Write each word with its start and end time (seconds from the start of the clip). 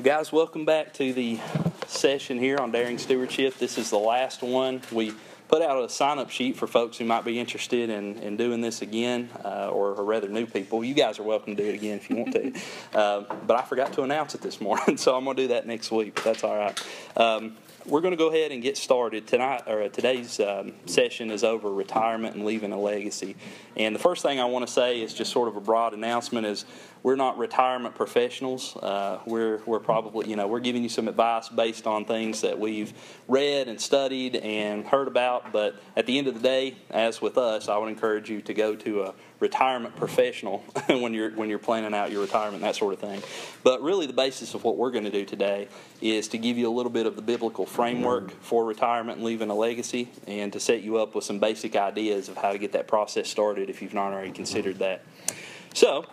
Well, 0.00 0.16
guys, 0.16 0.32
welcome 0.32 0.64
back 0.64 0.94
to 0.94 1.12
the 1.12 1.38
session 1.86 2.38
here 2.38 2.56
on 2.56 2.70
Daring 2.70 2.96
Stewardship. 2.96 3.58
This 3.58 3.76
is 3.76 3.90
the 3.90 3.98
last 3.98 4.40
one. 4.40 4.80
We 4.90 5.12
put 5.48 5.60
out 5.60 5.84
a 5.84 5.90
sign 5.90 6.18
up 6.18 6.30
sheet 6.30 6.56
for 6.56 6.66
folks 6.66 6.96
who 6.96 7.04
might 7.04 7.22
be 7.22 7.38
interested 7.38 7.90
in, 7.90 8.16
in 8.20 8.38
doing 8.38 8.62
this 8.62 8.80
again, 8.80 9.28
uh, 9.44 9.68
or, 9.68 9.90
or, 9.90 10.04
rather, 10.04 10.26
new 10.26 10.46
people. 10.46 10.82
You 10.82 10.94
guys 10.94 11.18
are 11.18 11.22
welcome 11.22 11.54
to 11.54 11.62
do 11.62 11.68
it 11.68 11.74
again 11.74 11.98
if 11.98 12.08
you 12.08 12.16
want 12.16 12.32
to. 12.32 12.52
Uh, 12.94 13.24
but 13.46 13.58
I 13.58 13.62
forgot 13.62 13.92
to 13.92 14.02
announce 14.02 14.34
it 14.34 14.40
this 14.40 14.58
morning, 14.58 14.96
so 14.96 15.14
I'm 15.14 15.24
going 15.24 15.36
to 15.36 15.42
do 15.42 15.48
that 15.48 15.66
next 15.66 15.92
week, 15.92 16.14
but 16.14 16.24
that's 16.24 16.44
all 16.44 16.56
right. 16.56 16.82
Um, 17.14 17.56
we're 17.86 18.00
going 18.00 18.12
to 18.12 18.16
go 18.16 18.28
ahead 18.28 18.52
and 18.52 18.62
get 18.62 18.76
started 18.76 19.26
tonight. 19.26 19.64
Or 19.66 19.88
today's 19.88 20.40
um, 20.40 20.72
session 20.86 21.30
is 21.30 21.44
over 21.44 21.72
retirement 21.72 22.36
and 22.36 22.44
leaving 22.44 22.72
a 22.72 22.80
legacy. 22.80 23.36
And 23.76 23.94
the 23.94 23.98
first 23.98 24.22
thing 24.22 24.40
I 24.40 24.44
want 24.46 24.66
to 24.66 24.72
say 24.72 25.00
is 25.00 25.14
just 25.14 25.32
sort 25.32 25.48
of 25.48 25.56
a 25.56 25.60
broad 25.60 25.94
announcement: 25.94 26.46
is 26.46 26.64
we're 27.02 27.16
not 27.16 27.38
retirement 27.38 27.94
professionals. 27.94 28.76
Uh, 28.76 29.20
we're 29.26 29.58
we're 29.66 29.80
probably 29.80 30.28
you 30.28 30.36
know 30.36 30.46
we're 30.46 30.60
giving 30.60 30.82
you 30.82 30.88
some 30.88 31.08
advice 31.08 31.48
based 31.48 31.86
on 31.86 32.04
things 32.04 32.42
that 32.42 32.58
we've 32.58 32.92
read 33.26 33.68
and 33.68 33.80
studied 33.80 34.36
and 34.36 34.86
heard 34.86 35.08
about. 35.08 35.52
But 35.52 35.76
at 35.96 36.06
the 36.06 36.18
end 36.18 36.26
of 36.26 36.34
the 36.34 36.40
day, 36.40 36.76
as 36.90 37.20
with 37.20 37.38
us, 37.38 37.68
I 37.68 37.78
would 37.78 37.88
encourage 37.88 38.28
you 38.28 38.42
to 38.42 38.54
go 38.54 38.76
to 38.76 39.02
a 39.02 39.14
retirement 39.38 39.96
professional 39.96 40.58
when 40.86 41.14
you're 41.14 41.30
when 41.30 41.48
you're 41.48 41.58
planning 41.58 41.94
out 41.94 42.10
your 42.10 42.20
retirement 42.20 42.62
that 42.62 42.76
sort 42.76 42.92
of 42.92 43.00
thing. 43.00 43.22
But 43.62 43.82
really, 43.82 44.06
the 44.06 44.12
basis 44.12 44.54
of 44.54 44.64
what 44.64 44.76
we're 44.76 44.90
going 44.90 45.04
to 45.04 45.10
do 45.10 45.24
today 45.24 45.68
is 46.02 46.28
to 46.28 46.38
give 46.38 46.58
you 46.58 46.68
a 46.68 46.74
little 46.74 46.92
bit 46.92 47.06
of 47.06 47.16
the 47.16 47.22
biblical 47.22 47.64
framework 47.64 48.30
for 48.42 48.64
retirement 48.64 49.18
and 49.18 49.26
leaving 49.26 49.48
a 49.48 49.54
legacy, 49.54 50.10
and 50.26 50.52
to 50.52 50.60
set 50.60 50.82
you 50.82 50.98
up 50.98 51.14
with 51.14 51.24
some 51.24 51.38
basic 51.38 51.76
ideas 51.76 52.28
of 52.28 52.36
how 52.36 52.52
to 52.52 52.58
get 52.58 52.72
that 52.72 52.86
process 52.86 53.28
started 53.28 53.70
if 53.70 53.80
you've 53.80 53.94
not 53.94 54.12
already 54.12 54.32
considered 54.32 54.78
that. 54.78 55.02
So. 55.72 56.04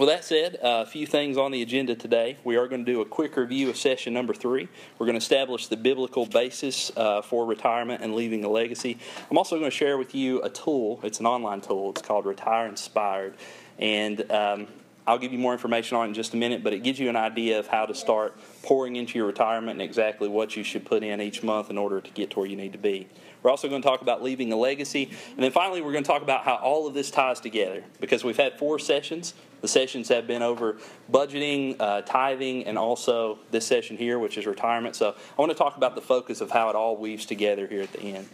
Well, 0.00 0.08
that 0.08 0.24
said, 0.24 0.56
uh, 0.62 0.82
a 0.82 0.86
few 0.86 1.06
things 1.06 1.36
on 1.36 1.52
the 1.52 1.60
agenda 1.60 1.94
today. 1.94 2.38
We 2.42 2.56
are 2.56 2.66
going 2.68 2.82
to 2.86 2.90
do 2.90 3.02
a 3.02 3.04
quick 3.04 3.36
review 3.36 3.68
of 3.68 3.76
session 3.76 4.14
number 4.14 4.32
three. 4.32 4.66
We're 4.98 5.04
going 5.04 5.12
to 5.12 5.22
establish 5.22 5.66
the 5.66 5.76
biblical 5.76 6.24
basis 6.24 6.90
uh, 6.96 7.20
for 7.20 7.44
retirement 7.44 8.02
and 8.02 8.14
leaving 8.14 8.42
a 8.42 8.48
legacy. 8.48 8.96
I'm 9.30 9.36
also 9.36 9.58
going 9.58 9.70
to 9.70 9.76
share 9.76 9.98
with 9.98 10.14
you 10.14 10.40
a 10.40 10.48
tool. 10.48 11.00
It's 11.02 11.20
an 11.20 11.26
online 11.26 11.60
tool. 11.60 11.90
It's 11.90 12.00
called 12.00 12.24
Retire 12.24 12.66
Inspired. 12.66 13.34
And 13.78 14.32
um, 14.32 14.68
I'll 15.06 15.18
give 15.18 15.34
you 15.34 15.38
more 15.38 15.52
information 15.52 15.98
on 15.98 16.06
it 16.06 16.08
in 16.08 16.14
just 16.14 16.32
a 16.32 16.38
minute, 16.38 16.64
but 16.64 16.72
it 16.72 16.82
gives 16.82 16.98
you 16.98 17.10
an 17.10 17.16
idea 17.16 17.58
of 17.58 17.66
how 17.66 17.84
to 17.84 17.94
start 17.94 18.38
pouring 18.62 18.96
into 18.96 19.18
your 19.18 19.26
retirement 19.26 19.72
and 19.72 19.82
exactly 19.82 20.28
what 20.30 20.56
you 20.56 20.64
should 20.64 20.86
put 20.86 21.02
in 21.02 21.20
each 21.20 21.42
month 21.42 21.68
in 21.68 21.76
order 21.76 22.00
to 22.00 22.10
get 22.12 22.30
to 22.30 22.38
where 22.38 22.48
you 22.48 22.56
need 22.56 22.72
to 22.72 22.78
be. 22.78 23.06
We're 23.42 23.50
also 23.50 23.68
going 23.68 23.82
to 23.82 23.88
talk 23.88 24.00
about 24.00 24.22
leaving 24.22 24.50
a 24.50 24.56
legacy. 24.56 25.10
And 25.32 25.40
then 25.44 25.52
finally, 25.52 25.82
we're 25.82 25.92
going 25.92 26.04
to 26.04 26.10
talk 26.10 26.22
about 26.22 26.44
how 26.44 26.54
all 26.54 26.86
of 26.86 26.94
this 26.94 27.10
ties 27.10 27.38
together 27.38 27.84
because 28.00 28.24
we've 28.24 28.38
had 28.38 28.58
four 28.58 28.78
sessions. 28.78 29.34
The 29.60 29.68
sessions 29.68 30.08
have 30.08 30.26
been 30.26 30.42
over 30.42 30.78
budgeting, 31.10 31.76
uh, 31.78 32.02
tithing, 32.02 32.66
and 32.66 32.78
also 32.78 33.38
this 33.50 33.66
session 33.66 33.96
here, 33.96 34.18
which 34.18 34.38
is 34.38 34.46
retirement. 34.46 34.96
So 34.96 35.10
I 35.10 35.40
want 35.40 35.52
to 35.52 35.58
talk 35.58 35.76
about 35.76 35.94
the 35.94 36.00
focus 36.00 36.40
of 36.40 36.50
how 36.50 36.70
it 36.70 36.76
all 36.76 36.96
weaves 36.96 37.26
together 37.26 37.66
here 37.66 37.82
at 37.82 37.92
the 37.92 38.00
end. 38.00 38.28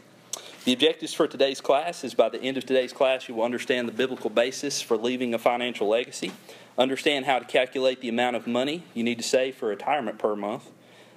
The 0.65 0.73
objectives 0.73 1.15
for 1.15 1.29
today's 1.29 1.61
class 1.61 2.03
is 2.03 2.15
by 2.15 2.29
the 2.29 2.41
end 2.41 2.57
of 2.57 2.67
today's 2.67 2.93
class, 2.93 3.29
you 3.29 3.37
will 3.37 3.45
understand 3.45 3.87
the 3.87 3.93
biblical 3.93 4.31
basis 4.31 4.83
for 4.83 4.97
leaving 4.97 5.33
a 5.33 5.39
financial 5.39 5.87
legacy, 5.87 6.33
understand 6.77 7.25
how 7.25 7.39
to 7.39 7.45
calculate 7.45 8.01
the 8.01 8.09
amount 8.09 8.35
of 8.35 8.49
money 8.49 8.83
you 8.93 9.05
need 9.05 9.19
to 9.19 9.23
save 9.23 9.55
for 9.55 9.69
retirement 9.69 10.19
per 10.19 10.35
month, 10.35 10.71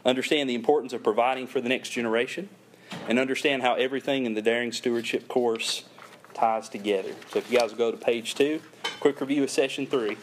understand 0.05 0.47
the 0.47 0.53
importance 0.53 0.93
of 0.93 1.03
providing 1.03 1.47
for 1.47 1.61
the 1.61 1.69
next 1.69 1.89
generation, 1.89 2.47
and 3.07 3.17
understand 3.17 3.63
how 3.63 3.73
everything 3.73 4.27
in 4.27 4.35
the 4.35 4.41
Daring 4.41 4.71
Stewardship 4.71 5.27
course 5.27 5.83
ties 6.39 6.69
together. 6.69 7.13
So 7.31 7.39
if 7.39 7.51
you 7.51 7.59
guys 7.59 7.73
go 7.73 7.91
to 7.91 7.97
page 7.97 8.35
two, 8.35 8.61
quick 8.99 9.19
review 9.19 9.43
of 9.43 9.49
session 9.49 9.85
three. 9.85 10.17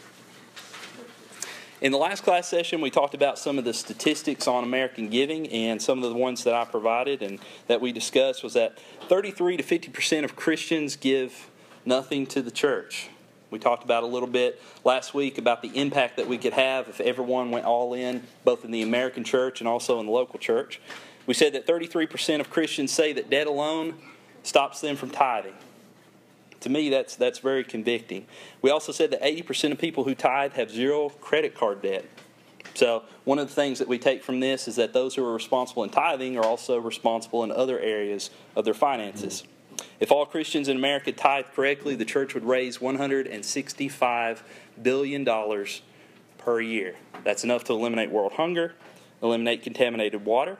In 1.79 1.91
the 1.91 1.99
last 1.99 2.23
class 2.23 2.47
session, 2.47 2.81
we 2.81 2.89
talked 2.89 3.13
about 3.13 3.37
some 3.37 3.59
of 3.59 3.63
the 3.63 3.73
statistics 3.73 4.47
on 4.47 4.63
American 4.63 5.09
giving, 5.09 5.47
and 5.49 5.79
some 5.79 6.01
of 6.01 6.09
the 6.09 6.17
ones 6.17 6.43
that 6.45 6.55
I 6.55 6.65
provided 6.65 7.21
and 7.21 7.37
that 7.67 7.81
we 7.81 7.91
discussed 7.91 8.43
was 8.43 8.53
that 8.53 8.79
33 9.07 9.57
to 9.57 9.63
50 9.63 9.89
percent 9.89 10.25
of 10.25 10.35
Christians 10.35 10.95
give 10.95 11.49
nothing 11.85 12.25
to 12.27 12.41
the 12.41 12.49
church. 12.49 13.09
We 13.51 13.59
talked 13.59 13.83
about 13.83 14.03
a 14.03 14.07
little 14.07 14.27
bit 14.27 14.59
last 14.83 15.13
week 15.13 15.37
about 15.37 15.61
the 15.61 15.69
impact 15.69 16.17
that 16.17 16.27
we 16.27 16.37
could 16.37 16.53
have 16.53 16.89
if 16.89 16.99
everyone 16.99 17.51
went 17.51 17.65
all 17.65 17.93
in, 17.93 18.23
both 18.43 18.65
in 18.65 18.71
the 18.71 18.81
American 18.81 19.23
church 19.23 19.61
and 19.61 19.67
also 19.67 19.99
in 19.99 20.07
the 20.07 20.11
local 20.11 20.39
church. 20.39 20.81
We 21.27 21.33
said 21.33 21.53
that 21.53 21.67
33% 21.67 22.39
of 22.39 22.49
Christians 22.49 22.91
say 22.91 23.13
that 23.13 23.29
debt 23.29 23.47
alone 23.47 23.93
stops 24.43 24.81
them 24.81 24.95
from 24.95 25.11
tithing. 25.11 25.53
To 26.61 26.69
me, 26.69 26.89
that's, 26.89 27.15
that's 27.15 27.39
very 27.39 27.63
convicting. 27.63 28.25
We 28.61 28.69
also 28.69 28.91
said 28.91 29.11
that 29.11 29.21
80% 29.21 29.71
of 29.71 29.77
people 29.77 30.03
who 30.03 30.15
tithe 30.15 30.53
have 30.53 30.71
zero 30.71 31.09
credit 31.09 31.55
card 31.55 31.81
debt. 31.81 32.05
So, 32.73 33.03
one 33.23 33.39
of 33.39 33.47
the 33.47 33.53
things 33.53 33.79
that 33.79 33.87
we 33.87 33.97
take 33.97 34.23
from 34.23 34.39
this 34.39 34.67
is 34.67 34.75
that 34.75 34.93
those 34.93 35.15
who 35.15 35.25
are 35.25 35.33
responsible 35.33 35.83
in 35.83 35.89
tithing 35.89 36.37
are 36.37 36.45
also 36.45 36.77
responsible 36.77 37.43
in 37.43 37.51
other 37.51 37.79
areas 37.79 38.29
of 38.55 38.65
their 38.65 38.75
finances. 38.75 39.43
If 39.99 40.11
all 40.11 40.25
Christians 40.25 40.67
in 40.67 40.77
America 40.77 41.11
tithe 41.11 41.45
correctly, 41.55 41.95
the 41.95 42.05
church 42.05 42.33
would 42.35 42.45
raise 42.45 42.77
$165 42.77 44.39
billion 44.81 45.65
per 46.37 46.61
year. 46.61 46.95
That's 47.23 47.43
enough 47.43 47.63
to 47.65 47.73
eliminate 47.73 48.11
world 48.11 48.33
hunger, 48.33 48.75
eliminate 49.23 49.63
contaminated 49.63 50.23
water, 50.23 50.57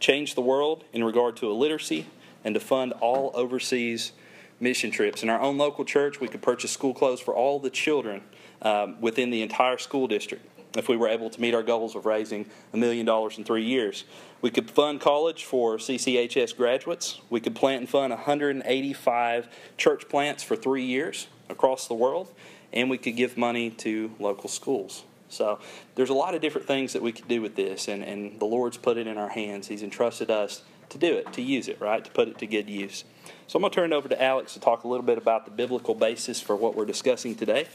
change 0.00 0.34
the 0.34 0.40
world 0.40 0.84
in 0.92 1.04
regard 1.04 1.36
to 1.38 1.50
illiteracy, 1.50 2.06
and 2.44 2.54
to 2.54 2.60
fund 2.60 2.92
all 3.00 3.30
overseas 3.34 4.12
mission 4.60 4.90
trips. 4.90 5.22
In 5.22 5.28
our 5.28 5.40
own 5.40 5.58
local 5.58 5.84
church, 5.84 6.20
we 6.20 6.28
could 6.28 6.42
purchase 6.42 6.70
school 6.70 6.94
clothes 6.94 7.20
for 7.20 7.34
all 7.34 7.58
the 7.58 7.70
children 7.70 8.22
um, 8.62 9.00
within 9.00 9.30
the 9.30 9.42
entire 9.42 9.78
school 9.78 10.06
district 10.06 10.44
if 10.76 10.88
we 10.88 10.96
were 10.96 11.08
able 11.08 11.30
to 11.30 11.40
meet 11.40 11.54
our 11.54 11.62
goals 11.62 11.94
of 11.94 12.04
raising 12.04 12.46
a 12.72 12.76
million 12.76 13.06
dollars 13.06 13.38
in 13.38 13.44
three 13.44 13.64
years. 13.64 14.04
We 14.42 14.50
could 14.50 14.70
fund 14.70 15.00
college 15.00 15.44
for 15.44 15.78
CCHS 15.78 16.56
graduates. 16.56 17.20
We 17.30 17.40
could 17.40 17.54
plant 17.54 17.80
and 17.80 17.88
fund 17.88 18.10
185 18.10 19.48
church 19.78 20.08
plants 20.08 20.42
for 20.42 20.54
three 20.54 20.84
years 20.84 21.28
across 21.48 21.88
the 21.88 21.94
world. 21.94 22.32
And 22.72 22.90
we 22.90 22.98
could 22.98 23.16
give 23.16 23.38
money 23.38 23.70
to 23.70 24.12
local 24.18 24.50
schools. 24.50 25.04
So 25.28 25.58
there's 25.94 26.10
a 26.10 26.14
lot 26.14 26.34
of 26.34 26.40
different 26.40 26.66
things 26.66 26.92
that 26.92 27.02
we 27.02 27.12
could 27.12 27.26
do 27.26 27.42
with 27.42 27.56
this, 27.56 27.88
and, 27.88 28.04
and 28.04 28.38
the 28.38 28.44
Lord's 28.44 28.76
put 28.76 28.96
it 28.96 29.06
in 29.06 29.18
our 29.18 29.28
hands. 29.28 29.66
He's 29.66 29.82
entrusted 29.82 30.30
us 30.30 30.62
to 30.90 30.98
do 30.98 31.14
it, 31.14 31.32
to 31.32 31.42
use 31.42 31.68
it, 31.68 31.80
right? 31.80 32.04
To 32.04 32.10
put 32.10 32.28
it 32.28 32.38
to 32.38 32.46
good 32.46 32.68
use. 32.68 33.04
So 33.48 33.58
I'm 33.58 33.62
going 33.62 33.70
to 33.70 33.74
turn 33.76 33.92
it 33.92 33.96
over 33.96 34.08
to 34.08 34.20
Alex 34.20 34.54
to 34.54 34.60
talk 34.60 34.82
a 34.82 34.88
little 34.88 35.06
bit 35.06 35.18
about 35.18 35.44
the 35.44 35.52
biblical 35.52 35.94
basis 35.94 36.40
for 36.40 36.56
what 36.56 36.74
we're 36.74 36.84
discussing 36.84 37.36
today, 37.36 37.66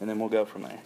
and 0.00 0.10
then 0.10 0.18
we'll 0.18 0.28
go 0.28 0.44
from 0.44 0.62
there. 0.62 0.80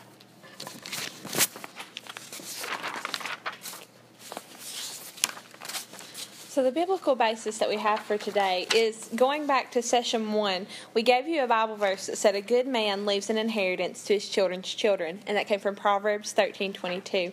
So, 6.55 6.63
the 6.63 6.71
biblical 6.71 7.17
basis 7.17 7.59
that 7.59 7.69
we 7.69 7.79
have 7.79 7.99
for 7.99 8.17
today 8.17 8.69
is 8.73 9.11
going 9.17 9.45
back 9.45 9.73
to 9.73 9.83
session 9.83 10.33
one. 10.33 10.69
We 10.95 11.03
gave 11.03 11.27
you 11.27 11.43
a 11.43 11.49
Bible 11.49 11.75
verse 11.75 12.07
that 12.07 12.17
said, 12.17 12.37
A 12.37 12.41
good 12.41 12.69
man 12.69 13.07
leaves 13.07 13.29
an 13.29 13.37
inheritance 13.37 14.05
to 14.05 14.15
his 14.15 14.29
children's 14.29 14.73
children, 14.73 15.19
and 15.27 15.37
that 15.37 15.49
came 15.49 15.59
from 15.59 15.75
Proverbs 15.75 16.31
thirteen 16.31 16.73
twenty 16.73 17.01
two. 17.01 17.33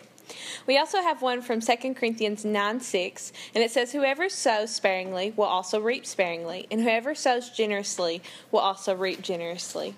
We 0.65 0.79
also 0.79 1.03
have 1.03 1.21
one 1.21 1.43
from 1.43 1.61
2 1.61 1.93
Corinthians 1.93 2.43
9 2.43 2.79
6, 2.79 3.31
and 3.53 3.63
it 3.63 3.69
says, 3.69 3.91
Whoever 3.91 4.27
sows 4.27 4.71
sparingly 4.71 5.33
will 5.35 5.45
also 5.45 5.79
reap 5.79 6.07
sparingly, 6.07 6.65
and 6.71 6.81
whoever 6.81 7.13
sows 7.13 7.51
generously 7.51 8.23
will 8.49 8.61
also 8.61 8.95
reap 8.95 9.21
generously. 9.21 9.93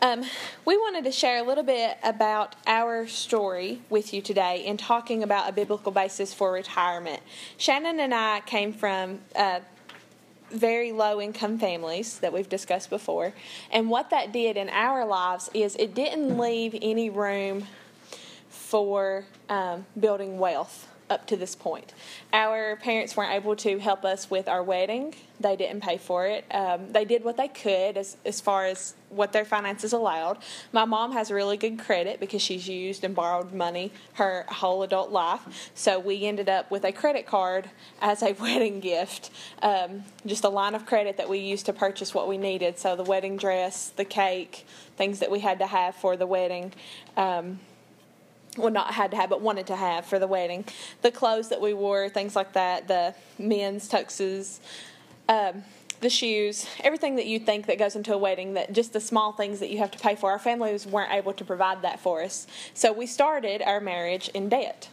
Um, 0.00 0.22
we 0.64 0.76
wanted 0.76 1.02
to 1.04 1.12
share 1.12 1.38
a 1.38 1.42
little 1.42 1.64
bit 1.64 1.98
about 2.04 2.54
our 2.68 3.08
story 3.08 3.82
with 3.90 4.14
you 4.14 4.22
today 4.22 4.64
in 4.64 4.76
talking 4.76 5.24
about 5.24 5.48
a 5.48 5.52
biblical 5.52 5.90
basis 5.90 6.32
for 6.32 6.52
retirement. 6.52 7.20
Shannon 7.56 7.98
and 7.98 8.14
I 8.14 8.40
came 8.46 8.72
from 8.72 9.18
uh, 9.34 9.58
very 10.52 10.92
low 10.92 11.20
income 11.20 11.58
families 11.58 12.20
that 12.20 12.32
we've 12.32 12.48
discussed 12.48 12.90
before, 12.90 13.32
and 13.72 13.90
what 13.90 14.10
that 14.10 14.32
did 14.32 14.56
in 14.56 14.68
our 14.68 15.04
lives 15.04 15.50
is 15.52 15.74
it 15.74 15.96
didn't 15.96 16.38
leave 16.38 16.76
any 16.80 17.10
room 17.10 17.66
for 18.48 19.24
um, 19.48 19.84
building 19.98 20.38
wealth 20.38 20.86
up 21.10 21.26
to 21.26 21.36
this 21.36 21.56
point. 21.56 21.92
Our 22.32 22.76
parents 22.76 23.16
weren't 23.16 23.32
able 23.32 23.56
to 23.56 23.78
help 23.78 24.04
us 24.04 24.30
with 24.30 24.46
our 24.46 24.62
wedding. 24.62 25.14
They 25.40 25.56
didn't 25.56 25.82
pay 25.82 25.98
for 25.98 26.26
it. 26.26 26.44
Um, 26.52 26.92
they 26.92 27.04
did 27.04 27.24
what 27.24 27.36
they 27.36 27.48
could 27.48 27.96
as, 27.96 28.16
as 28.24 28.40
far 28.40 28.66
as 28.66 28.94
what 29.10 29.32
their 29.32 29.44
finances 29.44 29.92
allowed. 29.92 30.38
My 30.72 30.84
mom 30.84 31.12
has 31.12 31.30
really 31.30 31.56
good 31.56 31.78
credit 31.78 32.20
because 32.20 32.42
she's 32.42 32.68
used 32.68 33.04
and 33.04 33.14
borrowed 33.14 33.52
money 33.52 33.92
her 34.14 34.44
whole 34.48 34.82
adult 34.82 35.10
life. 35.10 35.70
So 35.74 35.98
we 35.98 36.24
ended 36.24 36.48
up 36.48 36.70
with 36.70 36.84
a 36.84 36.92
credit 36.92 37.26
card 37.26 37.70
as 38.00 38.22
a 38.22 38.32
wedding 38.40 38.80
gift, 38.80 39.30
um, 39.62 40.04
just 40.26 40.44
a 40.44 40.48
line 40.48 40.74
of 40.74 40.86
credit 40.86 41.16
that 41.16 41.28
we 41.28 41.38
used 41.38 41.66
to 41.66 41.72
purchase 41.72 42.14
what 42.14 42.28
we 42.28 42.38
needed. 42.38 42.78
So 42.78 42.96
the 42.96 43.04
wedding 43.04 43.36
dress, 43.36 43.90
the 43.90 44.04
cake, 44.04 44.66
things 44.96 45.20
that 45.20 45.30
we 45.30 45.40
had 45.40 45.58
to 45.60 45.66
have 45.66 45.94
for 45.94 46.16
the 46.16 46.26
wedding. 46.26 46.72
Um, 47.16 47.60
well, 48.56 48.72
not 48.72 48.92
had 48.92 49.12
to 49.12 49.16
have, 49.16 49.30
but 49.30 49.40
wanted 49.40 49.68
to 49.68 49.76
have 49.76 50.04
for 50.04 50.18
the 50.18 50.26
wedding. 50.26 50.64
The 51.02 51.12
clothes 51.12 51.48
that 51.50 51.60
we 51.60 51.74
wore, 51.74 52.08
things 52.08 52.34
like 52.34 52.54
that, 52.54 52.88
the 52.88 53.14
men's 53.38 53.88
tuxes. 53.88 54.58
Um, 55.28 55.62
the 56.00 56.10
shoes, 56.10 56.66
everything 56.80 57.16
that 57.16 57.26
you 57.26 57.38
think 57.38 57.66
that 57.66 57.78
goes 57.78 57.96
into 57.96 58.12
a 58.12 58.18
wedding, 58.18 58.54
that 58.54 58.72
just 58.72 58.92
the 58.92 59.00
small 59.00 59.32
things 59.32 59.60
that 59.60 59.70
you 59.70 59.78
have 59.78 59.90
to 59.90 59.98
pay 59.98 60.14
for. 60.14 60.30
Our 60.30 60.38
families 60.38 60.86
weren't 60.86 61.12
able 61.12 61.32
to 61.32 61.44
provide 61.44 61.82
that 61.82 62.00
for 62.00 62.22
us. 62.22 62.46
So 62.74 62.92
we 62.92 63.06
started 63.06 63.62
our 63.62 63.80
marriage 63.80 64.28
in 64.28 64.48
debt. 64.48 64.88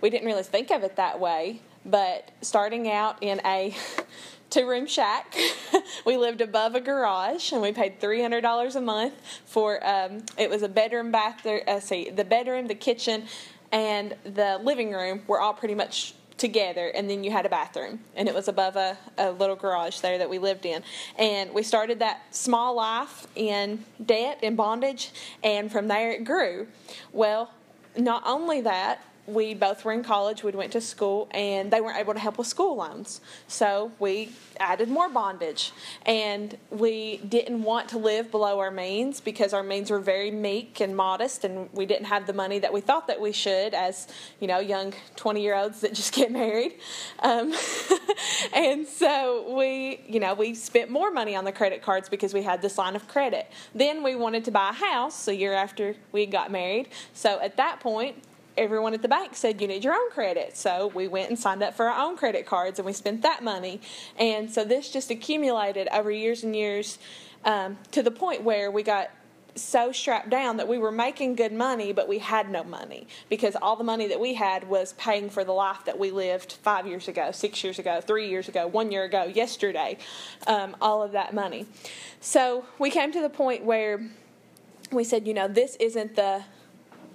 We 0.00 0.10
didn't 0.10 0.26
really 0.26 0.42
think 0.42 0.70
of 0.70 0.82
it 0.82 0.96
that 0.96 1.18
way, 1.18 1.60
but 1.84 2.30
starting 2.40 2.90
out 2.90 3.22
in 3.22 3.40
a 3.44 3.74
two 4.50 4.68
room 4.68 4.86
shack. 4.86 5.36
we 6.06 6.16
lived 6.16 6.40
above 6.40 6.74
a 6.74 6.80
garage 6.80 7.52
and 7.52 7.60
we 7.60 7.72
paid 7.72 8.00
$300 8.00 8.76
a 8.76 8.80
month 8.80 9.14
for 9.46 9.84
um, 9.84 10.22
it 10.38 10.48
was 10.48 10.62
a 10.62 10.68
bedroom, 10.68 11.10
bathroom, 11.10 11.60
uh, 11.66 11.80
see, 11.80 12.10
the 12.10 12.24
bedroom, 12.24 12.68
the 12.68 12.74
kitchen, 12.74 13.24
and 13.72 14.14
the 14.24 14.60
living 14.62 14.92
room 14.92 15.22
were 15.26 15.40
all 15.40 15.52
pretty 15.52 15.74
much 15.74 16.14
together 16.36 16.88
and 16.88 17.08
then 17.08 17.22
you 17.22 17.30
had 17.30 17.46
a 17.46 17.48
bathroom 17.48 18.00
and 18.16 18.28
it 18.28 18.34
was 18.34 18.48
above 18.48 18.76
a, 18.76 18.96
a 19.18 19.30
little 19.30 19.56
garage 19.56 20.00
there 20.00 20.18
that 20.18 20.28
we 20.28 20.38
lived 20.38 20.66
in. 20.66 20.82
And 21.18 21.52
we 21.52 21.62
started 21.62 22.00
that 22.00 22.22
small 22.34 22.74
life 22.74 23.26
in 23.36 23.84
debt 24.04 24.40
and 24.42 24.56
bondage 24.56 25.10
and 25.42 25.70
from 25.70 25.88
there 25.88 26.10
it 26.10 26.24
grew. 26.24 26.66
Well 27.12 27.50
not 27.96 28.22
only 28.26 28.60
that 28.62 29.00
we 29.26 29.54
both 29.54 29.84
were 29.84 29.92
in 29.92 30.04
college. 30.04 30.42
We 30.42 30.52
went 30.52 30.72
to 30.72 30.80
school, 30.80 31.28
and 31.30 31.70
they 31.70 31.80
weren't 31.80 31.98
able 31.98 32.14
to 32.14 32.20
help 32.20 32.38
with 32.38 32.46
school 32.46 32.76
loans. 32.76 33.20
So 33.48 33.92
we 33.98 34.30
added 34.60 34.88
more 34.88 35.08
bondage, 35.08 35.72
and 36.04 36.56
we 36.70 37.18
didn't 37.18 37.62
want 37.62 37.88
to 37.90 37.98
live 37.98 38.30
below 38.30 38.58
our 38.58 38.70
means 38.70 39.20
because 39.20 39.52
our 39.52 39.62
means 39.62 39.90
were 39.90 39.98
very 39.98 40.30
meek 40.30 40.80
and 40.80 40.96
modest, 40.96 41.44
and 41.44 41.68
we 41.72 41.86
didn't 41.86 42.06
have 42.06 42.26
the 42.26 42.32
money 42.32 42.58
that 42.58 42.72
we 42.72 42.80
thought 42.80 43.06
that 43.06 43.20
we 43.20 43.32
should 43.32 43.74
as 43.74 44.08
you 44.40 44.46
know 44.46 44.58
young 44.58 44.92
twenty 45.16 45.42
year 45.42 45.54
olds 45.54 45.80
that 45.80 45.94
just 45.94 46.12
get 46.14 46.30
married. 46.30 46.74
Um, 47.20 47.54
and 48.54 48.86
so 48.86 49.54
we, 49.56 50.00
you 50.06 50.20
know, 50.20 50.34
we 50.34 50.54
spent 50.54 50.90
more 50.90 51.10
money 51.10 51.34
on 51.34 51.44
the 51.44 51.52
credit 51.52 51.82
cards 51.82 52.08
because 52.08 52.34
we 52.34 52.42
had 52.42 52.62
this 52.62 52.78
line 52.78 52.96
of 52.96 53.08
credit. 53.08 53.50
Then 53.74 54.02
we 54.02 54.14
wanted 54.14 54.44
to 54.44 54.50
buy 54.50 54.70
a 54.70 54.72
house 54.72 55.28
a 55.28 55.34
year 55.34 55.54
after 55.54 55.96
we 56.12 56.26
got 56.26 56.50
married. 56.50 56.88
So 57.12 57.40
at 57.40 57.56
that 57.56 57.80
point 57.80 58.16
everyone 58.56 58.94
at 58.94 59.02
the 59.02 59.08
bank 59.08 59.34
said 59.34 59.60
you 59.60 59.68
need 59.68 59.84
your 59.84 59.94
own 59.94 60.10
credit. 60.10 60.56
So 60.56 60.88
we 60.94 61.08
went 61.08 61.28
and 61.28 61.38
signed 61.38 61.62
up 61.62 61.74
for 61.74 61.88
our 61.88 62.06
own 62.06 62.16
credit 62.16 62.46
cards 62.46 62.78
and 62.78 62.86
we 62.86 62.92
spent 62.92 63.22
that 63.22 63.42
money. 63.42 63.80
And 64.18 64.50
so 64.50 64.64
this 64.64 64.90
just 64.90 65.10
accumulated 65.10 65.88
over 65.92 66.10
years 66.10 66.44
and 66.44 66.54
years 66.54 66.98
um, 67.44 67.78
to 67.92 68.02
the 68.02 68.10
point 68.10 68.42
where 68.42 68.70
we 68.70 68.82
got 68.82 69.10
so 69.56 69.92
strapped 69.92 70.30
down 70.30 70.56
that 70.56 70.66
we 70.66 70.78
were 70.78 70.90
making 70.90 71.36
good 71.36 71.52
money, 71.52 71.92
but 71.92 72.08
we 72.08 72.18
had 72.18 72.50
no 72.50 72.64
money 72.64 73.06
because 73.28 73.56
all 73.60 73.76
the 73.76 73.84
money 73.84 74.08
that 74.08 74.18
we 74.18 74.34
had 74.34 74.68
was 74.68 74.94
paying 74.94 75.30
for 75.30 75.44
the 75.44 75.52
life 75.52 75.84
that 75.84 75.98
we 75.98 76.10
lived 76.10 76.54
five 76.62 76.86
years 76.86 77.08
ago, 77.08 77.30
six 77.30 77.62
years 77.62 77.78
ago, 77.78 78.00
three 78.00 78.28
years 78.28 78.48
ago, 78.48 78.66
one 78.66 78.90
year 78.90 79.04
ago, 79.04 79.24
yesterday, 79.24 79.96
um, 80.46 80.76
all 80.80 81.02
of 81.02 81.12
that 81.12 81.34
money. 81.34 81.66
So 82.20 82.64
we 82.78 82.90
came 82.90 83.12
to 83.12 83.20
the 83.20 83.28
point 83.28 83.64
where 83.64 84.08
we 84.90 85.04
said, 85.04 85.26
you 85.26 85.34
know, 85.34 85.48
this 85.48 85.76
isn't 85.76 86.16
the 86.16 86.44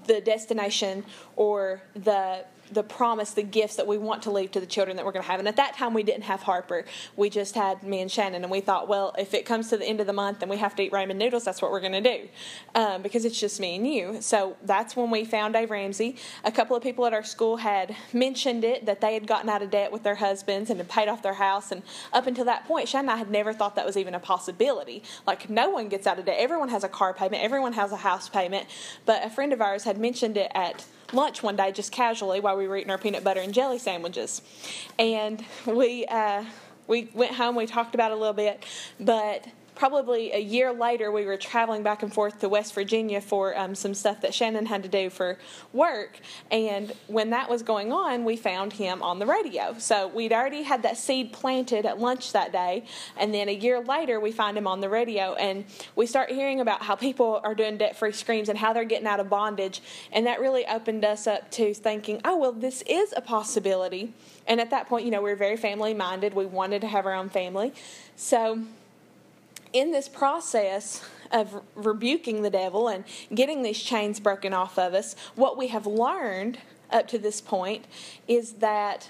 the 0.10 0.20
destination 0.20 1.06
or 1.36 1.82
the 1.96 2.44
the 2.72 2.84
promise, 2.84 3.32
the 3.32 3.44
gifts 3.44 3.76
that 3.76 3.88
we 3.88 3.98
want 3.98 4.24
to 4.24 4.32
leave 4.32 4.52
to 4.52 4.60
the 4.60 4.66
children 4.66 4.96
that 4.98 5.06
we're 5.06 5.12
going 5.12 5.24
to 5.24 5.30
have. 5.30 5.40
And 5.40 5.48
at 5.48 5.58
that 5.58 5.76
time, 5.76 5.94
we 5.94 6.04
didn't 6.04 6.24
have 6.24 6.42
Harper. 6.42 6.86
We 7.16 7.30
just 7.30 7.56
had 7.56 7.84
me 7.84 8.02
and 8.02 8.12
Shannon. 8.12 8.44
And 8.44 8.52
we 8.52 8.62
thought, 8.62 8.88
well, 8.88 9.14
if 9.18 9.34
it 9.34 9.46
comes 9.46 9.70
to 9.70 9.78
the 9.78 9.86
end 9.86 10.00
of 10.00 10.08
the 10.08 10.14
month 10.14 10.42
and 10.42 10.50
we 10.50 10.58
have 10.58 10.76
to 10.76 10.84
eat 10.84 10.92
ramen 10.92 11.18
noodles, 11.18 11.44
that's 11.44 11.62
what 11.62 11.72
we're 11.72 11.82
going 11.82 12.02
to 12.04 12.18
do 12.18 12.30
um, 12.76 13.02
because 13.02 13.26
it's 13.26 13.40
just 13.40 13.60
me 13.60 13.76
and 13.76 13.88
you. 13.88 14.22
So 14.22 14.56
that's 14.64 14.96
when 14.96 15.12
we 15.12 15.26
found 15.26 15.54
Dave 15.54 15.72
Ramsey. 15.72 16.18
A 16.44 16.52
couple 16.52 16.76
of 16.76 16.84
people 16.84 17.06
at 17.06 17.14
our 17.14 17.24
school 17.24 17.58
had 17.58 17.96
mentioned 18.14 18.64
it 18.64 18.86
that 18.86 19.02
they 19.02 19.14
had 19.14 19.28
gotten 19.28 19.50
out 19.50 19.62
of 19.62 19.70
debt 19.72 19.92
with 19.92 20.04
their 20.04 20.16
husbands 20.16 20.70
and 20.70 20.80
had 20.80 20.90
paid 20.90 21.08
off 21.08 21.22
their 21.22 21.34
house. 21.34 21.72
And 21.72 21.84
up 22.14 22.28
until 22.28 22.46
that 22.46 22.66
point, 22.66 22.88
Shannon 22.88 23.10
and 23.10 23.12
I 23.12 23.18
had 23.18 23.32
never 23.32 23.54
thought 23.54 23.76
that 23.76 23.86
was 23.86 23.98
even 23.98 24.14
a 24.14 24.20
possibility. 24.20 25.04
Like, 25.26 25.50
no 25.50 25.70
one 25.70 25.90
gets 25.90 26.06
out 26.06 26.20
of 26.20 26.26
debt. 26.26 26.38
Everyone 26.38 26.70
has 26.70 26.84
a 26.84 26.90
car 26.90 27.14
payment, 27.14 27.44
everyone 27.44 27.74
has 27.74 27.92
a 27.92 27.98
house 27.98 28.30
payment. 28.30 28.68
But 29.06 29.26
a 29.26 29.30
friend 29.30 29.54
of 29.54 29.62
ours 29.62 29.84
had 29.84 29.98
mentioned 29.98 30.38
it 30.38 30.52
at 30.54 30.86
lunch 31.14 31.44
one 31.44 31.56
day 31.56 31.72
just 31.72 31.92
casually 31.92 32.40
while 32.40 32.58
we 32.58 32.68
were 32.68 32.78
eating 32.78 32.92
our 32.92 32.98
peanut 32.98 33.24
butter 33.24 33.42
and 33.42 33.54
jelly 33.54 33.80
sandwiches, 33.80 34.42
and 34.98 35.44
we 35.66 36.06
uh, 36.06 36.44
we 36.88 37.10
went 37.14 37.34
home. 37.34 37.56
We 37.56 37.66
talked 37.66 37.96
about 37.96 38.12
it 38.12 38.16
a 38.16 38.18
little 38.18 38.34
bit, 38.34 38.64
but 39.00 39.46
probably 39.80 40.34
a 40.34 40.40
year 40.40 40.74
later, 40.74 41.10
we 41.10 41.24
were 41.24 41.38
traveling 41.38 41.84
back 41.84 42.04
and 42.04 42.14
forth 42.14 42.42
to 42.42 42.50
West 42.50 42.76
Virginia 42.76 43.22
for 43.22 43.58
um, 43.58 43.74
some 43.74 43.94
stuff 43.94 44.20
that 44.20 44.34
Shannon 44.34 44.66
had 44.66 44.84
to 44.84 44.90
do 44.90 45.10
for 45.10 45.38
work. 45.72 46.20
And 46.52 46.92
when 47.08 47.30
that 47.30 47.50
was 47.50 47.64
going 47.64 47.94
on, 47.94 48.26
we 48.26 48.36
found 48.36 48.74
him 48.74 49.02
on 49.02 49.20
the 49.20 49.26
radio. 49.26 49.78
So 49.80 50.10
we'd 50.10 50.34
already 50.34 50.64
had 50.64 50.84
that 50.84 50.98
seed 50.98 51.32
planted 51.32 51.86
at 51.86 51.98
lunch 51.98 52.34
that 52.34 52.52
day. 52.52 52.84
And 53.16 53.34
then 53.34 53.48
a 53.48 53.54
year 53.54 53.80
later, 53.80 54.20
we 54.20 54.34
find 54.34 54.58
him 54.58 54.68
on 54.68 54.82
the 54.82 54.90
radio. 54.90 55.34
And 55.36 55.64
we 55.96 56.06
start 56.06 56.30
hearing 56.30 56.60
about 56.60 56.82
how 56.82 56.96
people 56.96 57.40
are 57.46 57.56
doing 57.56 57.78
debt 57.78 57.96
free 57.96 58.12
screams 58.12 58.50
and 58.50 58.58
how 58.58 58.74
they're 58.74 58.84
getting 58.84 59.08
out 59.08 59.22
of 59.22 59.30
bondage. 59.30 59.82
And 60.12 60.28
that 60.28 60.42
really 60.42 60.66
opened 60.68 61.06
us 61.06 61.26
up 61.26 61.50
to 61.52 61.74
thinking, 61.74 62.20
oh, 62.26 62.36
well, 62.36 62.52
this 62.52 62.82
is 62.82 63.14
a 63.16 63.22
possibility. 63.22 64.12
And 64.46 64.60
at 64.60 64.72
that 64.72 64.90
point, 64.90 65.06
you 65.06 65.12
know, 65.12 65.22
we 65.22 65.30
were 65.30 65.38
very 65.38 65.56
family 65.56 65.94
minded. 65.94 66.34
We 66.34 66.46
wanted 66.46 66.82
to 66.82 66.88
have 66.88 67.06
our 67.06 67.14
own 67.14 67.30
family. 67.30 67.72
So 68.18 68.62
in 69.74 69.92
this 69.92 70.08
process 70.08 71.04
of 71.32 71.62
rebuking 71.76 72.42
the 72.42 72.50
devil 72.50 72.88
and 72.88 73.04
getting 73.34 73.62
these 73.62 73.82
chains 73.82 74.20
broken 74.20 74.54
off 74.54 74.78
of 74.80 74.94
us, 74.94 75.16
what 75.36 75.58
we 75.58 75.68
have 75.68 75.86
learned 75.86 76.60
up 76.92 77.08
to 77.08 77.20
this 77.20 77.40
point 77.42 77.86
is 78.28 78.54
that 78.54 79.10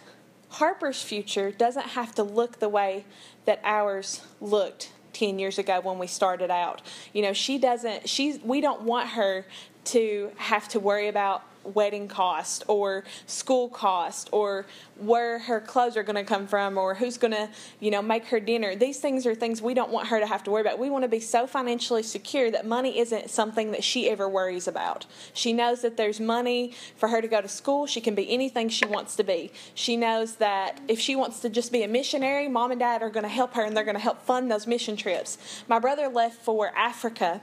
Harper's 0.50 1.02
future 1.02 1.52
doesn't 1.52 1.90
have 1.90 2.14
to 2.16 2.24
look 2.24 2.60
the 2.60 2.70
way 2.70 3.06
that 3.46 3.62
ours 3.64 4.22
looked 4.42 4.92
10 5.14 5.40
years 5.40 5.58
ago 5.58 5.80
when 5.82 6.00
we 6.00 6.08
started 6.08 6.52
out. 6.52 6.82
You 7.14 7.22
know, 7.22 7.34
she 7.34 7.58
doesn't 7.58 8.10
she's 8.10 8.40
we 8.40 8.62
don't 8.62 8.82
want 8.82 9.10
her 9.10 9.46
to 9.86 10.32
have 10.38 10.68
to 10.70 10.80
worry 10.80 11.08
about 11.08 11.44
wedding 11.64 12.08
cost 12.08 12.64
or 12.68 13.04
school 13.26 13.70
cost 13.70 14.30
or 14.32 14.66
where 14.98 15.40
her 15.40 15.60
clothes 15.60 15.96
are 15.98 16.04
going 16.04 16.16
to 16.16 16.24
come 16.24 16.48
from 16.48 16.78
or 16.78 16.96
who's 16.96 17.18
going 17.18 17.32
to 17.32 17.50
you 17.80 17.92
know 17.92 18.02
make 18.02 18.26
her 18.26 18.40
dinner. 18.40 18.76
These 18.76 19.00
things 19.00 19.26
are 19.26 19.36
things 19.36 19.62
we 19.62 19.74
don't 19.74 19.92
want 19.92 20.08
her 20.08 20.20
to 20.20 20.26
have 20.26 20.44
to 20.44 20.52
worry 20.52 20.62
about. 20.62 20.80
We 20.80 20.90
want 20.90 21.04
to 21.04 21.10
be 21.10 21.20
so 21.20 21.48
financially 21.48 22.04
secure 22.04 22.52
that 22.52 22.66
money 22.66 23.00
isn't 23.00 23.30
something 23.30 23.72
that 23.72 23.84
she 23.84 24.10
ever 24.10 24.28
worries 24.28 24.68
about. 24.68 25.06
She 25.34 25.54
knows 25.54 25.82
that 25.82 25.98
there's 25.98 26.20
money 26.20 26.74
for 26.96 27.10
her 27.10 27.22
to 27.22 27.28
go 27.28 27.42
to 27.42 27.48
school. 27.48 27.86
She 27.86 28.02
can 28.02 28.16
be 28.16 28.30
anything 28.30 28.70
she 28.70 28.86
wants 28.86 29.16
to 29.18 29.24
be. 29.24 29.52
She 29.74 29.98
knows 29.98 30.36
that 30.36 30.82
if 30.88 31.00
she 31.00 31.16
wants 31.16 31.40
to 31.42 31.50
just 31.50 31.72
be 31.72 31.84
a 31.84 31.88
missionary 31.88 32.48
mom 32.48 32.72
and 32.72 32.80
dad 32.80 33.02
are 33.02 33.10
going 33.10 33.24
to 33.24 33.30
help 33.30 33.54
her 33.54 33.64
and 33.64 33.76
they're 33.76 33.84
going 33.84 33.96
to 33.96 34.02
help 34.02 34.22
fund 34.22 34.52
those 34.52 34.68
mission 34.68 34.96
trips. 34.96 35.38
My 35.68 35.80
brother 35.80 36.08
left 36.08 36.42
for 36.42 36.72
africa 36.76 37.42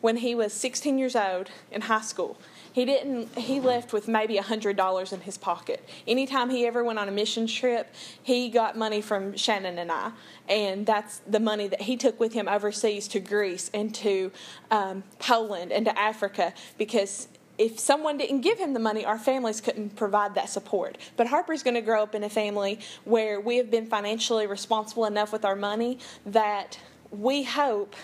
when 0.00 0.18
he 0.18 0.34
was 0.34 0.52
16 0.52 0.98
years 0.98 1.16
old 1.16 1.50
in 1.70 1.82
high 1.82 2.00
school 2.02 2.38
he 2.76 2.84
didn't 2.84 3.38
he 3.38 3.58
left 3.58 3.94
with 3.94 4.06
maybe 4.06 4.36
hundred 4.36 4.76
dollars 4.76 5.10
in 5.10 5.22
his 5.22 5.38
pocket. 5.38 5.82
Anytime 6.06 6.50
he 6.50 6.66
ever 6.66 6.84
went 6.84 6.98
on 6.98 7.08
a 7.08 7.10
mission 7.10 7.46
trip 7.46 7.90
he 8.22 8.50
got 8.50 8.76
money 8.76 9.00
from 9.00 9.34
shannon 9.34 9.78
and 9.78 9.90
i. 9.90 10.12
And 10.46 10.84
that's 10.84 11.22
the 11.26 11.40
money 11.40 11.68
that 11.68 11.80
he 11.80 11.96
took 11.96 12.20
with 12.20 12.34
him 12.34 12.48
overseas 12.48 13.08
to 13.08 13.18
greece 13.18 13.70
and 13.72 13.94
to 13.94 14.30
um, 14.70 15.04
poland 15.18 15.72
and 15.72 15.86
to 15.86 15.98
africa. 15.98 16.52
Because 16.76 17.28
if 17.56 17.80
someone 17.80 18.18
didn't 18.18 18.42
give 18.42 18.58
him 18.58 18.74
the 18.74 18.80
money, 18.80 19.06
our 19.06 19.18
families 19.18 19.62
couldn't 19.62 19.96
provide 19.96 20.34
that 20.34 20.50
support. 20.50 20.98
But 21.16 21.28
Harper's 21.28 21.62
going 21.62 21.76
to 21.76 21.80
grow 21.80 22.02
up 22.02 22.14
in 22.14 22.24
a 22.24 22.28
family 22.28 22.80
where 23.04 23.40
we 23.40 23.56
have 23.56 23.70
been 23.70 23.86
financially 23.86 24.46
responsible 24.46 25.06
enough 25.06 25.32
with 25.32 25.46
our 25.46 25.56
money 25.56 25.98
that 26.26 26.78
we 27.10 27.42
hope 27.42 27.96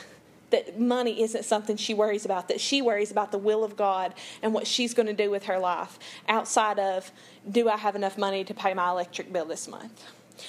that 0.53 0.79
money 0.79 1.23
isn't 1.23 1.45
something 1.45 1.77
she 1.77 1.93
worries 1.93 2.25
about, 2.25 2.49
that 2.49 2.61
she 2.61 2.81
worries 2.81 3.11
about 3.11 3.33
the 3.33 3.39
will 3.39 3.65
of 3.65 3.77
God 3.77 4.15
and 4.43 4.55
what 4.55 4.67
she's 4.67 4.95
going 4.95 5.07
to 5.07 5.13
do 5.13 5.31
with 5.31 5.45
her 5.45 5.59
life 5.59 5.99
outside 6.29 6.79
of, 6.79 7.11
do 7.51 7.69
I 7.69 7.77
have 7.77 7.97
enough 7.97 8.17
money 8.17 8.45
to 8.45 8.55
pay 8.55 8.73
my 8.73 8.89
electric 8.91 9.33
bill 9.33 9.47
this 9.47 9.67
month? 9.67 10.05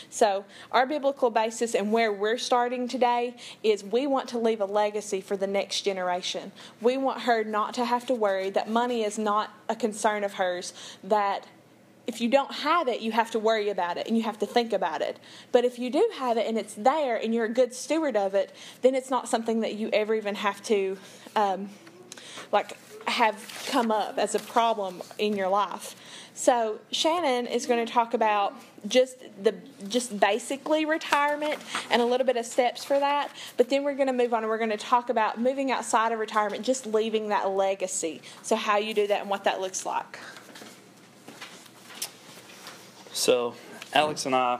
So, 0.10 0.46
our 0.72 0.86
biblical 0.86 1.30
basis 1.30 1.76
and 1.76 1.92
where 1.92 2.12
we're 2.12 2.38
starting 2.38 2.88
today 2.88 3.36
is 3.64 3.84
we 3.84 4.08
want 4.08 4.30
to 4.30 4.38
leave 4.38 4.62
a 4.62 4.66
legacy 4.66 5.22
for 5.22 5.38
the 5.38 5.48
next 5.48 5.82
generation. 5.82 6.52
We 6.82 6.98
want 6.98 7.22
her 7.22 7.44
not 7.44 7.74
to 7.76 7.86
have 7.86 8.06
to 8.08 8.14
worry 8.14 8.50
that 8.52 8.70
money 8.70 9.04
is 9.04 9.18
not 9.18 9.54
a 9.70 9.76
concern 9.76 10.24
of 10.24 10.34
hers, 10.34 10.74
that 11.04 11.46
if 12.06 12.20
you 12.20 12.30
don't 12.30 12.52
have 12.52 12.88
it, 12.88 13.02
you 13.02 13.12
have 13.12 13.32
to 13.32 13.40
worry 13.40 13.70
about 13.70 13.98
it 13.98 14.08
and 14.08 14.18
you 14.18 14.24
have 14.24 14.38
to 14.40 14.46
think 14.46 14.74
about 14.74 15.02
it. 15.02 15.18
But 15.52 15.64
if 15.64 15.80
you 15.80 15.90
do 15.90 16.10
have 16.16 16.38
it 16.38 16.48
and 16.48 16.58
it's 16.58 16.74
there 16.74 17.16
and 17.16 17.34
you're 17.34 17.46
a 17.46 17.50
good 17.50 17.74
steward 17.74 18.18
of 18.18 18.36
it, 18.36 18.54
then 18.82 18.94
it's 18.94 19.10
not 19.10 19.30
something 19.30 19.62
that 19.62 19.76
you 19.76 19.90
ever 19.94 20.14
even 20.14 20.36
have 20.36 20.62
to, 20.64 20.98
um, 21.36 21.70
like, 22.52 22.78
have 23.08 23.66
come 23.68 23.92
up 23.92 24.18
as 24.18 24.36
a 24.36 24.40
problem 24.40 25.02
in 25.18 25.36
your 25.36 25.50
life. 25.50 25.96
So 26.34 26.80
Shannon 26.92 27.48
is 27.48 27.66
going 27.66 27.86
to 27.86 27.92
talk 27.92 28.14
about 28.14 28.56
just 28.88 29.18
the 29.42 29.54
just 29.88 30.20
basically 30.20 30.86
retirement 30.86 31.60
and 31.90 32.02
a 32.02 32.06
little 32.06 32.26
bit 32.26 32.38
of 32.38 32.46
steps 32.46 32.84
for 32.84 33.00
that. 33.00 33.30
But 33.56 33.70
then 33.70 33.84
we're 33.84 33.96
going 33.96 34.08
to 34.08 34.14
move 34.14 34.34
on 34.34 34.44
and 34.44 34.50
we're 34.50 34.58
going 34.58 34.70
to 34.72 34.78
talk 34.78 35.10
about 35.10 35.40
moving 35.40 35.72
outside 35.72 36.12
of 36.12 36.20
retirement, 36.20 36.66
just 36.66 36.86
leaving 36.86 37.30
that 37.30 37.50
legacy. 37.50 38.22
So 38.42 38.56
how 38.56 38.78
you 38.78 38.94
do 38.94 39.08
that 39.08 39.22
and 39.22 39.30
what 39.30 39.44
that 39.44 39.62
looks 39.62 39.86
like. 39.86 40.20
So, 43.14 43.54
Alex 43.94 44.26
and 44.26 44.34
I 44.34 44.60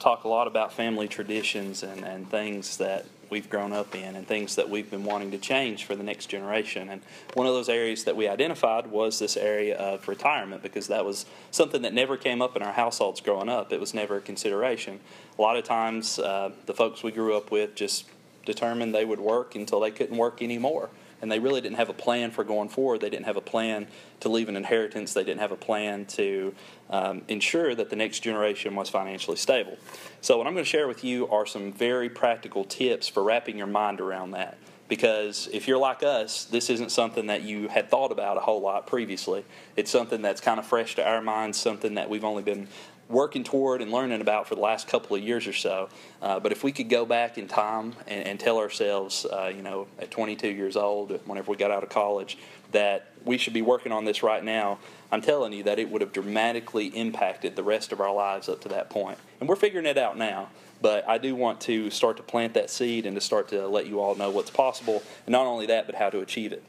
talk 0.00 0.24
a 0.24 0.28
lot 0.28 0.46
about 0.46 0.74
family 0.74 1.08
traditions 1.08 1.82
and, 1.82 2.04
and 2.04 2.30
things 2.30 2.76
that 2.76 3.06
we've 3.30 3.48
grown 3.48 3.72
up 3.72 3.94
in 3.94 4.16
and 4.16 4.28
things 4.28 4.56
that 4.56 4.68
we've 4.68 4.90
been 4.90 5.02
wanting 5.02 5.30
to 5.30 5.38
change 5.38 5.86
for 5.86 5.96
the 5.96 6.02
next 6.02 6.26
generation. 6.26 6.90
And 6.90 7.00
one 7.32 7.46
of 7.46 7.54
those 7.54 7.70
areas 7.70 8.04
that 8.04 8.14
we 8.14 8.28
identified 8.28 8.88
was 8.88 9.18
this 9.18 9.34
area 9.34 9.78
of 9.78 10.06
retirement 10.08 10.62
because 10.62 10.88
that 10.88 11.06
was 11.06 11.24
something 11.50 11.80
that 11.82 11.94
never 11.94 12.18
came 12.18 12.42
up 12.42 12.54
in 12.54 12.62
our 12.62 12.74
households 12.74 13.22
growing 13.22 13.48
up. 13.48 13.72
It 13.72 13.80
was 13.80 13.94
never 13.94 14.18
a 14.18 14.20
consideration. 14.20 15.00
A 15.38 15.40
lot 15.40 15.56
of 15.56 15.64
times, 15.64 16.18
uh, 16.18 16.50
the 16.66 16.74
folks 16.74 17.02
we 17.02 17.12
grew 17.12 17.34
up 17.34 17.50
with 17.50 17.74
just 17.74 18.04
determined 18.44 18.94
they 18.94 19.06
would 19.06 19.20
work 19.20 19.54
until 19.54 19.80
they 19.80 19.90
couldn't 19.90 20.18
work 20.18 20.42
anymore 20.42 20.90
and 21.22 21.30
they 21.30 21.38
really 21.38 21.60
didn't 21.60 21.76
have 21.76 21.88
a 21.88 21.94
plan 21.94 22.30
for 22.30 22.44
going 22.44 22.68
forward. 22.68 23.00
They 23.00 23.10
didn't 23.10 23.26
have 23.26 23.36
a 23.36 23.42
plan 23.42 23.86
to 24.20 24.28
leave 24.28 24.48
an 24.48 24.56
inheritance. 24.56 25.12
They 25.12 25.24
didn't 25.24 25.40
have 25.40 25.52
a 25.52 25.56
plan 25.56 26.04
to 26.06 26.54
um, 26.90 27.22
ensure 27.28 27.74
that 27.74 27.90
the 27.90 27.96
next 27.96 28.20
generation 28.20 28.74
was 28.74 28.88
financially 28.88 29.36
stable. 29.36 29.76
So, 30.20 30.38
what 30.38 30.46
I'm 30.46 30.52
going 30.52 30.64
to 30.64 30.70
share 30.70 30.88
with 30.88 31.04
you 31.04 31.28
are 31.28 31.46
some 31.46 31.72
very 31.72 32.08
practical 32.08 32.64
tips 32.64 33.08
for 33.08 33.22
wrapping 33.22 33.56
your 33.58 33.66
mind 33.66 34.00
around 34.00 34.32
that. 34.32 34.58
Because 34.88 35.48
if 35.52 35.66
you're 35.66 35.78
like 35.78 36.04
us, 36.04 36.44
this 36.44 36.70
isn't 36.70 36.92
something 36.92 37.26
that 37.26 37.42
you 37.42 37.66
had 37.66 37.90
thought 37.90 38.12
about 38.12 38.36
a 38.36 38.40
whole 38.40 38.60
lot 38.60 38.86
previously. 38.86 39.44
It's 39.74 39.90
something 39.90 40.22
that's 40.22 40.40
kind 40.40 40.60
of 40.60 40.66
fresh 40.66 40.94
to 40.94 41.08
our 41.08 41.20
minds, 41.20 41.58
something 41.58 41.94
that 41.94 42.08
we've 42.08 42.22
only 42.22 42.44
been 42.44 42.68
working 43.08 43.44
toward 43.44 43.80
and 43.80 43.92
learning 43.92 44.20
about 44.20 44.48
for 44.48 44.54
the 44.54 44.60
last 44.60 44.88
couple 44.88 45.16
of 45.16 45.22
years 45.22 45.46
or 45.46 45.52
so. 45.52 45.88
Uh, 46.20 46.40
but 46.40 46.52
if 46.52 46.64
we 46.64 46.72
could 46.72 46.88
go 46.88 47.04
back 47.04 47.38
in 47.38 47.46
time 47.46 47.94
and, 48.06 48.26
and 48.26 48.40
tell 48.40 48.58
ourselves, 48.58 49.24
uh, 49.26 49.52
you 49.54 49.62
know, 49.62 49.86
at 49.98 50.10
22 50.10 50.48
years 50.48 50.76
old, 50.76 51.20
whenever 51.24 51.50
we 51.50 51.56
got 51.56 51.70
out 51.70 51.82
of 51.82 51.88
college, 51.88 52.36
that 52.72 53.12
we 53.24 53.38
should 53.38 53.52
be 53.52 53.62
working 53.62 53.92
on 53.92 54.04
this 54.04 54.22
right 54.22 54.42
now, 54.42 54.78
I'm 55.12 55.20
telling 55.20 55.52
you 55.52 55.62
that 55.64 55.78
it 55.78 55.88
would 55.88 56.00
have 56.00 56.12
dramatically 56.12 56.86
impacted 56.88 57.54
the 57.54 57.62
rest 57.62 57.92
of 57.92 58.00
our 58.00 58.12
lives 58.12 58.48
up 58.48 58.60
to 58.62 58.68
that 58.70 58.90
point. 58.90 59.18
And 59.40 59.48
we're 59.48 59.56
figuring 59.56 59.86
it 59.86 59.98
out 59.98 60.18
now. 60.18 60.48
But 60.82 61.08
I 61.08 61.18
do 61.18 61.34
want 61.34 61.60
to 61.62 61.90
start 61.90 62.18
to 62.18 62.22
plant 62.22 62.54
that 62.54 62.70
seed 62.70 63.06
and 63.06 63.14
to 63.16 63.20
start 63.20 63.48
to 63.48 63.66
let 63.66 63.86
you 63.86 64.00
all 64.00 64.14
know 64.14 64.30
what's 64.30 64.50
possible, 64.50 65.02
and 65.24 65.32
not 65.32 65.46
only 65.46 65.66
that, 65.66 65.86
but 65.86 65.94
how 65.94 66.10
to 66.10 66.20
achieve 66.20 66.52
it. 66.52 66.62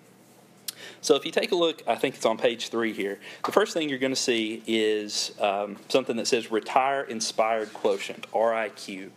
So 1.01 1.15
if 1.15 1.25
you 1.25 1.31
take 1.31 1.51
a 1.51 1.55
look, 1.55 1.83
I 1.87 1.95
think 1.95 2.15
it's 2.15 2.25
on 2.25 2.37
page 2.37 2.69
three 2.69 2.93
here. 2.93 3.19
The 3.45 3.51
first 3.51 3.73
thing 3.73 3.89
you're 3.89 3.99
going 3.99 4.11
to 4.11 4.15
see 4.15 4.63
is 4.67 5.33
um, 5.39 5.77
something 5.89 6.17
that 6.17 6.27
says 6.27 6.51
Retire 6.51 7.03
Inspired 7.03 7.73
Quotient, 7.73 8.25
RIQ. 8.31 9.09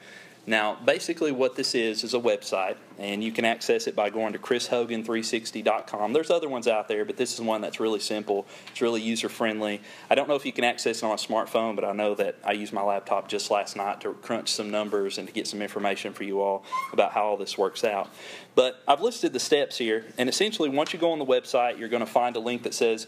Now, 0.46 0.74
basically, 0.84 1.32
what 1.32 1.54
this 1.54 1.74
is 1.74 2.02
is 2.02 2.14
a 2.14 2.18
website, 2.18 2.76
and 2.98 3.22
you 3.22 3.30
can 3.30 3.44
access 3.44 3.86
it 3.86 3.94
by 3.94 4.08
going 4.08 4.32
to 4.32 4.38
chrishogan360.com. 4.38 6.12
There's 6.14 6.30
other 6.30 6.48
ones 6.48 6.66
out 6.66 6.88
there, 6.88 7.04
but 7.04 7.18
this 7.18 7.34
is 7.34 7.40
one 7.42 7.60
that's 7.60 7.78
really 7.78 8.00
simple. 8.00 8.46
It's 8.70 8.80
really 8.80 9.02
user 9.02 9.28
friendly. 9.28 9.82
I 10.08 10.14
don't 10.14 10.28
know 10.28 10.36
if 10.36 10.46
you 10.46 10.52
can 10.52 10.64
access 10.64 10.98
it 10.98 11.04
on 11.04 11.12
a 11.12 11.16
smartphone, 11.16 11.76
but 11.76 11.84
I 11.84 11.92
know 11.92 12.14
that 12.14 12.36
I 12.42 12.52
used 12.52 12.72
my 12.72 12.82
laptop 12.82 13.28
just 13.28 13.50
last 13.50 13.76
night 13.76 14.00
to 14.00 14.14
crunch 14.14 14.50
some 14.50 14.70
numbers 14.70 15.18
and 15.18 15.28
to 15.28 15.34
get 15.34 15.46
some 15.46 15.60
information 15.60 16.14
for 16.14 16.24
you 16.24 16.40
all 16.40 16.64
about 16.92 17.12
how 17.12 17.24
all 17.24 17.36
this 17.36 17.58
works 17.58 17.84
out. 17.84 18.08
But 18.54 18.82
I've 18.88 19.02
listed 19.02 19.34
the 19.34 19.40
steps 19.40 19.76
here, 19.76 20.06
and 20.16 20.28
essentially, 20.28 20.70
once 20.70 20.94
you 20.94 20.98
go 20.98 21.12
on 21.12 21.18
the 21.18 21.26
website, 21.26 21.78
you're 21.78 21.90
going 21.90 22.04
to 22.04 22.10
find 22.10 22.34
a 22.36 22.40
link 22.40 22.62
that 22.62 22.72
says 22.72 23.06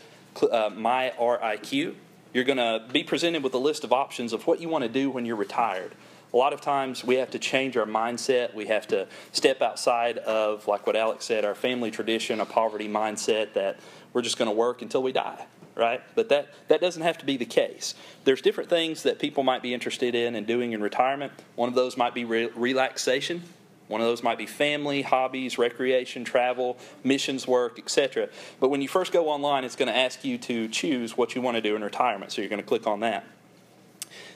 uh, 0.50 0.70
My 0.74 1.14
RIQ. 1.18 1.94
You're 2.34 2.44
going 2.44 2.58
to 2.58 2.86
be 2.92 3.04
presented 3.04 3.42
with 3.42 3.52
a 3.54 3.58
list 3.58 3.84
of 3.84 3.92
options 3.92 4.32
of 4.32 4.46
what 4.46 4.60
you 4.60 4.68
want 4.68 4.82
to 4.84 4.88
do 4.88 5.10
when 5.10 5.26
you're 5.26 5.36
retired 5.36 5.94
a 6.32 6.36
lot 6.36 6.52
of 6.52 6.60
times 6.60 7.04
we 7.04 7.16
have 7.16 7.30
to 7.32 7.38
change 7.38 7.76
our 7.76 7.86
mindset. 7.86 8.54
We 8.54 8.66
have 8.66 8.86
to 8.88 9.06
step 9.32 9.60
outside 9.60 10.18
of, 10.18 10.66
like 10.66 10.86
what 10.86 10.96
Alex 10.96 11.26
said, 11.26 11.44
our 11.44 11.54
family 11.54 11.90
tradition, 11.90 12.40
a 12.40 12.46
poverty 12.46 12.88
mindset 12.88 13.52
that 13.54 13.78
we're 14.12 14.22
just 14.22 14.38
going 14.38 14.50
to 14.50 14.56
work 14.56 14.82
until 14.82 15.02
we 15.02 15.12
die, 15.12 15.44
right? 15.74 16.02
But 16.14 16.30
that, 16.30 16.48
that 16.68 16.80
doesn't 16.80 17.02
have 17.02 17.18
to 17.18 17.26
be 17.26 17.36
the 17.36 17.44
case. 17.44 17.94
There's 18.24 18.40
different 18.40 18.70
things 18.70 19.02
that 19.02 19.18
people 19.18 19.42
might 19.42 19.62
be 19.62 19.74
interested 19.74 20.14
in 20.14 20.34
and 20.34 20.46
doing 20.46 20.72
in 20.72 20.80
retirement. 20.80 21.32
One 21.54 21.68
of 21.68 21.74
those 21.74 21.96
might 21.96 22.14
be 22.14 22.24
re- 22.24 22.50
relaxation. 22.54 23.42
One 23.88 24.00
of 24.00 24.06
those 24.06 24.22
might 24.22 24.38
be 24.38 24.46
family, 24.46 25.02
hobbies, 25.02 25.58
recreation, 25.58 26.24
travel, 26.24 26.78
missions 27.04 27.46
work, 27.46 27.78
etc. 27.78 28.30
But 28.58 28.70
when 28.70 28.80
you 28.80 28.88
first 28.88 29.12
go 29.12 29.28
online, 29.28 29.64
it's 29.64 29.76
going 29.76 29.88
to 29.92 29.96
ask 29.96 30.24
you 30.24 30.38
to 30.38 30.68
choose 30.68 31.14
what 31.14 31.34
you 31.34 31.42
want 31.42 31.56
to 31.56 31.60
do 31.60 31.76
in 31.76 31.84
retirement. 31.84 32.32
So 32.32 32.40
you're 32.40 32.48
going 32.48 32.62
to 32.62 32.66
click 32.66 32.86
on 32.86 33.00
that. 33.00 33.26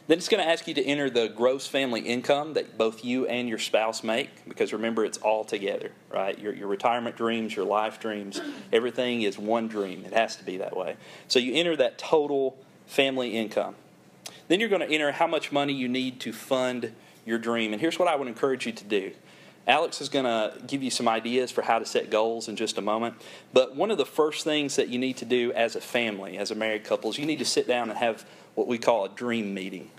Then 0.08 0.18
it's 0.18 0.28
going 0.28 0.42
to 0.42 0.48
ask 0.48 0.68
you 0.68 0.74
to 0.74 0.84
enter 0.84 1.10
the 1.10 1.28
gross 1.28 1.66
family 1.66 2.00
income 2.00 2.54
that 2.54 2.78
both 2.78 3.04
you 3.04 3.26
and 3.26 3.48
your 3.48 3.58
spouse 3.58 4.04
make, 4.04 4.48
because 4.48 4.72
remember, 4.72 5.04
it's 5.04 5.18
all 5.18 5.44
together, 5.44 5.90
right? 6.12 6.38
Your, 6.38 6.54
your 6.54 6.68
retirement 6.68 7.16
dreams, 7.16 7.56
your 7.56 7.64
life 7.64 7.98
dreams, 7.98 8.40
everything 8.72 9.22
is 9.22 9.36
one 9.36 9.66
dream. 9.66 10.04
It 10.04 10.12
has 10.12 10.36
to 10.36 10.44
be 10.44 10.58
that 10.58 10.76
way. 10.76 10.96
So 11.26 11.40
you 11.40 11.54
enter 11.54 11.74
that 11.76 11.98
total 11.98 12.56
family 12.86 13.30
income. 13.30 13.74
Then 14.46 14.60
you're 14.60 14.68
going 14.68 14.86
to 14.86 14.88
enter 14.88 15.10
how 15.10 15.26
much 15.26 15.50
money 15.50 15.72
you 15.72 15.88
need 15.88 16.20
to 16.20 16.32
fund 16.32 16.92
your 17.24 17.38
dream. 17.38 17.72
And 17.72 17.80
here's 17.80 17.98
what 17.98 18.06
I 18.06 18.14
would 18.14 18.28
encourage 18.28 18.64
you 18.64 18.72
to 18.72 18.84
do. 18.84 19.10
Alex 19.66 20.00
is 20.00 20.08
going 20.08 20.24
to 20.24 20.56
give 20.68 20.84
you 20.84 20.90
some 20.90 21.08
ideas 21.08 21.50
for 21.50 21.62
how 21.62 21.80
to 21.80 21.84
set 21.84 22.08
goals 22.08 22.46
in 22.46 22.54
just 22.54 22.78
a 22.78 22.80
moment. 22.80 23.16
But 23.52 23.74
one 23.74 23.90
of 23.90 23.98
the 23.98 24.06
first 24.06 24.44
things 24.44 24.76
that 24.76 24.88
you 24.88 25.00
need 25.00 25.16
to 25.16 25.24
do 25.24 25.52
as 25.52 25.74
a 25.74 25.80
family, 25.80 26.38
as 26.38 26.52
a 26.52 26.54
married 26.54 26.84
couple, 26.84 27.10
is 27.10 27.18
you 27.18 27.26
need 27.26 27.40
to 27.40 27.44
sit 27.44 27.66
down 27.66 27.90
and 27.90 27.98
have 27.98 28.24
what 28.54 28.68
we 28.68 28.78
call 28.78 29.04
a 29.04 29.08
dream 29.08 29.52
meeting. 29.52 29.90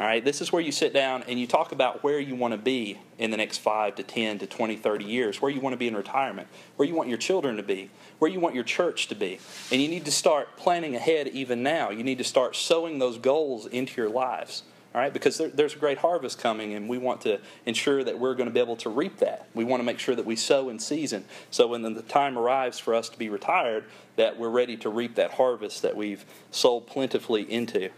All 0.00 0.06
right, 0.06 0.24
this 0.24 0.40
is 0.40 0.50
where 0.50 0.62
you 0.62 0.72
sit 0.72 0.94
down 0.94 1.24
and 1.28 1.38
you 1.38 1.46
talk 1.46 1.72
about 1.72 2.02
where 2.02 2.18
you 2.18 2.34
want 2.34 2.52
to 2.52 2.58
be 2.58 2.98
in 3.18 3.30
the 3.30 3.36
next 3.36 3.58
5 3.58 3.96
to 3.96 4.02
10 4.02 4.38
to 4.38 4.46
20, 4.46 4.76
30 4.76 5.04
years, 5.04 5.42
where 5.42 5.50
you 5.50 5.60
want 5.60 5.74
to 5.74 5.76
be 5.76 5.88
in 5.88 5.94
retirement, 5.94 6.48
where 6.76 6.88
you 6.88 6.94
want 6.94 7.10
your 7.10 7.18
children 7.18 7.58
to 7.58 7.62
be, 7.62 7.90
where 8.18 8.30
you 8.30 8.40
want 8.40 8.54
your 8.54 8.64
church 8.64 9.08
to 9.08 9.14
be. 9.14 9.38
And 9.70 9.82
you 9.82 9.88
need 9.88 10.06
to 10.06 10.10
start 10.10 10.56
planning 10.56 10.96
ahead 10.96 11.28
even 11.28 11.62
now. 11.62 11.90
You 11.90 12.02
need 12.02 12.16
to 12.16 12.24
start 12.24 12.56
sowing 12.56 12.98
those 12.98 13.18
goals 13.18 13.66
into 13.66 14.00
your 14.00 14.08
lives. 14.08 14.62
All 14.94 15.02
right, 15.02 15.12
because 15.12 15.36
there, 15.36 15.48
there's 15.48 15.74
a 15.74 15.78
great 15.78 15.98
harvest 15.98 16.38
coming, 16.38 16.72
and 16.72 16.88
we 16.88 16.96
want 16.96 17.20
to 17.20 17.38
ensure 17.66 18.02
that 18.02 18.18
we're 18.18 18.34
going 18.34 18.48
to 18.48 18.54
be 18.54 18.58
able 18.58 18.76
to 18.76 18.88
reap 18.88 19.18
that. 19.18 19.48
We 19.52 19.64
want 19.64 19.80
to 19.80 19.84
make 19.84 19.98
sure 19.98 20.14
that 20.14 20.24
we 20.24 20.34
sow 20.34 20.70
in 20.70 20.78
season, 20.78 21.26
so 21.50 21.66
when 21.66 21.82
the 21.82 22.00
time 22.00 22.38
arrives 22.38 22.78
for 22.78 22.94
us 22.94 23.10
to 23.10 23.18
be 23.18 23.28
retired, 23.28 23.84
that 24.16 24.38
we're 24.38 24.48
ready 24.48 24.78
to 24.78 24.88
reap 24.88 25.16
that 25.16 25.32
harvest 25.32 25.82
that 25.82 25.94
we've 25.94 26.24
sold 26.50 26.86
plentifully 26.86 27.42
into. 27.42 27.90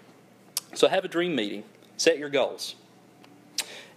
So 0.75 0.88
have 0.88 1.04
a 1.04 1.09
dream 1.09 1.37
meeting. 1.37 1.62
Set 1.97 2.19
your 2.19 2.29
goals. 2.29 2.75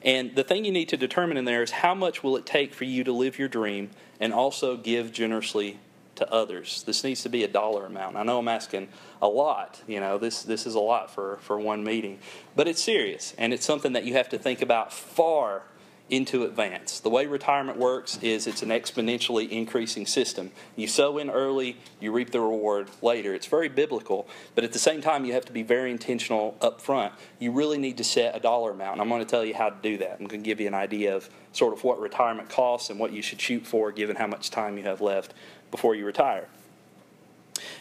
And 0.02 0.36
the 0.36 0.44
thing 0.44 0.66
you 0.66 0.72
need 0.72 0.90
to 0.90 0.98
determine 0.98 1.38
in 1.38 1.46
there 1.46 1.64
is 1.64 1.72
how 1.72 1.96
much 1.96 2.24
will 2.24 2.38
it 2.38 2.46
take 2.46 2.74
for 2.74 2.84
you 2.84 3.04
to 3.04 3.12
live 3.12 3.40
your 3.40 3.48
dream 3.48 3.90
and 4.20 4.34
also 4.34 4.78
give 4.78 5.12
generously 5.12 5.80
to 6.16 6.32
others. 6.32 6.84
This 6.84 7.04
needs 7.04 7.24
to 7.24 7.30
be 7.30 7.44
a 7.44 7.48
dollar 7.48 7.86
amount. 7.86 8.16
I 8.16 8.24
know 8.24 8.40
I'm 8.40 8.48
asking 8.48 8.88
a 9.22 9.28
lot. 9.28 9.82
You 9.88 10.00
know, 10.00 10.18
this 10.18 10.44
this 10.44 10.66
is 10.66 10.76
a 10.76 10.80
lot 10.80 11.12
for 11.12 11.38
for 11.42 11.60
one 11.60 11.84
meeting, 11.84 12.20
but 12.56 12.68
it's 12.68 12.82
serious 12.82 13.34
and 13.38 13.54
it's 13.54 13.66
something 13.66 13.94
that 13.94 14.06
you 14.06 14.14
have 14.14 14.30
to 14.30 14.38
think 14.38 14.62
about 14.62 14.94
far 14.94 15.64
into 16.10 16.44
advance. 16.44 17.00
The 17.00 17.10
way 17.10 17.26
retirement 17.26 17.80
works 17.80 18.20
is 18.22 18.46
it's 18.46 18.62
an 18.62 18.70
exponentially 18.70 19.50
increasing 19.50 20.06
system. 20.06 20.52
You 20.76 20.88
sow 20.88 21.18
in 21.18 21.32
early, 21.32 21.78
you 22.00 22.12
reap 22.12 22.30
the 22.32 22.42
reward 22.42 22.90
later. 23.02 23.34
It's 23.34 23.48
very 23.48 23.70
biblical, 23.70 24.28
but 24.54 24.64
at 24.64 24.72
the 24.72 24.80
same 24.80 25.02
time, 25.02 25.26
you 25.26 25.34
have 25.34 25.46
to 25.46 25.52
be 25.52 25.64
very 25.64 25.90
intentional 25.90 26.58
up 26.62 26.80
front. 26.80 27.14
You 27.40 27.52
really 27.52 27.80
need 27.80 27.98
to 27.98 28.04
set 28.04 28.36
a 28.36 28.40
dollar 28.40 28.72
amount, 28.72 28.94
and 28.94 29.02
I'm 29.02 29.10
going 29.10 29.22
to 29.22 29.30
tell 29.30 29.44
you 29.44 29.56
how 29.56 29.70
to 29.70 29.78
do 29.82 29.98
that. 29.98 30.18
I'm 30.20 30.28
going 30.28 30.44
to 30.44 30.46
give 30.46 30.60
you 30.60 30.68
an 30.68 30.76
idea 30.76 31.16
of 31.16 31.28
sort 31.54 31.74
of 31.74 31.84
what 31.84 32.00
retirement 32.00 32.50
costs 32.50 32.92
and 32.92 33.00
what 33.00 33.12
you 33.12 33.24
should 33.24 33.42
shoot 33.42 33.66
for 33.66 33.92
given 33.92 34.16
how 34.16 34.28
much 34.28 34.52
time 34.52 34.78
you 34.78 34.84
have 34.84 35.02
left 35.02 35.34
before 35.72 35.96
you 35.96 36.06
retire. 36.06 36.48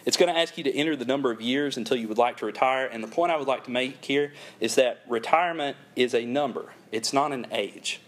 It's 0.06 0.16
going 0.16 0.32
to 0.32 0.38
ask 0.38 0.56
you 0.56 0.64
to 0.64 0.74
enter 0.74 0.96
the 0.96 1.04
number 1.04 1.30
of 1.30 1.42
years 1.42 1.76
until 1.76 1.96
you 1.96 2.08
would 2.08 2.18
like 2.18 2.38
to 2.38 2.46
retire. 2.46 2.86
And 2.86 3.02
the 3.02 3.08
point 3.08 3.32
I 3.32 3.36
would 3.36 3.48
like 3.48 3.64
to 3.64 3.70
make 3.70 4.04
here 4.04 4.32
is 4.60 4.76
that 4.76 5.02
retirement 5.08 5.76
is 5.96 6.14
a 6.14 6.24
number, 6.24 6.72
it's 6.90 7.12
not 7.12 7.32
an 7.32 7.46
age. 7.50 8.00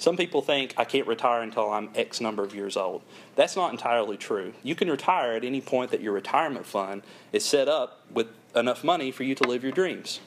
Some 0.00 0.16
people 0.16 0.40
think 0.40 0.72
I 0.78 0.84
can't 0.84 1.06
retire 1.06 1.42
until 1.42 1.70
I'm 1.70 1.90
X 1.94 2.22
number 2.22 2.42
of 2.42 2.54
years 2.54 2.74
old. 2.74 3.02
That's 3.36 3.54
not 3.54 3.70
entirely 3.70 4.16
true. 4.16 4.54
You 4.62 4.74
can 4.74 4.90
retire 4.90 5.32
at 5.32 5.44
any 5.44 5.60
point 5.60 5.90
that 5.90 6.00
your 6.00 6.14
retirement 6.14 6.64
fund 6.64 7.02
is 7.34 7.44
set 7.44 7.68
up 7.68 8.00
with 8.10 8.28
enough 8.56 8.82
money 8.82 9.10
for 9.12 9.24
you 9.24 9.34
to 9.34 9.44
live 9.44 9.62
your 9.62 9.72
dreams. 9.72 10.20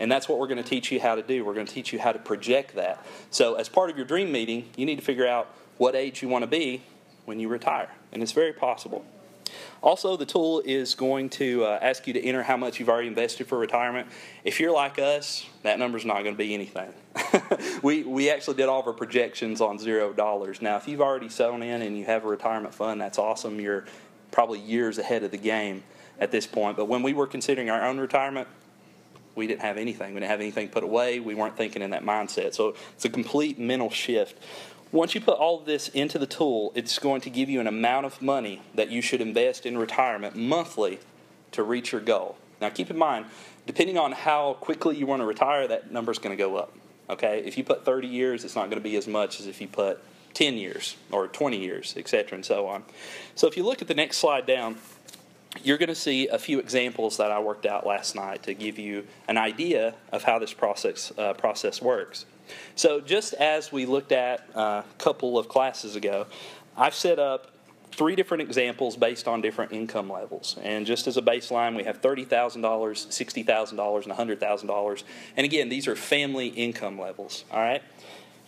And 0.00 0.10
that's 0.10 0.28
what 0.28 0.40
we're 0.40 0.48
going 0.48 0.60
to 0.60 0.68
teach 0.68 0.90
you 0.90 0.98
how 0.98 1.14
to 1.14 1.22
do. 1.22 1.44
We're 1.44 1.54
going 1.54 1.66
to 1.66 1.72
teach 1.72 1.92
you 1.92 2.00
how 2.00 2.10
to 2.10 2.18
project 2.18 2.74
that. 2.74 3.06
So, 3.30 3.54
as 3.54 3.68
part 3.68 3.88
of 3.88 3.96
your 3.96 4.04
dream 4.04 4.32
meeting, 4.32 4.68
you 4.76 4.84
need 4.84 4.96
to 4.96 5.04
figure 5.04 5.28
out 5.28 5.46
what 5.78 5.94
age 5.94 6.22
you 6.22 6.28
want 6.28 6.42
to 6.42 6.48
be 6.48 6.82
when 7.24 7.38
you 7.38 7.46
retire. 7.46 7.90
And 8.10 8.24
it's 8.24 8.32
very 8.32 8.52
possible. 8.52 9.04
Also, 9.82 10.16
the 10.16 10.26
tool 10.26 10.62
is 10.64 10.94
going 10.94 11.30
to 11.30 11.64
uh, 11.64 11.78
ask 11.80 12.06
you 12.06 12.12
to 12.12 12.22
enter 12.22 12.42
how 12.42 12.56
much 12.56 12.78
you've 12.78 12.90
already 12.90 13.08
invested 13.08 13.46
for 13.46 13.58
retirement. 13.58 14.08
If 14.44 14.60
you're 14.60 14.72
like 14.72 14.98
us, 14.98 15.46
that 15.62 15.78
number 15.78 15.96
is 15.96 16.04
not 16.04 16.22
going 16.22 16.34
to 16.34 16.38
be 16.38 16.52
anything. 16.52 16.92
we, 17.82 18.02
we 18.02 18.30
actually 18.30 18.56
did 18.56 18.68
all 18.68 18.80
of 18.80 18.86
our 18.86 18.92
projections 18.92 19.62
on 19.62 19.78
zero 19.78 20.12
dollars. 20.12 20.60
Now, 20.60 20.76
if 20.76 20.86
you've 20.86 21.00
already 21.00 21.30
sown 21.30 21.62
in 21.62 21.80
and 21.80 21.96
you 21.96 22.04
have 22.04 22.24
a 22.24 22.28
retirement 22.28 22.74
fund, 22.74 23.00
that's 23.00 23.18
awesome. 23.18 23.58
You're 23.58 23.86
probably 24.30 24.60
years 24.60 24.98
ahead 24.98 25.22
of 25.22 25.30
the 25.30 25.38
game 25.38 25.82
at 26.18 26.30
this 26.30 26.46
point. 26.46 26.76
But 26.76 26.84
when 26.84 27.02
we 27.02 27.14
were 27.14 27.26
considering 27.26 27.70
our 27.70 27.82
own 27.82 27.98
retirement, 27.98 28.48
we 29.34 29.46
didn't 29.46 29.62
have 29.62 29.78
anything. 29.78 30.12
We 30.12 30.20
didn't 30.20 30.30
have 30.30 30.40
anything 30.40 30.68
put 30.68 30.84
away. 30.84 31.20
We 31.20 31.34
weren't 31.34 31.56
thinking 31.56 31.80
in 31.80 31.90
that 31.90 32.04
mindset. 32.04 32.54
So 32.54 32.74
it's 32.94 33.04
a 33.06 33.08
complete 33.08 33.58
mental 33.58 33.90
shift. 33.90 34.36
Once 34.92 35.14
you 35.14 35.20
put 35.20 35.38
all 35.38 35.60
of 35.60 35.66
this 35.66 35.88
into 35.88 36.18
the 36.18 36.26
tool, 36.26 36.72
it's 36.74 36.98
going 36.98 37.20
to 37.20 37.30
give 37.30 37.48
you 37.48 37.60
an 37.60 37.66
amount 37.68 38.04
of 38.04 38.20
money 38.20 38.60
that 38.74 38.90
you 38.90 39.00
should 39.00 39.20
invest 39.20 39.64
in 39.64 39.78
retirement 39.78 40.34
monthly 40.34 40.98
to 41.52 41.62
reach 41.62 41.92
your 41.92 42.00
goal. 42.00 42.36
Now, 42.60 42.70
keep 42.70 42.90
in 42.90 42.98
mind, 42.98 43.26
depending 43.66 43.96
on 43.96 44.12
how 44.12 44.54
quickly 44.54 44.96
you 44.96 45.06
want 45.06 45.22
to 45.22 45.26
retire, 45.26 45.68
that 45.68 45.92
number 45.92 46.10
is 46.10 46.18
going 46.18 46.36
to 46.36 46.42
go 46.42 46.56
up. 46.56 46.72
Okay, 47.08 47.42
if 47.44 47.56
you 47.56 47.64
put 47.64 47.84
30 47.84 48.08
years, 48.08 48.44
it's 48.44 48.56
not 48.56 48.66
going 48.66 48.82
to 48.82 48.88
be 48.88 48.96
as 48.96 49.06
much 49.06 49.40
as 49.40 49.46
if 49.46 49.60
you 49.60 49.68
put 49.68 50.02
10 50.34 50.54
years 50.54 50.96
or 51.10 51.28
20 51.28 51.58
years, 51.58 51.94
et 51.96 52.08
cetera, 52.08 52.34
and 52.36 52.44
so 52.44 52.66
on. 52.66 52.84
So 53.34 53.46
if 53.46 53.56
you 53.56 53.64
look 53.64 53.82
at 53.82 53.88
the 53.88 53.94
next 53.94 54.18
slide 54.18 54.46
down, 54.46 54.76
you're 55.62 55.78
going 55.78 55.88
to 55.88 55.94
see 55.94 56.28
a 56.28 56.38
few 56.38 56.58
examples 56.60 57.16
that 57.16 57.32
I 57.32 57.40
worked 57.40 57.66
out 57.66 57.86
last 57.86 58.14
night 58.14 58.44
to 58.44 58.54
give 58.54 58.78
you 58.78 59.06
an 59.28 59.36
idea 59.36 59.94
of 60.12 60.22
how 60.24 60.38
this 60.38 60.52
process 60.52 61.12
uh, 61.18 61.34
process 61.34 61.82
works. 61.82 62.26
So 62.74 63.00
just 63.00 63.34
as 63.34 63.72
we 63.72 63.86
looked 63.86 64.12
at 64.12 64.48
a 64.54 64.84
couple 64.98 65.38
of 65.38 65.48
classes 65.48 65.96
ago, 65.96 66.26
I've 66.76 66.94
set 66.94 67.18
up 67.18 67.50
three 67.92 68.16
different 68.16 68.42
examples 68.42 68.96
based 68.96 69.28
on 69.28 69.40
different 69.40 69.72
income 69.72 70.10
levels. 70.10 70.56
And 70.62 70.86
just 70.86 71.06
as 71.06 71.16
a 71.16 71.22
baseline, 71.22 71.76
we 71.76 71.84
have 71.84 72.00
$30,000, 72.00 72.28
$60,000, 72.60 74.04
and 74.04 74.40
$100,000. 74.40 75.02
And 75.36 75.44
again, 75.44 75.68
these 75.68 75.88
are 75.88 75.96
family 75.96 76.48
income 76.48 76.98
levels, 76.98 77.44
all 77.50 77.60
right? 77.60 77.82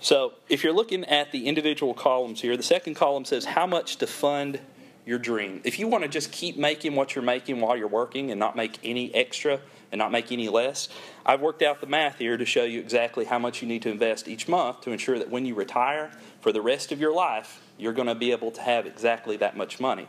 So 0.00 0.32
if 0.49 0.64
you're 0.64 0.73
looking 0.73 1.04
at 1.04 1.32
the 1.32 1.47
individual 1.47 1.94
columns 1.94 2.40
here, 2.40 2.56
the 2.56 2.62
second 2.62 2.94
column 2.94 3.25
says 3.25 3.44
how 3.44 3.66
much 3.66 3.97
to 3.97 4.06
fund 4.06 4.61
your 5.04 5.18
dream. 5.18 5.61
If 5.64 5.78
you 5.78 5.88
want 5.88 6.04
to 6.04 6.09
just 6.09 6.32
keep 6.32 6.56
making 6.56 6.94
what 6.94 7.14
you're 7.14 7.25
making 7.25 7.61
while 7.61 7.76
you're 7.76 7.88
working 7.88 8.30
and 8.30 8.38
not 8.38 8.56
make 8.56 8.78
any 8.85 9.14
extra 9.14 9.61
and 9.93 9.99
not 9.99 10.11
make 10.11 10.33
any 10.33 10.49
less, 10.49 10.89
I've 11.25 11.41
worked 11.41 11.63
out 11.63 11.81
the 11.81 11.87
math 11.87 12.19
here 12.19 12.37
to 12.37 12.45
show 12.45 12.65
you 12.65 12.81
exactly 12.81 13.27
how 13.27 13.39
much 13.39 13.63
you 13.63 13.69
need 13.69 13.83
to 13.83 13.91
invest 13.91 14.27
each 14.27 14.49
month 14.49 14.81
to 14.81 14.91
ensure 14.91 15.19
that 15.19 15.31
when 15.31 15.47
you 15.47 15.55
retire 15.55 16.11
for 16.41 16.51
the 16.51 16.63
rest 16.63 16.91
of 16.91 17.01
your 17.01 17.15
life, 17.15 17.63
you're 17.79 17.93
going 17.93 18.09
to 18.09 18.15
be 18.15 18.33
able 18.33 18.51
to 18.51 18.63
have 18.63 18.87
exactly 18.87 19.37
that 19.37 19.57
much 19.57 19.79
money. 19.79 20.09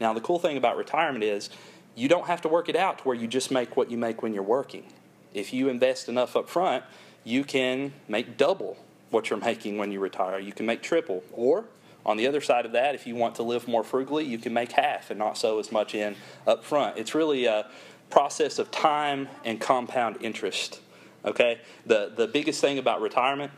Now, 0.00 0.12
the 0.12 0.20
cool 0.20 0.38
thing 0.38 0.56
about 0.56 0.76
retirement 0.76 1.24
is 1.24 1.48
you 1.94 2.08
don't 2.08 2.26
have 2.26 2.42
to 2.42 2.48
work 2.48 2.68
it 2.68 2.76
out 2.76 2.98
to 2.98 3.04
where 3.04 3.16
you 3.16 3.26
just 3.26 3.50
make 3.50 3.76
what 3.76 3.90
you 3.90 3.96
make 3.96 4.22
when 4.22 4.34
you're 4.34 4.42
working. 4.42 4.84
If 5.32 5.52
you 5.52 5.68
invest 5.68 6.08
enough 6.08 6.36
up 6.36 6.48
front, 6.48 6.84
you 7.22 7.44
can 7.44 7.92
make 8.08 8.36
double 8.36 8.76
what 9.10 9.30
you're 9.30 9.38
making 9.38 9.78
when 9.78 9.92
you 9.92 10.00
retire. 10.00 10.38
You 10.38 10.52
can 10.52 10.66
make 10.66 10.82
triple. 10.82 11.22
Or 11.32 11.66
on 12.04 12.16
the 12.16 12.26
other 12.26 12.40
side 12.40 12.64
of 12.64 12.72
that, 12.72 12.94
if 12.94 13.06
you 13.06 13.14
want 13.14 13.34
to 13.36 13.42
live 13.42 13.68
more 13.68 13.84
frugally, 13.84 14.24
you 14.24 14.38
can 14.38 14.54
make 14.54 14.72
half 14.72 15.10
and 15.10 15.18
not 15.18 15.36
sow 15.36 15.58
as 15.58 15.70
much 15.70 15.94
in 15.94 16.16
up 16.46 16.64
front. 16.64 16.96
It's 16.96 17.14
really 17.14 17.44
a 17.44 17.66
process 18.10 18.58
of 18.58 18.70
time 18.70 19.28
and 19.44 19.60
compound 19.60 20.18
interest. 20.20 20.80
Okay? 21.24 21.60
The 21.86 22.12
the 22.14 22.26
biggest 22.26 22.60
thing 22.60 22.78
about 22.78 23.00
retirement 23.00 23.52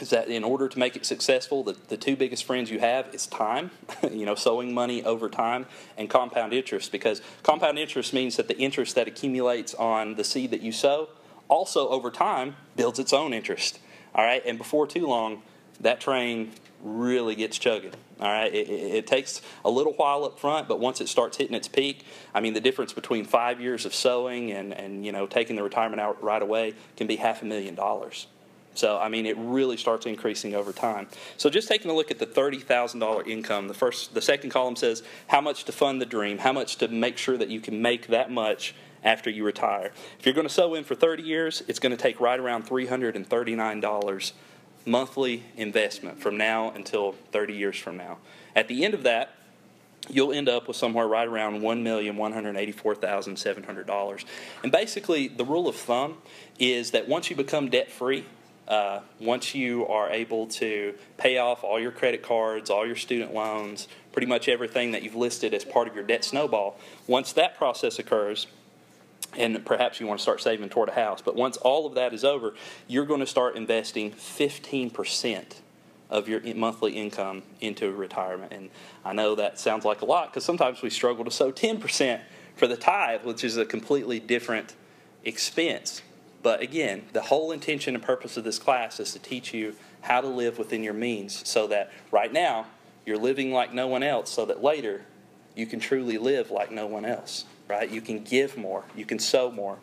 is 0.00 0.10
that 0.10 0.28
in 0.28 0.44
order 0.44 0.68
to 0.68 0.78
make 0.78 0.94
it 0.94 1.06
successful, 1.06 1.62
the, 1.62 1.76
the 1.88 1.96
two 1.96 2.16
biggest 2.16 2.44
friends 2.44 2.70
you 2.70 2.78
have 2.78 3.14
is 3.14 3.26
time, 3.26 3.70
you 4.10 4.26
know, 4.26 4.34
sowing 4.34 4.74
money 4.74 5.02
over 5.04 5.28
time, 5.28 5.66
and 5.96 6.10
compound 6.10 6.52
interest. 6.52 6.92
Because 6.92 7.22
compound 7.42 7.78
interest 7.78 8.12
means 8.12 8.36
that 8.36 8.48
the 8.48 8.58
interest 8.58 8.94
that 8.94 9.08
accumulates 9.08 9.74
on 9.74 10.16
the 10.16 10.24
seed 10.24 10.50
that 10.50 10.60
you 10.60 10.72
sow 10.72 11.08
also 11.48 11.88
over 11.88 12.10
time 12.10 12.56
builds 12.74 12.98
its 12.98 13.12
own 13.12 13.32
interest. 13.32 13.78
All 14.14 14.24
right, 14.24 14.42
and 14.44 14.58
before 14.58 14.86
too 14.86 15.06
long, 15.06 15.42
that 15.80 16.00
train 16.00 16.52
really 16.82 17.34
gets 17.34 17.58
chugging. 17.58 17.92
All 18.18 18.28
right, 18.28 18.52
it, 18.52 18.68
it, 18.68 18.94
it, 18.94 19.06
takes 19.06 19.42
a 19.62 19.70
little 19.70 19.92
while 19.92 20.24
up 20.24 20.38
front, 20.38 20.68
but 20.68 20.80
once 20.80 21.02
it 21.02 21.08
starts 21.08 21.36
hitting 21.36 21.54
its 21.54 21.68
peak, 21.68 22.04
I 22.34 22.40
mean, 22.40 22.54
the 22.54 22.60
difference 22.60 22.94
between 22.94 23.26
five 23.26 23.60
years 23.60 23.84
of 23.84 23.94
sowing 23.94 24.52
and, 24.52 24.72
and 24.72 25.04
you 25.04 25.12
know 25.12 25.26
taking 25.26 25.54
the 25.54 25.62
retirement 25.62 26.00
out 26.00 26.22
right 26.22 26.40
away 26.40 26.74
can 26.96 27.06
be 27.06 27.16
half 27.16 27.42
a 27.42 27.44
million 27.44 27.74
dollars. 27.74 28.26
So, 28.74 28.98
I 28.98 29.08
mean, 29.08 29.26
it 29.26 29.36
really 29.38 29.76
starts 29.76 30.06
increasing 30.06 30.54
over 30.54 30.72
time. 30.72 31.08
So, 31.36 31.48
just 31.48 31.66
taking 31.68 31.90
a 31.90 31.94
look 31.94 32.10
at 32.10 32.18
the 32.18 32.26
$30,000 32.26 33.26
income, 33.26 33.68
the 33.68 33.74
first, 33.74 34.12
the 34.12 34.20
second 34.20 34.50
column 34.50 34.76
says 34.76 35.02
how 35.28 35.40
much 35.40 35.64
to 35.64 35.72
fund 35.72 36.00
the 36.00 36.06
dream, 36.06 36.38
how 36.38 36.52
much 36.52 36.76
to 36.76 36.88
make 36.88 37.16
sure 37.16 37.38
that 37.38 37.48
you 37.48 37.60
can 37.60 37.80
make 37.80 38.08
that 38.08 38.30
much 38.30 38.74
after 39.02 39.30
you 39.30 39.44
retire. 39.44 39.92
If 40.18 40.26
you're 40.26 40.34
going 40.34 40.48
to 40.48 40.52
sow 40.52 40.74
in 40.74 40.84
for 40.84 40.94
30 40.94 41.22
years, 41.22 41.62
it's 41.68 41.78
going 41.78 41.96
to 41.96 42.02
take 42.02 42.20
right 42.20 42.38
around 42.38 42.66
$339 42.66 44.32
monthly 44.86 45.42
investment 45.56 46.20
from 46.20 46.36
now 46.36 46.70
until 46.70 47.12
30 47.32 47.54
years 47.54 47.76
from 47.76 47.96
now. 47.96 48.18
At 48.54 48.68
the 48.68 48.84
end 48.84 48.94
of 48.94 49.02
that, 49.02 49.32
you'll 50.08 50.32
end 50.32 50.48
up 50.48 50.68
with 50.68 50.76
somewhere 50.76 51.08
right 51.08 51.26
around 51.26 51.60
$1,184,700. 51.60 54.24
And 54.62 54.70
basically, 54.72 55.28
the 55.28 55.44
rule 55.44 55.68
of 55.68 55.76
thumb 55.76 56.16
is 56.58 56.92
that 56.92 57.06
once 57.08 57.28
you 57.28 57.36
become 57.36 57.68
debt 57.68 57.90
free, 57.90 58.24
uh, 58.68 59.00
once 59.20 59.54
you 59.54 59.86
are 59.86 60.10
able 60.10 60.46
to 60.48 60.94
pay 61.18 61.36
off 61.38 61.62
all 61.62 61.78
your 61.78 61.92
credit 61.92 62.22
cards, 62.22 62.70
all 62.70 62.86
your 62.86 62.96
student 62.96 63.34
loans, 63.34 63.86
pretty 64.12 64.26
much 64.26 64.48
everything 64.48 64.92
that 64.92 65.02
you've 65.02 65.14
listed 65.14 65.52
as 65.54 65.64
part 65.64 65.88
of 65.88 65.94
your 65.94 66.04
debt 66.04 66.24
snowball, 66.24 66.78
once 67.06 67.32
that 67.34 67.56
process 67.56 67.98
occurs, 67.98 68.46
and 69.36 69.64
perhaps 69.64 70.00
you 70.00 70.06
want 70.06 70.18
to 70.18 70.22
start 70.22 70.40
saving 70.40 70.68
toward 70.68 70.88
a 70.88 70.92
house, 70.92 71.20
but 71.22 71.36
once 71.36 71.56
all 71.58 71.86
of 71.86 71.94
that 71.94 72.12
is 72.12 72.24
over, 72.24 72.54
you're 72.86 73.06
going 73.06 73.20
to 73.20 73.26
start 73.26 73.56
investing 73.56 74.12
15% 74.12 75.56
of 76.08 76.28
your 76.28 76.40
monthly 76.54 76.92
income 76.92 77.42
into 77.60 77.92
retirement. 77.92 78.52
And 78.52 78.70
I 79.04 79.12
know 79.12 79.34
that 79.34 79.58
sounds 79.58 79.84
like 79.84 80.02
a 80.02 80.04
lot 80.04 80.30
because 80.30 80.44
sometimes 80.44 80.82
we 80.82 80.90
struggle 80.90 81.24
to 81.24 81.30
sow 81.30 81.50
10% 81.50 82.20
for 82.54 82.66
the 82.66 82.76
tithe, 82.76 83.24
which 83.24 83.44
is 83.44 83.56
a 83.56 83.64
completely 83.64 84.20
different 84.20 84.74
expense. 85.24 86.02
But 86.42 86.60
again, 86.60 87.02
the 87.12 87.22
whole 87.22 87.50
intention 87.50 87.94
and 87.94 88.04
purpose 88.04 88.36
of 88.36 88.44
this 88.44 88.58
class 88.58 89.00
is 89.00 89.12
to 89.12 89.18
teach 89.18 89.52
you 89.52 89.74
how 90.02 90.20
to 90.20 90.28
live 90.28 90.58
within 90.58 90.84
your 90.84 90.94
means 90.94 91.46
so 91.48 91.66
that 91.66 91.90
right 92.12 92.32
now 92.32 92.66
you're 93.04 93.18
living 93.18 93.52
like 93.52 93.74
no 93.74 93.88
one 93.88 94.02
else, 94.02 94.30
so 94.30 94.44
that 94.46 94.62
later 94.62 95.02
you 95.56 95.66
can 95.66 95.80
truly 95.80 96.18
live 96.18 96.50
like 96.50 96.70
no 96.70 96.86
one 96.86 97.04
else, 97.04 97.44
right? 97.68 97.90
You 97.90 98.00
can 98.00 98.22
give 98.22 98.56
more, 98.56 98.84
you 98.94 99.04
can 99.04 99.18
sow 99.18 99.50
more. 99.50 99.78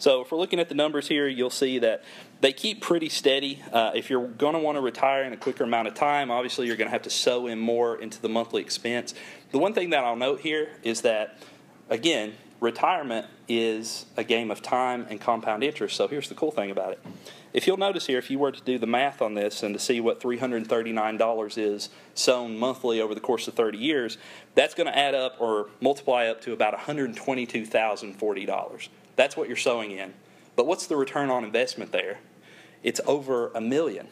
So, 0.00 0.20
if 0.20 0.30
we're 0.30 0.38
looking 0.38 0.60
at 0.60 0.68
the 0.68 0.76
numbers 0.76 1.08
here, 1.08 1.26
you'll 1.26 1.50
see 1.50 1.80
that 1.80 2.04
they 2.40 2.52
keep 2.52 2.80
pretty 2.80 3.08
steady. 3.08 3.60
Uh, 3.72 3.90
if 3.94 4.10
you're 4.10 4.28
going 4.28 4.54
to 4.54 4.60
want 4.60 4.76
to 4.76 4.80
retire 4.80 5.24
in 5.24 5.32
a 5.32 5.36
quicker 5.36 5.64
amount 5.64 5.88
of 5.88 5.94
time, 5.94 6.30
obviously 6.30 6.68
you're 6.68 6.76
going 6.76 6.86
to 6.86 6.92
have 6.92 7.02
to 7.02 7.10
sow 7.10 7.48
in 7.48 7.58
more 7.58 8.00
into 8.00 8.22
the 8.22 8.28
monthly 8.28 8.62
expense. 8.62 9.12
The 9.50 9.58
one 9.58 9.74
thing 9.74 9.90
that 9.90 10.04
I'll 10.04 10.16
note 10.16 10.40
here 10.40 10.70
is 10.84 11.00
that, 11.00 11.38
again, 11.90 12.34
retirement 12.60 13.26
is 13.46 14.06
a 14.16 14.24
game 14.24 14.50
of 14.50 14.62
time 14.62 15.06
and 15.08 15.20
compound 15.20 15.62
interest. 15.62 15.96
So 15.96 16.08
here's 16.08 16.28
the 16.28 16.34
cool 16.34 16.50
thing 16.50 16.70
about 16.70 16.92
it. 16.92 17.00
If 17.52 17.66
you'll 17.66 17.76
notice 17.78 18.06
here, 18.06 18.18
if 18.18 18.30
you 18.30 18.38
were 18.38 18.52
to 18.52 18.62
do 18.62 18.78
the 18.78 18.86
math 18.86 19.20
on 19.22 19.32
this 19.34 19.62
and 19.62 19.74
to 19.74 19.80
see 19.80 20.00
what 20.00 20.20
$339 20.20 21.58
is 21.58 21.88
sown 22.14 22.58
monthly 22.58 23.00
over 23.00 23.14
the 23.14 23.20
course 23.20 23.48
of 23.48 23.54
30 23.54 23.78
years, 23.78 24.18
that's 24.54 24.74
going 24.74 24.86
to 24.86 24.96
add 24.96 25.14
up 25.14 25.40
or 25.40 25.70
multiply 25.80 26.26
up 26.26 26.42
to 26.42 26.52
about 26.52 26.78
$122,040. 26.78 28.88
That's 29.16 29.36
what 29.36 29.48
you're 29.48 29.56
sowing 29.56 29.90
in. 29.92 30.12
But 30.56 30.66
what's 30.66 30.86
the 30.86 30.96
return 30.96 31.30
on 31.30 31.44
investment 31.44 31.92
there? 31.92 32.18
It's 32.82 33.00
over 33.06 33.50
a 33.54 33.60
million. 33.60 34.08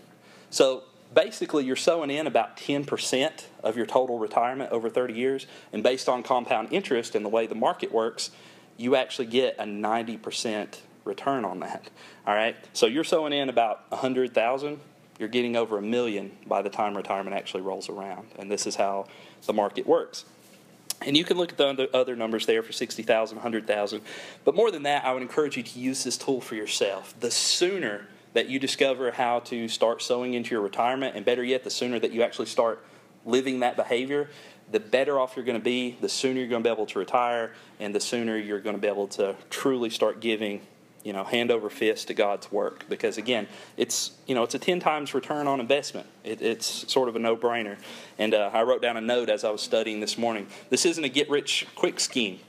So 0.51 0.85
basically 1.17 1.65
you're 1.65 1.75
sowing 1.75 2.11
in 2.11 2.27
about 2.27 2.59
10% 2.59 3.45
of 3.65 3.77
your 3.77 3.87
total 3.87 4.19
retirement 4.19 4.71
over 4.71 4.91
30 4.91 5.15
years 5.15 5.47
and 5.73 5.83
based 5.83 6.09
on 6.11 6.23
compound 6.23 6.69
interest 6.71 7.15
and 7.15 7.25
the 7.25 7.29
way 7.29 7.47
the 7.47 7.55
market 7.55 7.91
works 7.91 8.31
you 8.77 8.95
actually 8.95 9.25
get 9.25 9.57
a 9.59 9.65
90% 9.65 10.79
return 11.05 11.45
on 11.45 11.61
that 11.61 11.89
all 12.27 12.35
right 12.35 12.55
so 12.75 12.87
you're 12.87 13.03
sowing 13.03 13.33
in 13.33 13.49
about 13.49 13.91
100000 13.91 14.79
you're 15.19 15.29
getting 15.31 15.57
over 15.57 15.79
a 15.79 15.83
million 15.83 16.31
by 16.47 16.61
the 16.61 16.69
time 16.69 16.95
retirement 16.95 17.35
actually 17.35 17.63
rolls 17.63 17.89
around 17.89 18.29
and 18.39 18.51
this 18.51 18.67
is 18.67 18.77
how 18.77 19.07
the 19.47 19.53
market 19.53 19.87
works 19.87 20.27
and 21.01 21.17
you 21.17 21.25
can 21.25 21.39
look 21.39 21.53
at 21.53 21.59
the 21.59 21.91
other 21.95 22.17
numbers 22.17 22.47
there 22.47 22.63
for 22.63 22.73
60,000, 22.73 23.37
100,000. 23.37 24.01
But 24.47 24.55
more 24.55 24.71
than 24.71 24.85
that, 24.85 25.05
I 25.05 25.13
would 25.13 25.21
encourage 25.21 25.59
you 25.59 25.63
to 25.63 25.79
use 25.79 26.05
this 26.05 26.17
tool 26.17 26.41
for 26.41 26.55
yourself. 26.55 27.15
The 27.21 27.31
sooner 27.31 28.07
that 28.37 28.51
you 28.51 28.59
discover 28.59 29.11
how 29.13 29.41
to 29.41 29.67
start 29.67 30.03
sowing 30.03 30.35
into 30.35 30.51
your 30.51 30.61
retirement, 30.61 31.17
and 31.17 31.25
better 31.25 31.43
yet, 31.43 31.65
the 31.65 31.71
sooner 31.71 31.99
that 31.99 32.13
you 32.13 32.23
actually 32.23 32.45
start 32.45 32.85
living 33.25 33.61
that 33.61 33.77
behavior, 33.77 34.29
the 34.71 34.79
better 34.79 35.19
off 35.19 35.37
you're 35.37 35.45
going 35.45 35.59
to 35.59 35.65
be, 35.65 35.97
the 36.03 36.09
sooner 36.09 36.41
you're 36.41 36.49
going 36.49 36.63
to 36.63 36.69
be 36.69 36.73
able 36.73 36.85
to 36.85 36.99
retire, 36.99 37.55
and 37.81 37.95
the 37.95 38.01
sooner 38.01 38.37
you're 38.37 38.61
going 38.61 38.77
to 38.77 38.83
be 38.83 38.89
able 38.89 39.09
to 39.09 39.35
truly 39.49 39.89
start 39.89 40.21
giving, 40.21 40.61
you 41.03 41.15
know, 41.15 41.25
hand 41.25 41.51
over 41.51 41.71
fist 41.71 42.09
to 42.09 42.15
God's 42.15 42.53
work. 42.53 42.85
Because 42.91 43.17
again, 43.17 43.49
it's 43.79 44.13
you 44.27 44.35
know 44.35 44.43
it's 44.43 44.55
a 44.55 44.59
ten 44.59 44.81
times 44.81 45.15
return 45.15 45.47
on 45.47 45.59
investment. 45.59 46.07
It, 46.23 46.43
it's 46.43 46.93
sort 46.93 47.09
of 47.09 47.17
a 47.17 47.19
no-brainer. 47.19 47.79
And 48.19 48.35
uh, 48.35 48.51
I 48.53 48.65
wrote 48.65 48.83
down 48.83 48.99
a 48.99 49.01
note 49.01 49.31
as 49.31 49.45
I 49.45 49.51
was 49.51 49.63
studying 49.63 50.01
this 50.01 50.19
morning. 50.19 50.47
This 50.69 50.85
isn't 50.85 51.05
a 51.05 51.09
get-rich-quick 51.09 51.99
scheme. 52.01 52.41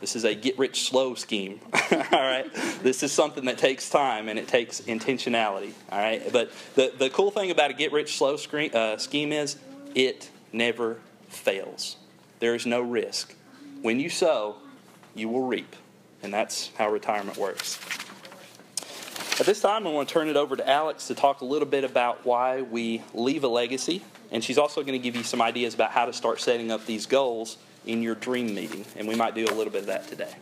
This 0.00 0.16
is 0.16 0.24
a 0.24 0.34
get 0.34 0.58
rich 0.58 0.88
slow 0.88 1.14
scheme. 1.14 1.60
all 1.92 2.08
right. 2.12 2.46
This 2.82 3.02
is 3.02 3.12
something 3.12 3.44
that 3.44 3.58
takes 3.58 3.90
time 3.90 4.28
and 4.28 4.38
it 4.38 4.48
takes 4.48 4.80
intentionality. 4.80 5.72
All 5.92 5.98
right. 5.98 6.32
But 6.32 6.50
the, 6.74 6.92
the 6.96 7.10
cool 7.10 7.30
thing 7.30 7.50
about 7.50 7.70
a 7.70 7.74
get 7.74 7.92
rich 7.92 8.16
slow 8.16 8.36
screen, 8.36 8.74
uh, 8.74 8.96
scheme 8.96 9.30
is 9.30 9.58
it 9.94 10.30
never 10.52 10.98
fails. 11.28 11.96
There 12.38 12.54
is 12.54 12.64
no 12.64 12.80
risk. 12.80 13.34
When 13.82 14.00
you 14.00 14.08
sow, 14.08 14.56
you 15.14 15.28
will 15.28 15.46
reap. 15.46 15.76
And 16.22 16.32
that's 16.32 16.70
how 16.76 16.90
retirement 16.90 17.36
works. 17.36 17.78
At 19.38 19.46
this 19.46 19.60
time, 19.60 19.86
I 19.86 19.90
want 19.90 20.08
to 20.08 20.12
turn 20.12 20.28
it 20.28 20.36
over 20.36 20.56
to 20.56 20.68
Alex 20.68 21.06
to 21.08 21.14
talk 21.14 21.40
a 21.40 21.46
little 21.46 21.68
bit 21.68 21.84
about 21.84 22.26
why 22.26 22.62
we 22.62 23.02
leave 23.14 23.44
a 23.44 23.48
legacy. 23.48 24.02
And 24.30 24.44
she's 24.44 24.58
also 24.58 24.82
going 24.82 24.92
to 24.92 25.02
give 25.02 25.16
you 25.16 25.22
some 25.22 25.42
ideas 25.42 25.74
about 25.74 25.90
how 25.90 26.04
to 26.06 26.12
start 26.12 26.40
setting 26.40 26.70
up 26.70 26.86
these 26.86 27.06
goals 27.06 27.56
in 27.86 28.02
your 28.02 28.14
dream 28.14 28.54
meeting. 28.54 28.84
And 28.96 29.08
we 29.08 29.14
might 29.14 29.34
do 29.34 29.44
a 29.44 29.54
little 29.54 29.72
bit 29.72 29.82
of 29.82 29.86
that 29.86 30.08
today. 30.08 30.34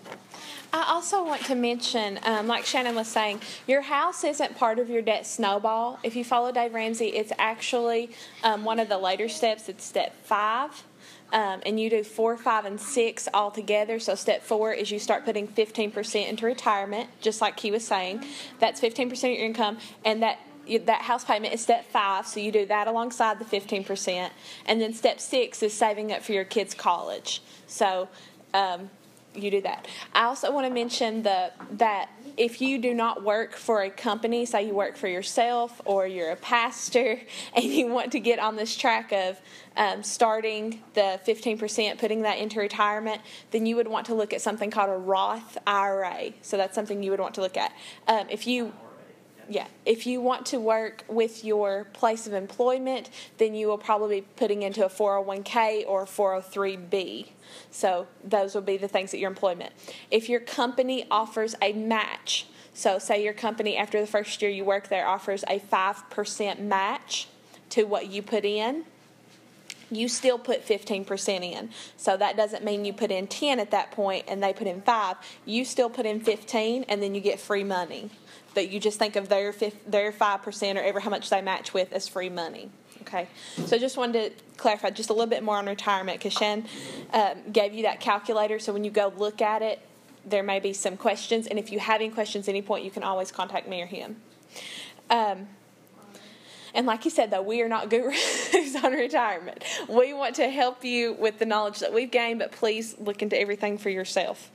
I 0.72 0.84
also 0.88 1.24
want 1.24 1.42
to 1.46 1.54
mention, 1.54 2.18
um, 2.24 2.46
like 2.46 2.66
Shannon 2.66 2.94
was 2.94 3.08
saying, 3.08 3.40
your 3.66 3.80
house 3.80 4.22
isn't 4.22 4.56
part 4.56 4.78
of 4.78 4.90
your 4.90 5.00
debt 5.00 5.26
snowball. 5.26 5.98
If 6.02 6.14
you 6.14 6.24
follow 6.24 6.52
Dave 6.52 6.74
Ramsey, 6.74 7.06
it's 7.06 7.32
actually 7.38 8.10
um, 8.44 8.64
one 8.64 8.78
of 8.78 8.88
the 8.90 8.98
later 8.98 9.28
steps. 9.28 9.68
It's 9.68 9.84
step 9.84 10.14
five. 10.24 10.84
Um, 11.30 11.60
and 11.66 11.78
you 11.78 11.90
do 11.90 12.02
four, 12.04 12.38
five, 12.38 12.64
and 12.64 12.80
six 12.80 13.28
all 13.34 13.50
together. 13.50 13.98
So, 13.98 14.14
step 14.14 14.42
four 14.42 14.72
is 14.72 14.90
you 14.90 14.98
start 14.98 15.26
putting 15.26 15.46
15% 15.46 16.26
into 16.26 16.46
retirement, 16.46 17.10
just 17.20 17.42
like 17.42 17.60
he 17.60 17.70
was 17.70 17.86
saying. 17.86 18.24
That's 18.60 18.80
15% 18.80 19.12
of 19.12 19.22
your 19.36 19.44
income, 19.44 19.76
and 20.06 20.22
that 20.22 20.38
that 20.84 21.02
house 21.02 21.24
payment 21.24 21.54
is 21.54 21.62
step 21.62 21.86
five, 21.90 22.26
so 22.26 22.40
you 22.40 22.52
do 22.52 22.66
that 22.66 22.88
alongside 22.88 23.38
the 23.38 23.44
15%. 23.44 24.30
And 24.66 24.80
then 24.80 24.92
step 24.92 25.20
six 25.20 25.62
is 25.62 25.72
saving 25.72 26.12
up 26.12 26.22
for 26.22 26.32
your 26.32 26.44
kids' 26.44 26.74
college. 26.74 27.42
So, 27.66 28.08
um, 28.54 28.90
you 29.34 29.50
do 29.50 29.60
that. 29.62 29.86
I 30.12 30.24
also 30.24 30.52
want 30.52 30.66
to 30.66 30.72
mention 30.72 31.22
the 31.22 31.52
that 31.72 32.10
if 32.36 32.60
you 32.60 32.78
do 32.78 32.94
not 32.94 33.22
work 33.22 33.54
for 33.54 33.82
a 33.82 33.90
company, 33.90 34.46
say 34.46 34.66
you 34.66 34.74
work 34.74 34.96
for 34.96 35.08
yourself 35.08 35.80
or 35.84 36.06
you're 36.06 36.30
a 36.30 36.36
pastor, 36.36 37.20
and 37.54 37.64
you 37.64 37.88
want 37.88 38.12
to 38.12 38.20
get 38.20 38.38
on 38.38 38.56
this 38.56 38.76
track 38.76 39.12
of 39.12 39.40
um, 39.76 40.02
starting 40.02 40.82
the 40.94 41.20
15%, 41.26 41.98
putting 41.98 42.22
that 42.22 42.38
into 42.38 42.58
retirement, 42.58 43.22
then 43.50 43.66
you 43.66 43.76
would 43.76 43.88
want 43.88 44.06
to 44.06 44.14
look 44.14 44.32
at 44.32 44.40
something 44.40 44.70
called 44.70 44.90
a 44.90 44.96
Roth 44.96 45.56
IRA. 45.66 46.32
So 46.42 46.56
that's 46.56 46.74
something 46.74 47.02
you 47.02 47.10
would 47.10 47.20
want 47.20 47.34
to 47.34 47.40
look 47.40 47.56
at. 47.56 47.72
Um, 48.08 48.26
if 48.28 48.46
you 48.46 48.72
yeah, 49.48 49.66
if 49.86 50.06
you 50.06 50.20
want 50.20 50.46
to 50.46 50.58
work 50.58 51.04
with 51.08 51.44
your 51.44 51.84
place 51.92 52.26
of 52.26 52.34
employment, 52.34 53.08
then 53.38 53.54
you 53.54 53.66
will 53.66 53.78
probably 53.78 54.20
be 54.20 54.26
putting 54.36 54.62
into 54.62 54.84
a 54.84 54.88
401k 54.88 55.84
or 55.86 56.04
403b. 56.04 57.28
So 57.70 58.06
those 58.22 58.54
will 58.54 58.62
be 58.62 58.76
the 58.76 58.88
things 58.88 59.14
at 59.14 59.20
your 59.20 59.30
employment. 59.30 59.72
If 60.10 60.28
your 60.28 60.40
company 60.40 61.06
offers 61.10 61.54
a 61.62 61.72
match, 61.72 62.46
so 62.74 62.98
say 62.98 63.24
your 63.24 63.32
company 63.32 63.76
after 63.76 64.00
the 64.00 64.06
first 64.06 64.40
year 64.42 64.50
you 64.50 64.64
work 64.64 64.88
there 64.88 65.06
offers 65.06 65.44
a 65.48 65.58
5% 65.58 66.60
match 66.60 67.28
to 67.70 67.84
what 67.84 68.08
you 68.08 68.22
put 68.22 68.44
in, 68.44 68.84
you 69.90 70.08
still 70.08 70.38
put 70.38 70.66
15% 70.66 71.42
in. 71.42 71.70
So 71.96 72.16
that 72.16 72.36
doesn't 72.36 72.64
mean 72.64 72.84
you 72.84 72.92
put 72.92 73.10
in 73.10 73.26
10 73.26 73.58
at 73.58 73.70
that 73.70 73.90
point 73.92 74.26
and 74.28 74.42
they 74.42 74.52
put 74.52 74.66
in 74.66 74.82
5. 74.82 75.16
You 75.46 75.64
still 75.64 75.88
put 75.88 76.04
in 76.04 76.20
15 76.20 76.84
and 76.84 77.02
then 77.02 77.14
you 77.14 77.20
get 77.20 77.40
free 77.40 77.64
money. 77.64 78.10
That 78.58 78.70
you 78.70 78.80
just 78.80 78.98
think 78.98 79.14
of 79.14 79.28
their 79.28 79.54
their 79.86 80.10
5% 80.10 80.74
or 80.74 80.80
ever 80.80 80.98
how 80.98 81.10
much 81.10 81.30
they 81.30 81.40
match 81.40 81.72
with 81.72 81.92
as 81.92 82.08
free 82.08 82.28
money. 82.28 82.72
Okay, 83.02 83.28
so 83.66 83.76
I 83.76 83.78
just 83.78 83.96
wanted 83.96 84.36
to 84.36 84.44
clarify 84.56 84.90
just 84.90 85.10
a 85.10 85.12
little 85.12 85.28
bit 85.28 85.44
more 85.44 85.58
on 85.58 85.66
retirement 85.66 86.18
because 86.18 86.32
Shan 86.32 86.66
um, 87.12 87.52
gave 87.52 87.72
you 87.72 87.84
that 87.84 88.00
calculator. 88.00 88.58
So 88.58 88.72
when 88.72 88.82
you 88.82 88.90
go 88.90 89.12
look 89.16 89.40
at 89.40 89.62
it, 89.62 89.78
there 90.26 90.42
may 90.42 90.58
be 90.58 90.72
some 90.72 90.96
questions, 90.96 91.46
and 91.46 91.56
if 91.56 91.70
you 91.70 91.78
have 91.78 92.00
any 92.00 92.10
questions 92.10 92.48
at 92.48 92.50
any 92.50 92.60
point, 92.60 92.84
you 92.84 92.90
can 92.90 93.04
always 93.04 93.30
contact 93.30 93.68
me 93.68 93.80
or 93.80 93.86
him. 93.86 94.16
Um, 95.08 95.46
and 96.74 96.84
like 96.84 97.04
you 97.04 97.12
said, 97.12 97.30
though, 97.30 97.40
we 97.40 97.62
are 97.62 97.68
not 97.68 97.90
gurus 97.90 98.74
on 98.82 98.92
retirement. 98.92 99.62
We 99.88 100.12
want 100.14 100.34
to 100.34 100.50
help 100.50 100.84
you 100.84 101.12
with 101.12 101.38
the 101.38 101.46
knowledge 101.46 101.78
that 101.78 101.94
we've 101.94 102.10
gained, 102.10 102.40
but 102.40 102.50
please 102.50 102.96
look 102.98 103.22
into 103.22 103.40
everything 103.40 103.78
for 103.78 103.88
yourself. 103.88 104.50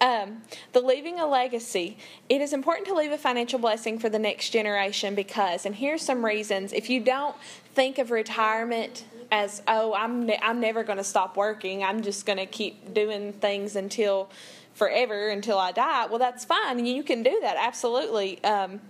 Um, 0.00 0.42
the 0.72 0.80
leaving 0.80 1.20
a 1.20 1.26
legacy. 1.26 1.98
It 2.28 2.40
is 2.40 2.54
important 2.54 2.86
to 2.88 2.94
leave 2.94 3.12
a 3.12 3.18
financial 3.18 3.58
blessing 3.58 3.98
for 3.98 4.08
the 4.08 4.18
next 4.18 4.50
generation 4.50 5.14
because, 5.14 5.66
and 5.66 5.74
here's 5.74 6.00
some 6.00 6.24
reasons. 6.24 6.72
If 6.72 6.88
you 6.88 7.00
don't 7.00 7.36
think 7.74 7.98
of 7.98 8.10
retirement 8.10 9.04
as, 9.30 9.62
oh, 9.68 9.92
I'm 9.92 10.24
ne- 10.24 10.40
I'm 10.42 10.58
never 10.58 10.84
going 10.84 10.98
to 10.98 11.04
stop 11.04 11.36
working. 11.36 11.84
I'm 11.84 12.02
just 12.02 12.24
going 12.24 12.38
to 12.38 12.46
keep 12.46 12.94
doing 12.94 13.34
things 13.34 13.76
until 13.76 14.30
forever 14.72 15.28
until 15.28 15.58
I 15.58 15.72
die. 15.72 16.06
Well, 16.06 16.18
that's 16.18 16.44
fine. 16.44 16.84
You 16.86 17.02
can 17.02 17.22
do 17.22 17.38
that 17.42 17.56
absolutely. 17.58 18.42
Um, 18.42 18.80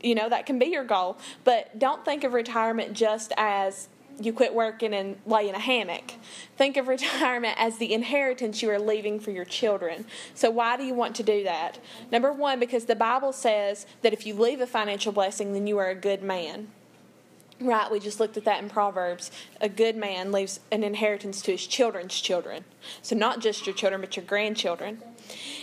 you 0.00 0.14
know 0.14 0.28
that 0.28 0.46
can 0.46 0.58
be 0.58 0.66
your 0.66 0.84
goal, 0.84 1.18
but 1.42 1.78
don't 1.78 2.04
think 2.04 2.22
of 2.22 2.32
retirement 2.32 2.92
just 2.92 3.32
as 3.36 3.88
you 4.18 4.32
quit 4.32 4.54
working 4.54 4.94
and 4.94 5.16
lay 5.26 5.48
in 5.48 5.54
a 5.54 5.60
hammock. 5.60 6.12
Think 6.56 6.76
of 6.76 6.88
retirement 6.88 7.54
as 7.58 7.78
the 7.78 7.92
inheritance 7.92 8.62
you 8.62 8.70
are 8.70 8.78
leaving 8.78 9.20
for 9.20 9.30
your 9.30 9.44
children. 9.44 10.06
So, 10.34 10.50
why 10.50 10.76
do 10.76 10.84
you 10.84 10.94
want 10.94 11.16
to 11.16 11.22
do 11.22 11.44
that? 11.44 11.78
Number 12.10 12.32
one, 12.32 12.58
because 12.58 12.86
the 12.86 12.96
Bible 12.96 13.32
says 13.32 13.86
that 14.02 14.12
if 14.12 14.26
you 14.26 14.34
leave 14.34 14.60
a 14.60 14.66
financial 14.66 15.12
blessing, 15.12 15.52
then 15.52 15.66
you 15.66 15.78
are 15.78 15.88
a 15.88 15.94
good 15.94 16.22
man. 16.22 16.68
Right, 17.58 17.90
we 17.90 18.00
just 18.00 18.20
looked 18.20 18.36
at 18.36 18.44
that 18.44 18.62
in 18.62 18.68
Proverbs. 18.68 19.30
A 19.62 19.68
good 19.68 19.96
man 19.96 20.30
leaves 20.30 20.60
an 20.70 20.82
inheritance 20.82 21.40
to 21.42 21.52
his 21.52 21.66
children's 21.66 22.20
children. 22.20 22.64
So, 23.02 23.16
not 23.16 23.40
just 23.40 23.66
your 23.66 23.74
children, 23.74 24.00
but 24.00 24.16
your 24.16 24.24
grandchildren. 24.24 25.02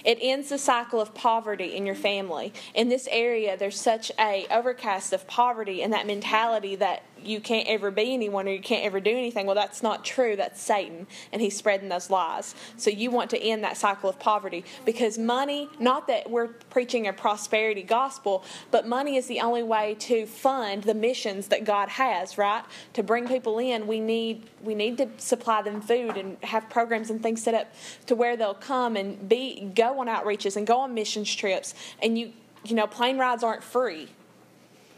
It 0.03 0.17
ends 0.21 0.49
the 0.49 0.57
cycle 0.57 0.99
of 0.99 1.13
poverty 1.13 1.75
in 1.75 1.85
your 1.85 1.95
family. 1.95 2.53
In 2.73 2.89
this 2.89 3.07
area, 3.11 3.57
there's 3.57 3.79
such 3.79 4.11
a 4.19 4.45
overcast 4.51 5.13
of 5.13 5.27
poverty 5.27 5.81
and 5.81 5.93
that 5.93 6.07
mentality 6.07 6.75
that 6.77 7.03
you 7.25 7.39
can't 7.39 7.67
ever 7.67 7.91
be 7.91 8.13
anyone 8.13 8.47
or 8.47 8.51
you 8.51 8.61
can't 8.61 8.83
ever 8.83 8.99
do 8.99 9.11
anything. 9.11 9.45
Well, 9.45 9.55
that's 9.55 9.81
not 9.81 10.03
true. 10.03 10.35
That's 10.35 10.61
Satan, 10.61 11.07
and 11.31 11.41
he's 11.41 11.55
spreading 11.55 11.89
those 11.89 12.09
lies. 12.09 12.55
So 12.77 12.89
you 12.89 13.11
want 13.11 13.29
to 13.31 13.41
end 13.41 13.63
that 13.63 13.77
cycle 13.77 14.09
of 14.09 14.19
poverty 14.19 14.65
because 14.85 15.17
money, 15.17 15.69
not 15.79 16.07
that 16.07 16.29
we're 16.29 16.47
preaching 16.47 17.07
a 17.07 17.13
prosperity 17.13 17.83
gospel, 17.83 18.43
but 18.71 18.87
money 18.87 19.15
is 19.15 19.27
the 19.27 19.39
only 19.39 19.63
way 19.63 19.95
to 19.99 20.25
fund 20.25 20.83
the 20.83 20.93
missions 20.93 21.47
that 21.47 21.63
God 21.63 21.89
has, 21.89 22.37
right? 22.37 22.63
To 22.93 23.03
bring 23.03 23.27
people 23.27 23.59
in, 23.59 23.87
we 23.87 23.99
need 23.99 24.49
we 24.61 24.75
need 24.75 24.97
to 24.97 25.09
supply 25.17 25.61
them 25.61 25.81
food 25.81 26.15
and 26.15 26.37
have 26.41 26.69
programs 26.69 27.09
and 27.09 27.21
things 27.21 27.43
set 27.43 27.53
up 27.53 27.73
to 28.05 28.15
where 28.15 28.37
they'll 28.37 28.53
come 28.53 28.95
and 28.95 29.27
be 29.27 29.52
go 29.61 29.99
on 29.99 30.07
outreaches 30.07 30.55
and 30.55 30.67
go 30.67 30.79
on 30.79 30.93
missions 30.93 31.33
trips 31.33 31.73
and 32.01 32.17
you 32.17 32.31
you 32.63 32.75
know 32.75 32.87
plane 32.87 33.17
rides 33.17 33.43
aren't 33.43 33.63
free 33.63 34.09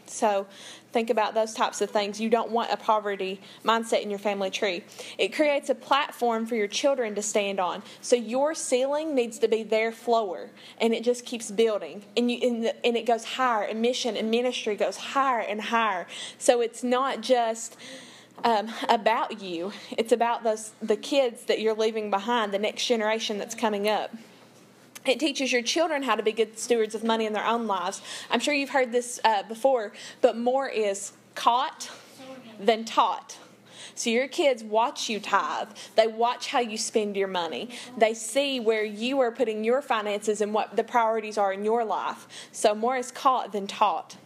so 0.08 0.46
think 0.92 1.10
about 1.10 1.34
those 1.34 1.52
types 1.54 1.80
of 1.80 1.90
things. 1.90 2.20
You 2.20 2.30
don't 2.30 2.50
want 2.50 2.72
a 2.72 2.76
poverty 2.76 3.40
mindset 3.64 4.02
in 4.02 4.10
your 4.10 4.18
family 4.18 4.50
tree. 4.50 4.84
It 5.18 5.34
creates 5.34 5.68
a 5.68 5.74
platform 5.74 6.46
for 6.46 6.54
your 6.54 6.68
children 6.68 7.14
to 7.16 7.22
stand 7.22 7.60
on. 7.60 7.82
So 8.00 8.16
your 8.16 8.54
ceiling 8.54 9.14
needs 9.14 9.38
to 9.40 9.48
be 9.48 9.62
their 9.62 9.92
floor, 9.92 10.50
and 10.80 10.94
it 10.94 11.04
just 11.04 11.24
keeps 11.24 11.50
building. 11.50 12.04
And 12.16 12.30
you 12.30 12.38
and, 12.48 12.64
the, 12.64 12.86
and 12.86 12.96
it 12.96 13.06
goes 13.06 13.24
higher. 13.24 13.64
And 13.64 13.82
mission 13.82 14.16
and 14.16 14.30
ministry 14.30 14.76
goes 14.76 14.96
higher 14.96 15.40
and 15.40 15.60
higher. 15.60 16.06
So 16.38 16.60
it's 16.60 16.82
not 16.82 17.20
just. 17.20 17.76
Um, 18.44 18.70
about 18.90 19.40
you. 19.40 19.72
It's 19.96 20.12
about 20.12 20.44
those 20.44 20.72
the 20.82 20.98
kids 20.98 21.46
that 21.46 21.62
you're 21.62 21.74
leaving 21.74 22.10
behind, 22.10 22.52
the 22.52 22.58
next 22.58 22.84
generation 22.84 23.38
that's 23.38 23.54
coming 23.54 23.88
up. 23.88 24.14
It 25.06 25.20
teaches 25.20 25.52
your 25.52 25.62
children 25.62 26.02
how 26.02 26.16
to 26.16 26.22
be 26.22 26.32
good 26.32 26.58
stewards 26.58 26.94
of 26.94 27.04
money 27.04 27.26
in 27.26 27.32
their 27.32 27.46
own 27.46 27.66
lives. 27.66 28.02
I'm 28.30 28.40
sure 28.40 28.54
you've 28.54 28.70
heard 28.70 28.92
this 28.92 29.20
uh, 29.24 29.42
before, 29.44 29.92
but 30.20 30.36
more 30.36 30.68
is 30.68 31.12
caught 31.34 31.90
than 32.58 32.84
taught. 32.84 33.38
So 33.94 34.10
your 34.10 34.28
kids 34.28 34.62
watch 34.62 35.08
you 35.08 35.20
tithe. 35.20 35.68
They 35.94 36.06
watch 36.06 36.48
how 36.48 36.60
you 36.60 36.76
spend 36.76 37.16
your 37.16 37.28
money. 37.28 37.70
They 37.96 38.12
see 38.12 38.60
where 38.60 38.84
you 38.84 39.20
are 39.20 39.32
putting 39.32 39.64
your 39.64 39.80
finances 39.80 40.40
and 40.40 40.52
what 40.52 40.76
the 40.76 40.84
priorities 40.84 41.38
are 41.38 41.52
in 41.52 41.64
your 41.64 41.84
life. 41.84 42.26
So 42.52 42.74
more 42.74 42.96
is 42.96 43.10
caught 43.10 43.52
than 43.52 43.66
taught. 43.66 44.16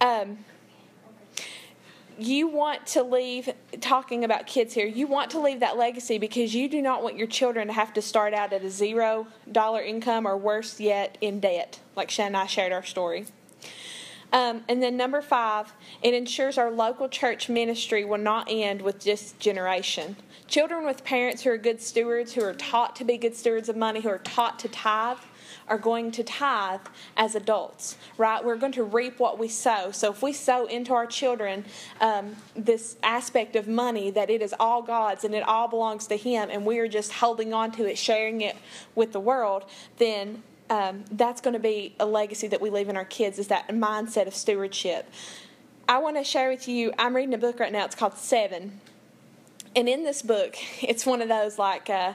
Um, 0.00 0.44
you 2.18 2.48
want 2.48 2.86
to 2.86 3.02
leave 3.02 3.48
talking 3.80 4.24
about 4.24 4.46
kids 4.46 4.74
here 4.74 4.86
you 4.86 5.06
want 5.06 5.30
to 5.30 5.40
leave 5.40 5.60
that 5.60 5.76
legacy 5.76 6.18
because 6.18 6.54
you 6.54 6.68
do 6.68 6.82
not 6.82 7.02
want 7.02 7.16
your 7.16 7.26
children 7.26 7.66
to 7.66 7.72
have 7.72 7.92
to 7.92 8.02
start 8.02 8.34
out 8.34 8.52
at 8.52 8.62
a 8.62 8.70
zero 8.70 9.26
dollar 9.50 9.80
income 9.80 10.26
or 10.26 10.36
worse 10.36 10.80
yet 10.80 11.16
in 11.20 11.40
debt 11.40 11.80
like 11.96 12.10
shan 12.10 12.28
and 12.28 12.36
i 12.36 12.46
shared 12.46 12.72
our 12.72 12.84
story. 12.84 13.26
Um, 14.32 14.62
and 14.66 14.82
then 14.82 14.96
number 14.96 15.20
five 15.20 15.72
it 16.02 16.14
ensures 16.14 16.56
our 16.56 16.70
local 16.70 17.08
church 17.08 17.48
ministry 17.48 18.04
will 18.04 18.18
not 18.18 18.48
end 18.50 18.80
with 18.80 19.00
this 19.00 19.32
generation. 19.32 20.16
Children 20.48 20.86
with 20.86 21.04
parents 21.04 21.42
who 21.42 21.50
are 21.50 21.58
good 21.58 21.82
stewards 21.82 22.32
who 22.32 22.42
are 22.42 22.54
taught 22.54 22.96
to 22.96 23.04
be 23.04 23.18
good 23.18 23.36
stewards 23.36 23.68
of 23.68 23.76
money 23.76 24.00
who 24.00 24.08
are 24.08 24.18
taught 24.18 24.58
to 24.60 24.68
tithe 24.68 25.18
are 25.72 25.78
going 25.78 26.10
to 26.10 26.22
tithe 26.22 26.82
as 27.16 27.34
adults, 27.34 27.96
right? 28.18 28.44
We're 28.44 28.58
going 28.58 28.72
to 28.72 28.84
reap 28.84 29.18
what 29.18 29.38
we 29.38 29.48
sow. 29.48 29.90
So 29.90 30.10
if 30.10 30.22
we 30.22 30.34
sow 30.34 30.66
into 30.66 30.92
our 30.92 31.06
children 31.06 31.64
um, 31.98 32.36
this 32.54 32.96
aspect 33.02 33.56
of 33.56 33.66
money 33.66 34.10
that 34.10 34.28
it 34.28 34.42
is 34.42 34.54
all 34.60 34.82
God's 34.82 35.24
and 35.24 35.34
it 35.34 35.42
all 35.42 35.68
belongs 35.68 36.06
to 36.08 36.16
Him, 36.16 36.50
and 36.50 36.66
we 36.66 36.78
are 36.78 36.88
just 36.88 37.10
holding 37.10 37.54
on 37.54 37.72
to 37.72 37.88
it, 37.88 37.96
sharing 37.96 38.42
it 38.42 38.54
with 38.94 39.12
the 39.12 39.20
world, 39.20 39.64
then 39.96 40.42
um, 40.68 41.06
that's 41.10 41.40
going 41.40 41.54
to 41.54 41.58
be 41.60 41.94
a 41.98 42.04
legacy 42.04 42.48
that 42.48 42.60
we 42.60 42.68
leave 42.68 42.90
in 42.90 42.96
our 42.98 43.06
kids 43.06 43.38
is 43.38 43.48
that 43.48 43.68
mindset 43.68 44.26
of 44.26 44.34
stewardship. 44.34 45.10
I 45.88 45.98
want 45.98 46.18
to 46.18 46.24
share 46.24 46.50
with 46.50 46.68
you, 46.68 46.92
I'm 46.98 47.16
reading 47.16 47.32
a 47.32 47.38
book 47.38 47.58
right 47.58 47.72
now, 47.72 47.86
it's 47.86 47.94
called 47.94 48.18
Seven. 48.18 48.78
And 49.74 49.88
in 49.88 50.04
this 50.04 50.20
book, 50.20 50.54
it's 50.82 51.06
one 51.06 51.22
of 51.22 51.30
those 51.30 51.58
like, 51.58 51.88
uh, 51.88 52.12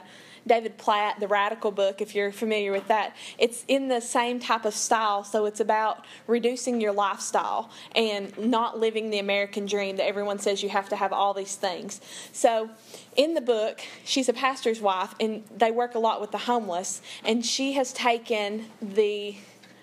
David 0.48 0.78
Platt, 0.78 1.20
the 1.20 1.28
Radical 1.28 1.70
book, 1.70 2.00
if 2.00 2.14
you're 2.14 2.32
familiar 2.32 2.72
with 2.72 2.88
that. 2.88 3.14
It's 3.38 3.64
in 3.68 3.88
the 3.88 4.00
same 4.00 4.40
type 4.40 4.64
of 4.64 4.74
style, 4.74 5.22
so 5.22 5.46
it's 5.46 5.60
about 5.60 6.04
reducing 6.26 6.80
your 6.80 6.92
lifestyle 6.92 7.70
and 7.94 8.36
not 8.38 8.78
living 8.78 9.10
the 9.10 9.18
American 9.18 9.66
dream 9.66 9.96
that 9.96 10.06
everyone 10.06 10.38
says 10.38 10.62
you 10.62 10.70
have 10.70 10.88
to 10.88 10.96
have 10.96 11.12
all 11.12 11.34
these 11.34 11.54
things. 11.54 12.00
So, 12.32 12.70
in 13.16 13.34
the 13.34 13.40
book, 13.40 13.80
she's 14.04 14.28
a 14.28 14.32
pastor's 14.32 14.80
wife, 14.80 15.14
and 15.20 15.44
they 15.56 15.70
work 15.70 15.94
a 15.94 15.98
lot 15.98 16.20
with 16.20 16.30
the 16.30 16.38
homeless, 16.38 17.02
and 17.24 17.44
she 17.44 17.72
has 17.74 17.92
taken 17.92 18.66
the 18.80 19.36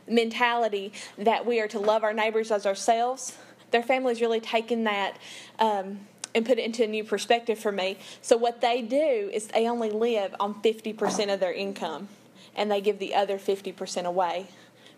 mentality 0.07 0.93
that 1.17 1.45
we 1.45 1.59
are 1.59 1.67
to 1.67 1.79
love 1.79 2.03
our 2.03 2.13
neighbors 2.13 2.51
as 2.51 2.65
ourselves. 2.65 3.37
Their 3.71 3.83
family's 3.83 4.21
really 4.21 4.39
taken 4.39 4.85
that. 4.85 5.17
Um, 5.59 5.99
and 6.35 6.45
put 6.45 6.59
it 6.59 6.65
into 6.65 6.83
a 6.83 6.87
new 6.87 7.03
perspective 7.03 7.57
for 7.57 7.71
me. 7.71 7.97
So 8.21 8.37
what 8.37 8.61
they 8.61 8.81
do 8.81 9.31
is 9.33 9.47
they 9.47 9.67
only 9.67 9.89
live 9.89 10.35
on 10.39 10.61
50% 10.61 11.33
of 11.33 11.39
their 11.39 11.53
income 11.53 12.09
and 12.55 12.69
they 12.69 12.81
give 12.81 12.99
the 12.99 13.15
other 13.15 13.39
50% 13.39 14.03
away 14.03 14.47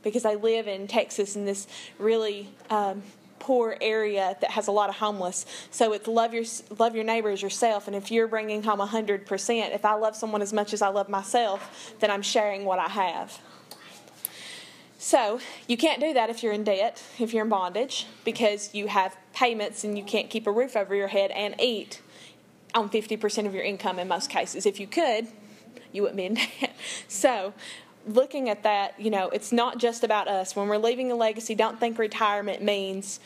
because 0.04 0.24
they 0.24 0.36
live 0.36 0.68
in 0.68 0.88
Texas 0.88 1.36
in 1.36 1.46
this 1.46 1.68
really 2.00 2.50
um, 2.70 3.04
poor 3.40 3.78
area 3.82 4.36
that 4.42 4.52
has 4.52 4.68
a 4.68 4.72
lot 4.72 4.90
of 4.90 4.96
homeless. 4.96 5.46
So 5.72 5.94
it's 5.94 6.08
love 6.08 6.34
your 6.34 6.44
love 6.78 6.96
your 6.96 7.04
neighbor 7.04 7.30
as 7.30 7.42
yourself. 7.42 7.88
And 7.88 7.96
if 7.96 8.12
you're 8.12 8.28
bringing 8.28 8.64
home 8.64 8.80
100%, 8.80 9.76
if 9.76 9.86
I 9.86 9.94
love 9.94 10.16
someone 10.16 10.42
as 10.42 10.54
much 10.54 10.74
as 10.74 10.82
I 10.82 10.88
love 10.90 11.08
myself, 11.08 11.94
then 12.00 12.10
I'm 12.12 12.22
sharing 12.22 12.66
what 12.66 12.80
I 12.80 12.88
have. 12.88 13.40
So 14.98 15.40
you 15.68 15.78
can't 15.78 16.02
do 16.02 16.14
that 16.14 16.30
if 16.30 16.42
you're 16.42 16.54
in 16.54 16.64
debt, 16.64 17.02
if 17.20 17.34
you're 17.34 17.44
in 17.44 17.50
bondage, 17.50 18.08
because 18.26 18.74
you 18.74 18.88
have 18.88 19.16
payments 19.34 19.84
and 19.84 19.98
you 19.98 20.04
can't 20.04 20.30
keep 20.30 20.48
a 20.48 20.52
roof 20.52 20.76
over 20.76 20.96
your 20.96 21.08
head 21.08 21.32
and 21.32 21.56
eat 21.60 22.02
on 22.74 22.90
50% 22.90 23.46
of 23.46 23.54
your 23.54 23.64
income 23.64 24.00
in 24.00 24.08
most 24.08 24.30
cases. 24.30 24.66
If 24.66 24.80
you 24.80 24.88
could, 24.88 25.28
you 25.92 26.02
wouldn't 26.02 26.18
be 26.18 26.26
in 26.26 26.34
debt. 26.60 26.76
So 27.08 27.54
looking 28.08 28.50
at 28.50 28.64
that, 28.64 29.00
you 29.00 29.12
know, 29.12 29.30
it's 29.30 29.52
not 29.52 29.78
just 29.78 30.04
about 30.04 30.28
us. 30.28 30.56
When 30.56 30.68
we're 30.68 30.78
leaving 30.78 31.12
a 31.12 31.16
legacy, 31.16 31.54
don't 31.54 31.80
think 31.80 32.00
retirement 32.00 32.64
means, 32.64 33.20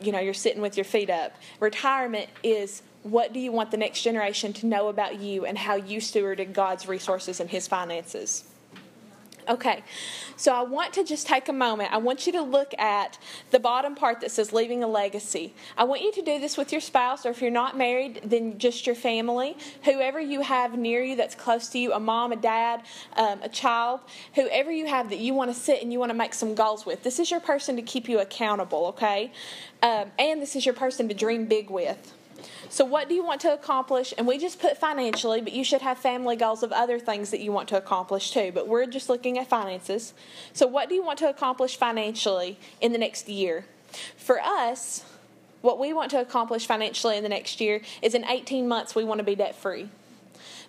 you 0.00 0.12
know, 0.12 0.20
you're 0.20 0.34
sitting 0.34 0.62
with 0.62 0.76
your 0.76 0.84
feet 0.84 1.10
up. 1.10 1.34
Retirement 1.58 2.30
is 2.42 2.82
what 3.02 3.32
do 3.32 3.40
you 3.40 3.52
want 3.52 3.70
the 3.70 3.76
next 3.76 4.02
generation 4.02 4.52
to 4.54 4.66
know 4.66 4.88
about 4.88 5.20
you 5.20 5.46
and 5.46 5.56
how 5.56 5.74
you 5.74 6.00
stewarded 6.00 6.52
God's 6.52 6.86
resources 6.86 7.40
and 7.40 7.50
His 7.50 7.66
finances? 7.66 8.44
Okay, 9.48 9.82
so 10.36 10.54
I 10.54 10.62
want 10.62 10.92
to 10.94 11.04
just 11.04 11.26
take 11.26 11.48
a 11.48 11.52
moment. 11.52 11.92
I 11.92 11.96
want 11.96 12.26
you 12.26 12.32
to 12.32 12.42
look 12.42 12.74
at 12.78 13.18
the 13.50 13.58
bottom 13.58 13.94
part 13.94 14.20
that 14.20 14.30
says 14.30 14.52
leaving 14.52 14.82
a 14.82 14.86
legacy. 14.86 15.54
I 15.76 15.84
want 15.84 16.02
you 16.02 16.12
to 16.12 16.22
do 16.22 16.38
this 16.38 16.56
with 16.56 16.72
your 16.72 16.80
spouse, 16.80 17.24
or 17.24 17.30
if 17.30 17.40
you're 17.40 17.50
not 17.50 17.76
married, 17.76 18.20
then 18.24 18.58
just 18.58 18.86
your 18.86 18.94
family. 18.94 19.56
Whoever 19.84 20.20
you 20.20 20.42
have 20.42 20.76
near 20.76 21.02
you 21.02 21.16
that's 21.16 21.34
close 21.34 21.68
to 21.70 21.78
you 21.78 21.92
a 21.92 22.00
mom, 22.00 22.32
a 22.32 22.36
dad, 22.36 22.82
um, 23.16 23.40
a 23.42 23.48
child, 23.48 24.00
whoever 24.34 24.70
you 24.70 24.86
have 24.86 25.10
that 25.10 25.18
you 25.18 25.34
want 25.34 25.52
to 25.52 25.58
sit 25.58 25.82
and 25.82 25.92
you 25.92 25.98
want 25.98 26.10
to 26.10 26.16
make 26.16 26.34
some 26.34 26.54
goals 26.54 26.84
with. 26.84 27.02
This 27.02 27.18
is 27.18 27.30
your 27.30 27.40
person 27.40 27.76
to 27.76 27.82
keep 27.82 28.08
you 28.08 28.20
accountable, 28.20 28.86
okay? 28.86 29.32
Um, 29.82 30.10
and 30.18 30.42
this 30.42 30.54
is 30.54 30.66
your 30.66 30.74
person 30.74 31.08
to 31.08 31.14
dream 31.14 31.46
big 31.46 31.70
with. 31.70 32.14
So, 32.70 32.84
what 32.84 33.08
do 33.08 33.16
you 33.16 33.24
want 33.24 33.40
to 33.40 33.52
accomplish? 33.52 34.14
And 34.16 34.28
we 34.28 34.38
just 34.38 34.60
put 34.60 34.78
financially, 34.78 35.40
but 35.40 35.52
you 35.52 35.64
should 35.64 35.82
have 35.82 35.98
family 35.98 36.36
goals 36.36 36.62
of 36.62 36.70
other 36.70 37.00
things 37.00 37.30
that 37.32 37.40
you 37.40 37.50
want 37.50 37.68
to 37.70 37.76
accomplish 37.76 38.30
too. 38.30 38.52
But 38.54 38.68
we're 38.68 38.86
just 38.86 39.08
looking 39.08 39.38
at 39.38 39.48
finances. 39.48 40.14
So, 40.52 40.68
what 40.68 40.88
do 40.88 40.94
you 40.94 41.04
want 41.04 41.18
to 41.18 41.28
accomplish 41.28 41.76
financially 41.76 42.58
in 42.80 42.92
the 42.92 42.98
next 42.98 43.28
year? 43.28 43.64
For 44.16 44.40
us, 44.40 45.04
what 45.62 45.80
we 45.80 45.92
want 45.92 46.12
to 46.12 46.20
accomplish 46.20 46.64
financially 46.64 47.16
in 47.16 47.24
the 47.24 47.28
next 47.28 47.60
year 47.60 47.82
is 48.02 48.14
in 48.14 48.24
18 48.24 48.68
months 48.68 48.94
we 48.94 49.02
want 49.02 49.18
to 49.18 49.24
be 49.24 49.34
debt 49.34 49.56
free. 49.56 49.88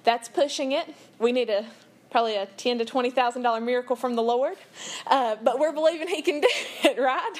That's 0.04 0.28
pushing 0.28 0.72
it. 0.72 0.94
We 1.20 1.32
need 1.32 1.52
a 1.52 1.68
probably 2.10 2.36
a 2.36 2.48
ten 2.48 2.78
to 2.80 2.86
twenty 2.86 3.12
thousand 3.12 3.44
dollar 3.44 3.62
miracle 3.62 3.96
from 3.96 4.16
the 4.16 4.24
Lord, 4.24 4.58
uh, 5.06 5.36
but 5.44 5.60
we're 5.60 5.72
believing 5.72 6.08
He 6.08 6.24
can 6.24 6.42
do 6.42 6.48
it, 6.84 7.00
right? 7.00 7.40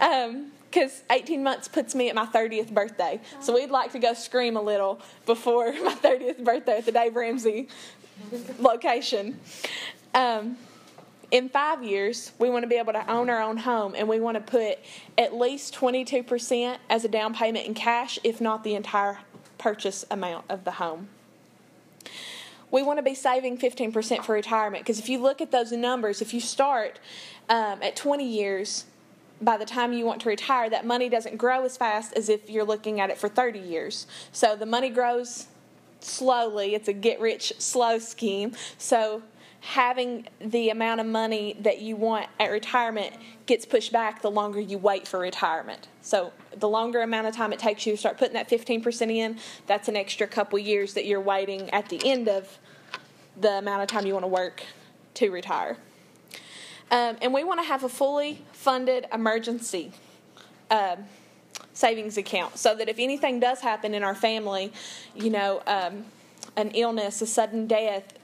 Um, 0.00 0.52
because 0.74 1.04
18 1.10 1.42
months 1.42 1.68
puts 1.68 1.94
me 1.94 2.08
at 2.08 2.14
my 2.16 2.26
30th 2.26 2.74
birthday. 2.74 3.20
So 3.40 3.54
we'd 3.54 3.70
like 3.70 3.92
to 3.92 4.00
go 4.00 4.12
scream 4.12 4.56
a 4.56 4.62
little 4.62 5.00
before 5.24 5.72
my 5.84 5.94
30th 5.94 6.44
birthday 6.44 6.78
at 6.78 6.86
the 6.86 6.92
Dave 6.92 7.14
Ramsey 7.14 7.68
location. 8.58 9.38
Um, 10.14 10.56
in 11.30 11.48
five 11.48 11.82
years, 11.82 12.32
we 12.38 12.50
want 12.50 12.64
to 12.64 12.68
be 12.68 12.76
able 12.76 12.92
to 12.92 13.10
own 13.10 13.30
our 13.30 13.40
own 13.40 13.56
home 13.56 13.94
and 13.96 14.08
we 14.08 14.20
want 14.20 14.36
to 14.36 14.40
put 14.40 14.78
at 15.16 15.34
least 15.34 15.74
22% 15.74 16.76
as 16.90 17.04
a 17.04 17.08
down 17.08 17.34
payment 17.34 17.66
in 17.66 17.74
cash, 17.74 18.18
if 18.24 18.40
not 18.40 18.64
the 18.64 18.74
entire 18.74 19.18
purchase 19.58 20.04
amount 20.10 20.44
of 20.48 20.64
the 20.64 20.72
home. 20.72 21.08
We 22.70 22.82
want 22.82 22.98
to 22.98 23.02
be 23.02 23.14
saving 23.14 23.58
15% 23.58 24.24
for 24.24 24.32
retirement 24.32 24.84
because 24.84 24.98
if 24.98 25.08
you 25.08 25.18
look 25.18 25.40
at 25.40 25.52
those 25.52 25.70
numbers, 25.70 26.20
if 26.20 26.34
you 26.34 26.40
start 26.40 26.98
um, 27.48 27.80
at 27.82 27.94
20 27.94 28.28
years, 28.28 28.84
by 29.44 29.56
the 29.56 29.64
time 29.64 29.92
you 29.92 30.04
want 30.04 30.20
to 30.22 30.28
retire, 30.28 30.70
that 30.70 30.86
money 30.86 31.08
doesn't 31.08 31.36
grow 31.36 31.64
as 31.64 31.76
fast 31.76 32.12
as 32.14 32.28
if 32.28 32.48
you're 32.48 32.64
looking 32.64 33.00
at 33.00 33.10
it 33.10 33.18
for 33.18 33.28
30 33.28 33.58
years. 33.58 34.06
So 34.32 34.56
the 34.56 34.66
money 34.66 34.90
grows 34.90 35.46
slowly. 36.00 36.74
It's 36.74 36.88
a 36.88 36.92
get 36.92 37.20
rich 37.20 37.52
slow 37.58 37.98
scheme. 37.98 38.52
So 38.78 39.22
having 39.60 40.28
the 40.40 40.68
amount 40.68 41.00
of 41.00 41.06
money 41.06 41.56
that 41.60 41.80
you 41.80 41.96
want 41.96 42.26
at 42.38 42.50
retirement 42.50 43.14
gets 43.46 43.64
pushed 43.64 43.92
back 43.92 44.20
the 44.20 44.30
longer 44.30 44.60
you 44.60 44.76
wait 44.76 45.08
for 45.08 45.18
retirement. 45.18 45.88
So 46.02 46.32
the 46.54 46.68
longer 46.68 47.00
amount 47.00 47.28
of 47.28 47.34
time 47.34 47.52
it 47.52 47.58
takes 47.58 47.86
you 47.86 47.94
to 47.94 47.96
start 47.96 48.18
putting 48.18 48.34
that 48.34 48.48
15% 48.48 49.10
in, 49.10 49.38
that's 49.66 49.88
an 49.88 49.96
extra 49.96 50.26
couple 50.26 50.58
years 50.58 50.92
that 50.94 51.06
you're 51.06 51.20
waiting 51.20 51.70
at 51.70 51.88
the 51.88 52.00
end 52.04 52.28
of 52.28 52.58
the 53.40 53.52
amount 53.52 53.82
of 53.82 53.88
time 53.88 54.06
you 54.06 54.12
want 54.12 54.24
to 54.24 54.28
work 54.28 54.64
to 55.14 55.30
retire. 55.30 55.78
Um, 56.94 57.16
and 57.20 57.34
we 57.34 57.42
want 57.42 57.58
to 57.58 57.66
have 57.66 57.82
a 57.82 57.88
fully 57.88 58.40
funded 58.52 59.06
emergency 59.12 59.90
um, 60.70 61.06
savings 61.72 62.16
account 62.16 62.56
so 62.56 62.76
that 62.76 62.88
if 62.88 63.00
anything 63.00 63.40
does 63.40 63.60
happen 63.60 63.94
in 63.94 64.04
our 64.04 64.14
family, 64.14 64.72
you 65.12 65.28
know, 65.28 65.60
um, 65.66 66.04
an 66.56 66.70
illness, 66.70 67.20
a 67.20 67.26
sudden 67.26 67.66
death, 67.66 68.16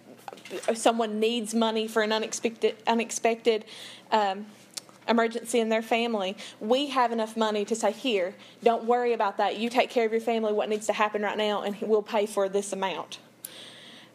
someone 0.75 1.19
needs 1.19 1.53
money 1.53 1.89
for 1.89 2.03
an 2.03 2.13
unexpected, 2.13 2.77
unexpected 2.87 3.65
um, 4.13 4.47
emergency 5.09 5.59
in 5.59 5.69
their 5.69 5.83
family, 5.83 6.37
we 6.61 6.87
have 6.91 7.11
enough 7.11 7.37
money 7.37 7.65
to 7.65 7.75
say, 7.75 7.91
here, 7.91 8.37
don't 8.63 8.85
worry 8.85 9.13
about 9.13 9.37
that. 9.39 9.59
You 9.59 9.69
take 9.69 9.91
care 9.91 10.07
of 10.07 10.13
your 10.13 10.21
family, 10.21 10.53
what 10.53 10.69
needs 10.69 10.87
to 10.87 10.93
happen 10.93 11.23
right 11.23 11.37
now, 11.37 11.63
and 11.63 11.77
we'll 11.81 12.03
pay 12.03 12.25
for 12.25 12.49
this 12.49 12.73
amount. 12.73 13.19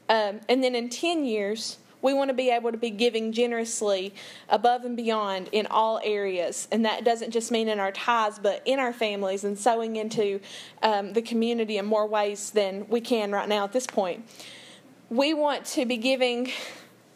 Um, 0.07 0.39
and 0.47 0.63
then 0.63 0.75
in 0.75 0.87
10 0.87 1.25
years, 1.25 1.77
we 2.05 2.13
want 2.13 2.29
to 2.29 2.35
be 2.35 2.51
able 2.51 2.71
to 2.71 2.77
be 2.77 2.91
giving 2.91 3.31
generously 3.31 4.13
above 4.47 4.85
and 4.85 4.95
beyond 4.95 5.49
in 5.51 5.65
all 5.65 5.99
areas. 6.03 6.67
And 6.71 6.85
that 6.85 7.03
doesn't 7.03 7.31
just 7.31 7.51
mean 7.51 7.67
in 7.67 7.79
our 7.79 7.91
ties, 7.91 8.37
but 8.37 8.61
in 8.63 8.77
our 8.77 8.93
families 8.93 9.43
and 9.43 9.57
sowing 9.57 9.95
into 9.95 10.39
um, 10.83 11.13
the 11.13 11.23
community 11.23 11.79
in 11.79 11.85
more 11.87 12.05
ways 12.05 12.51
than 12.51 12.87
we 12.89 13.01
can 13.01 13.31
right 13.31 13.49
now 13.49 13.63
at 13.63 13.73
this 13.73 13.87
point. 13.87 14.23
We 15.09 15.33
want 15.33 15.65
to 15.65 15.87
be 15.87 15.97
giving 15.97 16.51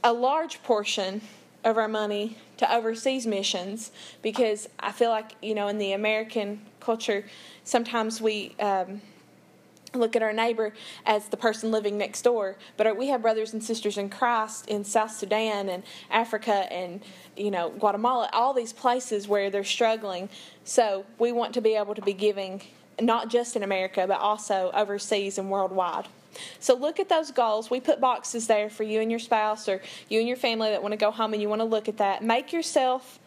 a 0.04 0.12
large 0.12 0.64
portion 0.64 1.22
of 1.64 1.78
our 1.78 1.88
money 1.88 2.38
to 2.58 2.74
overseas 2.74 3.28
missions 3.28 3.92
because 4.24 4.68
I 4.80 4.92
feel 4.92 5.12
like, 5.12 5.36
you 5.40 5.54
know, 5.54 5.68
in 5.68 5.78
the 5.78 5.92
American 5.92 6.62
culture, 6.80 7.26
sometimes 7.64 8.20
we. 8.20 8.56
Um, 8.60 9.02
look 9.94 10.16
at 10.16 10.22
our 10.22 10.34
neighbor 10.34 10.74
as 11.06 11.28
the 11.30 11.38
person 11.38 11.72
living 11.72 11.98
next 11.98 12.22
door. 12.22 12.58
But 12.78 12.98
we 12.98 13.08
have 13.08 13.22
brothers 13.22 13.54
and 13.54 13.64
sisters 13.64 13.98
in 13.98 14.10
christ 14.10 14.68
in 14.68 14.84
south 14.84 15.12
sudan 15.12 15.70
and 15.70 15.84
africa 16.10 16.72
and 16.72 17.02
you 17.36 17.52
know 17.52 17.70
guatemala 17.70 18.30
all 18.34 18.54
these 18.54 18.74
places 18.74 19.28
where 19.28 19.50
they're 19.50 19.64
struggling. 19.64 20.30
So 20.64 21.06
we 21.18 21.32
want 21.32 21.54
to 21.56 21.62
be 21.62 21.76
able 21.76 21.96
to 21.96 22.02
be 22.02 22.14
giving 22.14 22.62
not 23.02 23.30
just 23.30 23.56
in 23.56 23.64
america 23.64 24.06
but 24.08 24.20
also 24.20 24.72
overseas 24.74 25.38
and 25.38 25.50
worldwide. 25.50 26.08
So 26.60 26.76
look 26.76 27.00
at 27.00 27.10
those 27.10 27.32
goals. 27.32 27.70
We 27.70 27.80
put 27.80 28.00
boxes 28.00 28.48
there 28.48 28.70
for 28.70 28.84
you 28.84 29.02
and 29.02 29.10
your 29.10 29.20
spouse 29.20 29.68
or 29.68 29.82
you 30.10 30.20
and 30.20 30.28
your 30.28 30.38
family 30.38 30.70
that 30.70 30.82
want 30.82 30.94
to 30.94 30.98
go 30.98 31.12
home 31.12 31.34
and 31.34 31.42
you 31.42 31.50
want 31.50 31.62
to 31.62 31.66
look 31.66 31.90
at 31.90 31.98
that. 31.98 32.24
Make 32.24 32.54
yourself 32.54 33.20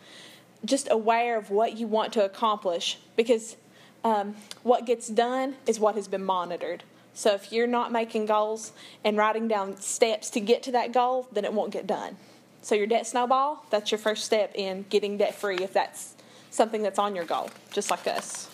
just 0.65 0.89
aware 0.91 1.37
of 1.37 1.51
what 1.51 1.77
you 1.77 1.87
want 1.87 2.13
to 2.13 2.25
accomplish 2.25 2.99
because 3.17 3.57
um, 4.05 4.37
what 4.63 4.87
gets 4.87 5.09
done 5.09 5.57
is 5.67 5.79
what 5.79 5.95
has 5.95 6.09
been 6.09 6.25
monitored. 6.25 6.83
So 7.15 7.35
if 7.35 7.53
you're 7.53 7.67
not 7.67 7.93
making 7.93 8.27
goals 8.27 8.73
and 9.05 9.17
writing 9.17 9.49
down 9.49 9.77
steps 9.77 10.31
to 10.31 10.41
get 10.41 10.63
to 10.65 10.73
that 10.73 10.93
goal, 10.93 11.29
then 11.33 11.45
it 11.45 11.53
won't 11.53 11.73
get 11.73 11.87
done. 11.87 12.17
So 12.63 12.75
your 12.75 12.87
debt 12.87 13.07
snowball, 13.07 13.65
that's 13.71 13.91
your 13.91 13.99
first 13.99 14.25
step 14.25 14.53
in 14.55 14.87
getting 14.89 15.19
debt 15.19 15.35
free 15.35 15.57
if 15.57 15.73
that's 15.73 16.15
something 16.51 16.83
that's 16.83 16.99
on 16.99 17.15
your 17.15 17.25
goal, 17.25 17.51
just 17.73 17.91
like 17.91 18.07
us. 18.07 18.49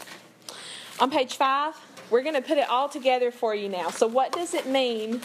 On 0.99 1.11
page 1.11 1.37
five, 1.37 1.75
we're 2.11 2.23
going 2.23 2.35
to 2.35 2.43
put 2.43 2.59
it 2.59 2.69
all 2.69 2.89
together 2.89 3.31
for 3.31 3.55
you 3.55 3.69
now. 3.69 3.91
So, 3.91 4.07
what 4.07 4.33
does 4.33 4.55
it 4.55 4.67
mean 4.67 5.21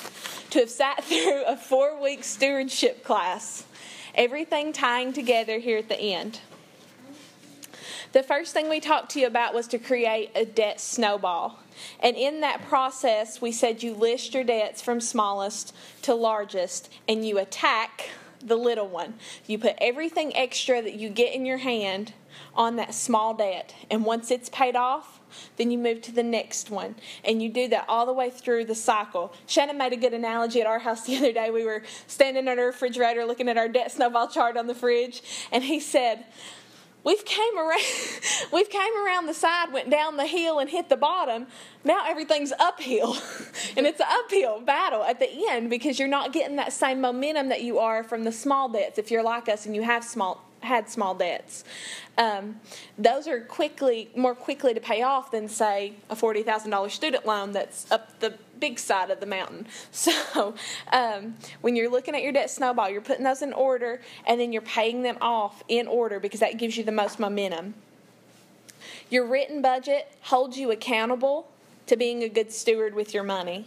to 0.49 0.59
have 0.59 0.69
sat 0.69 1.03
through 1.03 1.45
a 1.45 1.55
four 1.55 2.01
week 2.01 2.23
stewardship 2.23 3.03
class? 3.03 3.65
Everything 4.15 4.73
tying 4.73 5.13
together 5.13 5.57
here 5.59 5.77
at 5.77 5.89
the 5.89 5.99
end. 5.99 6.39
The 8.11 8.23
first 8.23 8.53
thing 8.53 8.69
we 8.69 8.79
talked 8.79 9.11
to 9.11 9.19
you 9.19 9.27
about 9.27 9.53
was 9.53 9.67
to 9.67 9.79
create 9.79 10.31
a 10.35 10.45
debt 10.45 10.79
snowball. 10.79 11.59
And 11.99 12.15
in 12.15 12.41
that 12.41 12.63
process, 12.67 13.41
we 13.41 13.51
said 13.51 13.83
you 13.83 13.93
list 13.93 14.33
your 14.33 14.43
debts 14.43 14.81
from 14.81 15.01
smallest 15.01 15.75
to 16.03 16.13
largest 16.13 16.91
and 17.07 17.27
you 17.27 17.39
attack 17.39 18.09
the 18.45 18.55
little 18.55 18.87
one. 18.87 19.15
You 19.47 19.57
put 19.57 19.75
everything 19.79 20.35
extra 20.35 20.81
that 20.81 20.95
you 20.95 21.09
get 21.09 21.33
in 21.33 21.45
your 21.45 21.57
hand 21.57 22.13
on 22.55 22.75
that 22.75 22.93
small 22.93 23.33
debt. 23.33 23.73
And 23.89 24.05
once 24.05 24.31
it's 24.31 24.49
paid 24.49 24.75
off, 24.75 25.19
then 25.57 25.71
you 25.71 25.77
move 25.77 26.01
to 26.01 26.11
the 26.11 26.23
next 26.23 26.69
one. 26.69 26.95
And 27.23 27.41
you 27.41 27.49
do 27.49 27.67
that 27.69 27.85
all 27.87 28.05
the 28.05 28.13
way 28.13 28.29
through 28.29 28.65
the 28.65 28.75
cycle. 28.75 29.33
Shannon 29.47 29.77
made 29.77 29.93
a 29.93 29.97
good 29.97 30.13
analogy 30.13 30.61
at 30.61 30.67
our 30.67 30.79
house 30.79 31.05
the 31.05 31.17
other 31.17 31.31
day. 31.31 31.49
We 31.49 31.63
were 31.63 31.83
standing 32.07 32.47
at 32.47 32.59
our 32.59 32.67
refrigerator 32.67 33.25
looking 33.25 33.49
at 33.49 33.57
our 33.57 33.67
debt 33.67 33.91
snowball 33.91 34.27
chart 34.27 34.57
on 34.57 34.67
the 34.67 34.75
fridge, 34.75 35.23
and 35.51 35.63
he 35.63 35.79
said, 35.79 36.25
We've 37.03 37.25
came 37.25 37.57
around 37.57 37.81
we've 38.53 38.69
came 38.69 39.05
around 39.05 39.27
the 39.27 39.33
side, 39.33 39.73
went 39.73 39.89
down 39.89 40.17
the 40.17 40.27
hill 40.27 40.59
and 40.59 40.69
hit 40.69 40.89
the 40.89 40.97
bottom. 40.97 41.47
Now 41.83 42.05
everything's 42.07 42.53
uphill. 42.59 43.17
and 43.77 43.85
it's 43.85 43.99
an 43.99 44.07
uphill 44.09 44.61
battle 44.61 45.03
at 45.03 45.19
the 45.19 45.29
end 45.49 45.69
because 45.69 45.99
you're 45.99 46.07
not 46.07 46.31
getting 46.31 46.55
that 46.57 46.73
same 46.73 47.01
momentum 47.01 47.49
that 47.49 47.61
you 47.61 47.79
are 47.79 48.03
from 48.03 48.23
the 48.23 48.31
small 48.31 48.69
debts 48.69 48.97
if 48.97 49.11
you're 49.11 49.23
like 49.23 49.49
us 49.49 49.65
and 49.65 49.75
you 49.75 49.83
have 49.83 50.03
small 50.03 50.43
had 50.61 50.89
small 50.89 51.13
debts. 51.13 51.65
Um, 52.17 52.61
those 52.97 53.27
are 53.27 53.41
quickly 53.41 54.09
more 54.15 54.33
quickly 54.33 54.73
to 54.73 54.79
pay 54.79 55.01
off 55.01 55.31
than 55.31 55.49
say 55.49 55.95
a 56.09 56.15
forty 56.15 56.41
thousand 56.41 56.71
dollars 56.71 56.93
student 56.93 57.25
loan 57.25 57.51
that's 57.51 57.91
up 57.91 58.19
the 58.19 58.37
big 58.63 58.79
side 58.79 59.11
of 59.11 59.19
the 59.19 59.25
mountain. 59.25 59.67
So 59.91 60.55
um, 60.91 61.35
when 61.59 61.75
you're 61.75 61.89
looking 61.89 62.15
at 62.15 62.23
your 62.23 62.31
debt 62.31 62.49
snowball, 62.49 62.89
you're 62.89 63.01
putting 63.01 63.25
those 63.25 63.41
in 63.41 63.51
order 63.51 64.01
and 64.25 64.39
then 64.39 64.53
you're 64.53 64.61
paying 64.61 65.03
them 65.03 65.17
off 65.19 65.63
in 65.67 65.85
order 65.85 66.19
because 66.19 66.39
that 66.39 66.57
gives 66.57 66.77
you 66.77 66.83
the 66.83 66.91
most 66.91 67.19
momentum. 67.19 67.73
Your 69.09 69.25
written 69.25 69.61
budget 69.61 70.11
holds 70.21 70.57
you 70.57 70.71
accountable 70.71 71.49
to 71.87 71.97
being 71.97 72.23
a 72.23 72.29
good 72.29 72.51
steward 72.53 72.95
with 72.95 73.13
your 73.13 73.23
money. 73.23 73.65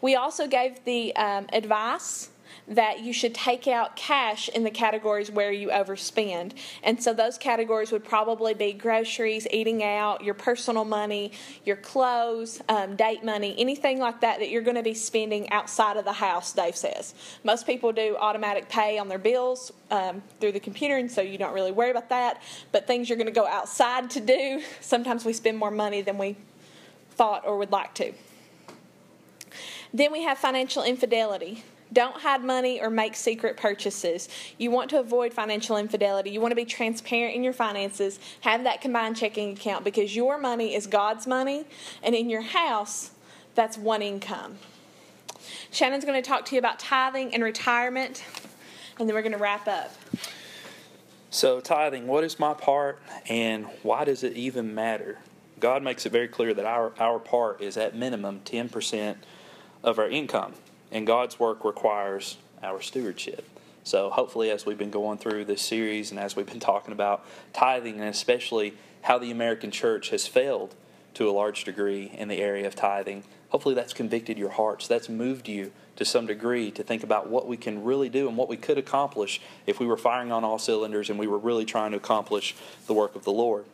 We 0.00 0.14
also 0.14 0.46
gave 0.46 0.82
the 0.84 1.14
um, 1.16 1.46
advice 1.52 2.30
that 2.68 3.00
you 3.00 3.12
should 3.12 3.34
take 3.34 3.66
out 3.66 3.96
cash 3.96 4.48
in 4.48 4.64
the 4.64 4.70
categories 4.70 5.30
where 5.30 5.52
you 5.52 5.68
overspend. 5.68 6.52
And 6.82 7.02
so 7.02 7.12
those 7.12 7.38
categories 7.38 7.92
would 7.92 8.04
probably 8.04 8.54
be 8.54 8.72
groceries, 8.72 9.46
eating 9.50 9.82
out, 9.82 10.22
your 10.22 10.34
personal 10.34 10.84
money, 10.84 11.32
your 11.64 11.76
clothes, 11.76 12.60
um, 12.68 12.96
date 12.96 13.24
money, 13.24 13.54
anything 13.58 13.98
like 13.98 14.20
that 14.20 14.38
that 14.38 14.50
you're 14.50 14.62
going 14.62 14.76
to 14.76 14.82
be 14.82 14.94
spending 14.94 15.50
outside 15.50 15.96
of 15.96 16.04
the 16.04 16.12
house, 16.12 16.52
Dave 16.52 16.76
says. 16.76 17.14
Most 17.44 17.66
people 17.66 17.92
do 17.92 18.16
automatic 18.18 18.68
pay 18.68 18.98
on 18.98 19.08
their 19.08 19.18
bills 19.18 19.72
um, 19.90 20.22
through 20.40 20.52
the 20.52 20.60
computer, 20.60 20.96
and 20.96 21.10
so 21.10 21.20
you 21.20 21.38
don't 21.38 21.54
really 21.54 21.72
worry 21.72 21.90
about 21.90 22.08
that. 22.10 22.42
But 22.70 22.86
things 22.86 23.08
you're 23.08 23.18
going 23.18 23.26
to 23.26 23.32
go 23.32 23.46
outside 23.46 24.10
to 24.10 24.20
do, 24.20 24.62
sometimes 24.80 25.24
we 25.24 25.32
spend 25.32 25.58
more 25.58 25.70
money 25.70 26.02
than 26.02 26.18
we 26.18 26.36
thought 27.10 27.46
or 27.46 27.58
would 27.58 27.72
like 27.72 27.94
to. 27.94 28.12
Then 29.94 30.12
we 30.12 30.22
have 30.22 30.38
financial 30.38 30.82
infidelity. 30.82 31.64
Don't 31.92 32.16
hide 32.16 32.42
money 32.42 32.80
or 32.80 32.88
make 32.88 33.14
secret 33.14 33.56
purchases. 33.56 34.28
You 34.56 34.70
want 34.70 34.88
to 34.90 35.00
avoid 35.00 35.34
financial 35.34 35.76
infidelity. 35.76 36.30
You 36.30 36.40
want 36.40 36.52
to 36.52 36.56
be 36.56 36.64
transparent 36.64 37.34
in 37.34 37.44
your 37.44 37.52
finances. 37.52 38.18
Have 38.40 38.64
that 38.64 38.80
combined 38.80 39.16
checking 39.16 39.52
account 39.52 39.84
because 39.84 40.16
your 40.16 40.38
money 40.38 40.74
is 40.74 40.86
God's 40.86 41.26
money, 41.26 41.64
and 42.02 42.14
in 42.14 42.30
your 42.30 42.40
house, 42.40 43.10
that's 43.54 43.76
one 43.76 44.00
income. 44.00 44.56
Shannon's 45.70 46.04
going 46.04 46.20
to 46.20 46.26
talk 46.26 46.44
to 46.46 46.54
you 46.54 46.58
about 46.58 46.78
tithing 46.78 47.34
and 47.34 47.42
retirement, 47.42 48.24
and 48.98 49.08
then 49.08 49.14
we're 49.14 49.22
going 49.22 49.32
to 49.32 49.38
wrap 49.38 49.68
up. 49.68 49.92
So, 51.30 51.60
tithing, 51.60 52.06
what 52.06 52.24
is 52.24 52.38
my 52.38 52.54
part 52.54 53.00
and 53.28 53.66
why 53.82 54.04
does 54.04 54.22
it 54.22 54.34
even 54.34 54.74
matter? 54.74 55.18
God 55.60 55.82
makes 55.82 56.04
it 56.04 56.12
very 56.12 56.28
clear 56.28 56.52
that 56.54 56.66
our, 56.66 56.92
our 56.98 57.18
part 57.18 57.62
is 57.62 57.76
at 57.76 57.96
minimum 57.96 58.40
10% 58.44 59.16
of 59.82 59.98
our 59.98 60.08
income 60.08 60.52
and 60.92 61.06
God's 61.06 61.40
work 61.40 61.64
requires 61.64 62.36
our 62.62 62.80
stewardship. 62.80 63.48
So, 63.84 64.10
hopefully, 64.10 64.50
as 64.50 64.64
we've 64.64 64.78
been 64.78 64.90
going 64.90 65.18
through 65.18 65.46
this 65.46 65.60
series 65.60 66.12
and 66.12 66.20
as 66.20 66.36
we've 66.36 66.46
been 66.46 66.60
talking 66.60 66.92
about 66.92 67.26
tithing, 67.52 67.94
and 67.98 68.08
especially 68.08 68.74
how 69.02 69.18
the 69.18 69.32
American 69.32 69.72
church 69.72 70.10
has 70.10 70.26
failed 70.28 70.76
to 71.14 71.28
a 71.28 71.32
large 71.32 71.64
degree 71.64 72.12
in 72.16 72.28
the 72.28 72.40
area 72.40 72.66
of 72.66 72.76
tithing, 72.76 73.24
hopefully 73.48 73.74
that's 73.74 73.92
convicted 73.92 74.38
your 74.38 74.50
hearts. 74.50 74.86
That's 74.86 75.08
moved 75.08 75.48
you 75.48 75.72
to 75.96 76.04
some 76.04 76.26
degree 76.26 76.70
to 76.70 76.82
think 76.82 77.02
about 77.02 77.28
what 77.28 77.48
we 77.48 77.56
can 77.56 77.82
really 77.82 78.08
do 78.08 78.28
and 78.28 78.36
what 78.36 78.48
we 78.48 78.56
could 78.56 78.78
accomplish 78.78 79.40
if 79.66 79.80
we 79.80 79.86
were 79.86 79.96
firing 79.96 80.30
on 80.30 80.44
all 80.44 80.58
cylinders 80.58 81.10
and 81.10 81.18
we 81.18 81.26
were 81.26 81.38
really 81.38 81.64
trying 81.64 81.90
to 81.90 81.96
accomplish 81.96 82.54
the 82.86 82.94
work 82.94 83.16
of 83.16 83.24
the 83.24 83.32
Lord. 83.32 83.64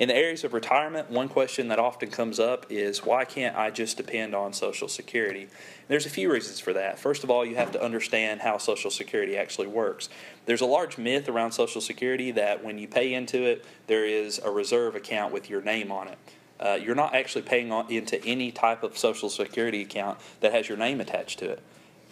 In 0.00 0.08
the 0.08 0.16
areas 0.16 0.44
of 0.44 0.54
retirement, 0.54 1.10
one 1.10 1.28
question 1.28 1.68
that 1.68 1.78
often 1.78 2.10
comes 2.10 2.40
up 2.40 2.64
is 2.70 3.04
why 3.04 3.26
can't 3.26 3.54
I 3.54 3.68
just 3.68 3.98
depend 3.98 4.34
on 4.34 4.54
Social 4.54 4.88
Security? 4.88 5.46
There's 5.88 6.06
a 6.06 6.10
few 6.10 6.32
reasons 6.32 6.58
for 6.58 6.72
that. 6.72 6.98
First 6.98 7.22
of 7.22 7.28
all, 7.28 7.44
you 7.44 7.56
have 7.56 7.70
to 7.72 7.84
understand 7.84 8.40
how 8.40 8.56
Social 8.56 8.90
Security 8.90 9.36
actually 9.36 9.66
works. 9.66 10.08
There's 10.46 10.62
a 10.62 10.66
large 10.66 10.96
myth 10.96 11.28
around 11.28 11.52
Social 11.52 11.82
Security 11.82 12.30
that 12.30 12.64
when 12.64 12.78
you 12.78 12.88
pay 12.88 13.12
into 13.12 13.44
it, 13.44 13.62
there 13.88 14.06
is 14.06 14.40
a 14.42 14.50
reserve 14.50 14.96
account 14.96 15.34
with 15.34 15.50
your 15.50 15.60
name 15.60 15.92
on 15.92 16.08
it. 16.08 16.18
Uh, 16.58 16.78
you're 16.82 16.94
not 16.94 17.14
actually 17.14 17.42
paying 17.42 17.70
on, 17.70 17.90
into 17.92 18.24
any 18.24 18.50
type 18.50 18.82
of 18.82 18.96
Social 18.96 19.28
Security 19.28 19.82
account 19.82 20.18
that 20.40 20.54
has 20.54 20.66
your 20.66 20.78
name 20.78 21.02
attached 21.02 21.40
to 21.40 21.50
it. 21.50 21.62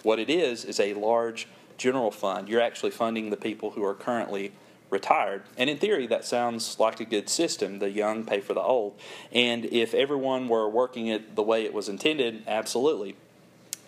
What 0.03 0.18
it 0.18 0.29
is 0.29 0.66
is 0.66 0.79
a 0.79 0.92
large 0.92 1.48
general 1.79 2.11
fund. 2.11 2.51
You're 2.51 2.61
actually 2.61 2.90
funding 2.90 3.31
the 3.31 3.38
people 3.38 3.70
who 3.70 3.83
are 3.83 3.94
currently 3.94 4.53
retired. 4.90 5.42
And 5.57 5.68
in 5.68 5.79
theory, 5.79 6.07
that 6.07 6.24
sounds 6.24 6.79
like 6.79 7.01
a 7.01 7.05
good 7.05 7.29
system. 7.29 7.79
The 7.79 7.90
young 7.90 8.24
pay 8.24 8.40
for 8.40 8.55
the 8.55 8.62
old. 8.62 8.98
And 9.33 9.64
if 9.66 9.94
everyone 9.94 10.48
were 10.48 10.68
working 10.68 11.09
it 11.09 11.37
the 11.37 11.42
way 11.42 11.64
it 11.64 11.74
was 11.74 11.88
intended, 11.88 12.42
absolutely. 12.46 13.16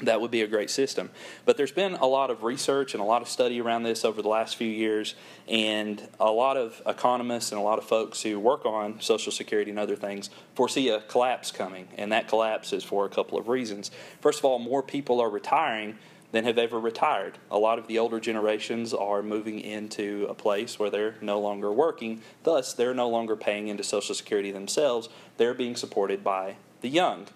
That 0.03 0.23
would 0.23 0.31
be 0.31 0.41
a 0.41 0.47
great 0.47 0.71
system. 0.71 1.11
But 1.45 1.59
there's 1.59 1.73
been 1.73 1.95
a 1.95 2.07
lot 2.07 2.31
of 2.31 2.43
research 2.43 2.95
and 2.95 3.03
a 3.03 3.05
lot 3.05 3.21
of 3.21 3.29
study 3.29 3.61
around 3.61 3.83
this 3.83 4.03
over 4.03 4.23
the 4.23 4.29
last 4.29 4.57
few 4.57 4.67
years, 4.67 5.15
and 5.47 6.03
a 6.19 6.31
lot 6.31 6.57
of 6.57 6.81
economists 6.87 7.53
and 7.53 7.61
a 7.61 7.63
lot 7.63 7.79
of 7.79 7.85
folks 7.85 8.23
who 8.23 8.39
work 8.39 8.65
on 8.65 9.01
Social 9.03 9.31
Security 9.31 9.71
and 9.71 9.79
other 9.79 9.97
things 9.97 10.31
foresee 10.55 10.89
a 10.89 11.01
collapse 11.01 11.53
coming. 11.53 11.87
And 11.99 12.13
that 12.13 12.29
collapse 12.29 12.73
is 12.73 12.83
for 12.83 13.05
a 13.05 13.11
couple 13.11 13.39
of 13.39 13.49
reasons. 13.49 13.91
First 14.23 14.39
of 14.39 14.47
all, 14.47 14.59
more 14.59 14.83
people 14.83 15.21
are 15.21 15.29
retiring 15.29 15.99
than 16.33 16.45
have 16.45 16.59
ever 16.59 16.79
retired. 16.79 17.39
A 17.51 17.59
lot 17.59 17.79
of 17.79 17.87
the 17.87 17.99
older 17.99 18.21
generations 18.21 18.95
are 18.95 19.23
moving 19.23 19.59
into 19.59 20.27
a 20.29 20.35
place 20.35 20.79
where 20.79 20.91
they're 20.91 21.17
no 21.21 21.41
longer 21.41 21.73
working, 21.73 22.23
thus, 22.45 22.73
they're 22.73 22.95
no 22.95 23.09
longer 23.09 23.37
paying 23.37 23.69
into 23.69 23.83
Social 23.83 24.15
Security 24.15 24.51
themselves. 24.51 25.09
They're 25.37 25.55
being 25.55 25.77
supported 25.77 26.23
by 26.23 26.57
the 26.81 26.89
young. 26.89 27.27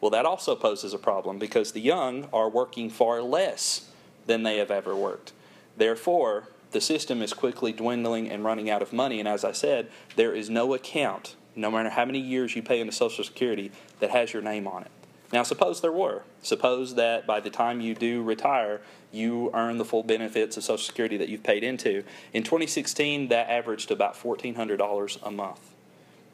Well, 0.00 0.10
that 0.10 0.26
also 0.26 0.54
poses 0.54 0.92
a 0.92 0.98
problem 0.98 1.38
because 1.38 1.72
the 1.72 1.80
young 1.80 2.28
are 2.32 2.48
working 2.48 2.90
far 2.90 3.22
less 3.22 3.90
than 4.26 4.42
they 4.42 4.58
have 4.58 4.70
ever 4.70 4.94
worked. 4.94 5.32
Therefore, 5.76 6.48
the 6.72 6.80
system 6.80 7.22
is 7.22 7.32
quickly 7.32 7.72
dwindling 7.72 8.28
and 8.28 8.44
running 8.44 8.68
out 8.68 8.82
of 8.82 8.92
money. 8.92 9.18
And 9.20 9.28
as 9.28 9.44
I 9.44 9.52
said, 9.52 9.88
there 10.16 10.34
is 10.34 10.50
no 10.50 10.74
account, 10.74 11.36
no 11.54 11.70
matter 11.70 11.90
how 11.90 12.04
many 12.04 12.18
years 12.18 12.54
you 12.54 12.62
pay 12.62 12.80
into 12.80 12.92
Social 12.92 13.24
Security, 13.24 13.70
that 14.00 14.10
has 14.10 14.32
your 14.32 14.42
name 14.42 14.66
on 14.66 14.82
it. 14.82 14.90
Now, 15.32 15.42
suppose 15.42 15.80
there 15.80 15.92
were. 15.92 16.22
Suppose 16.42 16.94
that 16.94 17.26
by 17.26 17.40
the 17.40 17.50
time 17.50 17.80
you 17.80 17.94
do 17.94 18.22
retire, 18.22 18.80
you 19.10 19.50
earn 19.54 19.78
the 19.78 19.84
full 19.84 20.02
benefits 20.02 20.56
of 20.56 20.64
Social 20.64 20.78
Security 20.78 21.16
that 21.16 21.28
you've 21.28 21.42
paid 21.42 21.64
into. 21.64 22.04
In 22.32 22.42
2016, 22.42 23.28
that 23.28 23.50
averaged 23.50 23.90
about 23.90 24.14
$1,400 24.14 25.18
a 25.22 25.30
month. 25.30 25.60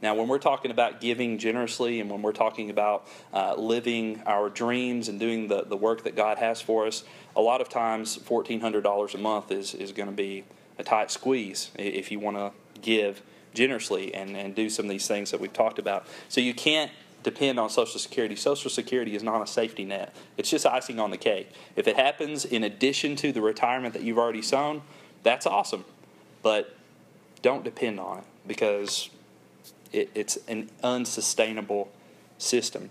Now, 0.02 0.16
when 0.16 0.26
we're 0.26 0.40
talking 0.40 0.72
about 0.72 1.00
giving 1.00 1.38
generously 1.38 2.00
and 2.00 2.10
when 2.10 2.22
we're 2.22 2.32
talking 2.32 2.70
about 2.70 3.06
uh, 3.32 3.54
living 3.54 4.20
our 4.26 4.50
dreams 4.50 5.08
and 5.08 5.20
doing 5.20 5.46
the, 5.46 5.62
the 5.62 5.76
work 5.76 6.02
that 6.02 6.16
God 6.16 6.38
has 6.38 6.60
for 6.60 6.86
us, 6.86 7.04
a 7.36 7.40
lot 7.40 7.60
of 7.60 7.68
times 7.68 8.18
$1,400 8.18 9.14
a 9.14 9.18
month 9.18 9.52
is, 9.52 9.74
is 9.74 9.92
going 9.92 10.08
to 10.08 10.14
be 10.14 10.44
a 10.78 10.82
tight 10.82 11.12
squeeze 11.12 11.70
if 11.78 12.10
you 12.10 12.18
want 12.18 12.36
to 12.36 12.50
give 12.80 13.22
generously 13.54 14.12
and, 14.12 14.36
and 14.36 14.56
do 14.56 14.68
some 14.68 14.86
of 14.86 14.90
these 14.90 15.06
things 15.06 15.30
that 15.30 15.40
we've 15.40 15.52
talked 15.52 15.78
about. 15.78 16.06
So 16.28 16.40
you 16.40 16.54
can't 16.54 16.90
depend 17.22 17.58
on 17.58 17.70
Social 17.70 17.98
Security. 17.98 18.36
Social 18.36 18.70
Security 18.70 19.14
is 19.14 19.22
not 19.22 19.42
a 19.42 19.46
safety 19.46 19.84
net, 19.84 20.14
it's 20.36 20.50
just 20.50 20.66
icing 20.66 20.98
on 20.98 21.10
the 21.10 21.16
cake. 21.16 21.50
If 21.76 21.88
it 21.88 21.96
happens 21.96 22.44
in 22.44 22.64
addition 22.64 23.16
to 23.16 23.32
the 23.32 23.40
retirement 23.40 23.94
that 23.94 24.02
you've 24.02 24.18
already 24.18 24.42
sown, 24.42 24.82
that's 25.22 25.46
awesome. 25.46 25.84
But 26.42 26.74
don't 27.42 27.64
depend 27.64 28.00
on 28.00 28.18
it 28.18 28.24
because 28.46 29.10
it, 29.92 30.10
it's 30.14 30.38
an 30.48 30.70
unsustainable 30.82 31.90
system. 32.38 32.90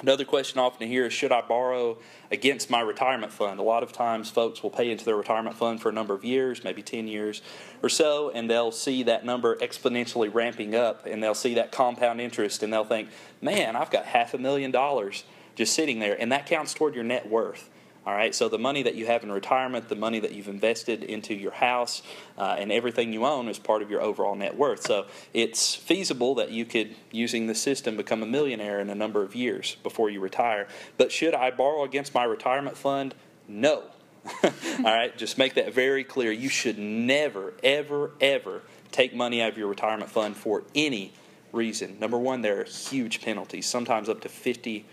Another 0.00 0.26
question 0.26 0.58
often 0.58 0.88
hear 0.88 1.06
is 1.06 1.12
should 1.14 1.32
I 1.32 1.40
borrow 1.40 1.96
against 2.30 2.68
my 2.68 2.80
retirement 2.80 3.32
fund? 3.32 3.58
A 3.58 3.62
lot 3.62 3.82
of 3.82 3.92
times 3.92 4.28
folks 4.28 4.62
will 4.62 4.70
pay 4.70 4.90
into 4.90 5.06
their 5.06 5.16
retirement 5.16 5.56
fund 5.56 5.80
for 5.80 5.88
a 5.88 5.92
number 5.92 6.12
of 6.12 6.22
years, 6.22 6.62
maybe 6.62 6.82
10 6.82 7.08
years 7.08 7.40
or 7.82 7.88
so, 7.88 8.30
and 8.34 8.50
they'll 8.50 8.72
see 8.72 9.02
that 9.04 9.24
number 9.24 9.56
exponentially 9.56 10.32
ramping 10.32 10.74
up 10.74 11.06
and 11.06 11.22
they'll 11.22 11.34
see 11.34 11.54
that 11.54 11.72
compound 11.72 12.20
interest 12.20 12.62
and 12.62 12.70
they'll 12.70 12.84
think, 12.84 13.08
man, 13.40 13.74
I've 13.74 13.90
got 13.90 14.04
half 14.04 14.34
a 14.34 14.38
million 14.38 14.70
dollars 14.70 15.24
just 15.54 15.74
sitting 15.74 15.98
there, 16.00 16.20
and 16.20 16.30
that 16.30 16.44
counts 16.44 16.74
toward 16.74 16.94
your 16.94 17.04
net 17.04 17.30
worth. 17.30 17.70
All 18.06 18.14
right, 18.14 18.32
so 18.32 18.48
the 18.48 18.58
money 18.58 18.84
that 18.84 18.94
you 18.94 19.06
have 19.06 19.24
in 19.24 19.32
retirement, 19.32 19.88
the 19.88 19.96
money 19.96 20.20
that 20.20 20.30
you've 20.30 20.46
invested 20.46 21.02
into 21.02 21.34
your 21.34 21.50
house, 21.50 22.02
uh, 22.38 22.54
and 22.56 22.70
everything 22.70 23.12
you 23.12 23.26
own 23.26 23.48
is 23.48 23.58
part 23.58 23.82
of 23.82 23.90
your 23.90 24.00
overall 24.00 24.36
net 24.36 24.56
worth. 24.56 24.82
So 24.82 25.06
it's 25.34 25.74
feasible 25.74 26.36
that 26.36 26.52
you 26.52 26.64
could, 26.64 26.94
using 27.10 27.48
the 27.48 27.54
system, 27.56 27.96
become 27.96 28.22
a 28.22 28.26
millionaire 28.26 28.78
in 28.78 28.90
a 28.90 28.94
number 28.94 29.24
of 29.24 29.34
years 29.34 29.76
before 29.82 30.08
you 30.08 30.20
retire. 30.20 30.68
But 30.96 31.10
should 31.10 31.34
I 31.34 31.50
borrow 31.50 31.82
against 31.82 32.14
my 32.14 32.22
retirement 32.22 32.76
fund? 32.76 33.12
No. 33.48 33.82
All 34.44 34.52
right, 34.84 35.16
just 35.18 35.36
make 35.36 35.54
that 35.54 35.74
very 35.74 36.04
clear. 36.04 36.30
You 36.30 36.48
should 36.48 36.78
never, 36.78 37.54
ever, 37.64 38.12
ever 38.20 38.62
take 38.92 39.16
money 39.16 39.42
out 39.42 39.50
of 39.50 39.58
your 39.58 39.66
retirement 39.66 40.12
fund 40.12 40.36
for 40.36 40.62
any 40.76 41.12
reason. 41.50 41.98
Number 41.98 42.18
one, 42.18 42.42
there 42.42 42.60
are 42.60 42.64
huge 42.64 43.20
penalties, 43.20 43.66
sometimes 43.66 44.08
up 44.08 44.20
to 44.20 44.28
50% 44.28 44.84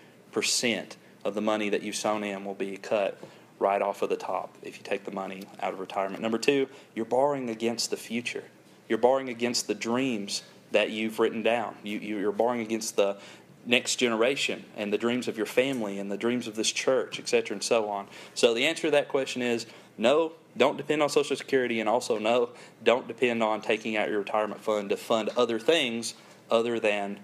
of 1.23 1.35
the 1.35 1.41
money 1.41 1.69
that 1.69 1.83
you've 1.83 1.95
sown 1.95 2.23
in 2.23 2.45
will 2.45 2.53
be 2.53 2.77
cut 2.77 3.17
right 3.59 3.81
off 3.81 4.01
of 4.01 4.09
the 4.09 4.15
top 4.15 4.57
if 4.61 4.77
you 4.77 4.83
take 4.83 5.05
the 5.05 5.11
money 5.11 5.43
out 5.61 5.73
of 5.73 5.79
retirement. 5.79 6.21
Number 6.21 6.37
two, 6.37 6.67
you're 6.95 7.05
borrowing 7.05 7.49
against 7.49 7.89
the 7.89 7.97
future. 7.97 8.43
You're 8.89 8.97
borrowing 8.97 9.29
against 9.29 9.67
the 9.67 9.75
dreams 9.75 10.43
that 10.71 10.89
you've 10.89 11.19
written 11.19 11.43
down. 11.43 11.75
You, 11.83 11.99
you're 11.99 12.31
borrowing 12.31 12.61
against 12.61 12.95
the 12.95 13.17
next 13.65 13.95
generation 13.95 14.65
and 14.75 14.91
the 14.91 14.97
dreams 14.97 15.27
of 15.27 15.37
your 15.37 15.45
family 15.45 15.97
and 15.99 16.11
the 16.11 16.17
dreams 16.17 16.47
of 16.47 16.55
this 16.55 16.71
church, 16.71 17.19
et 17.19 17.29
cetera, 17.29 17.55
and 17.55 17.63
so 17.63 17.89
on. 17.89 18.07
So 18.33 18.53
the 18.53 18.65
answer 18.65 18.83
to 18.83 18.91
that 18.91 19.07
question 19.07 19.41
is 19.41 19.65
no, 19.97 20.33
don't 20.57 20.75
depend 20.75 21.01
on 21.01 21.09
Social 21.09 21.35
Security, 21.35 21.79
and 21.79 21.87
also 21.87 22.17
no, 22.17 22.49
don't 22.83 23.07
depend 23.07 23.41
on 23.41 23.61
taking 23.61 23.95
out 23.95 24.09
your 24.09 24.19
retirement 24.19 24.61
fund 24.61 24.89
to 24.89 24.97
fund 24.97 25.29
other 25.37 25.59
things 25.59 26.15
other 26.51 26.79
than 26.79 27.19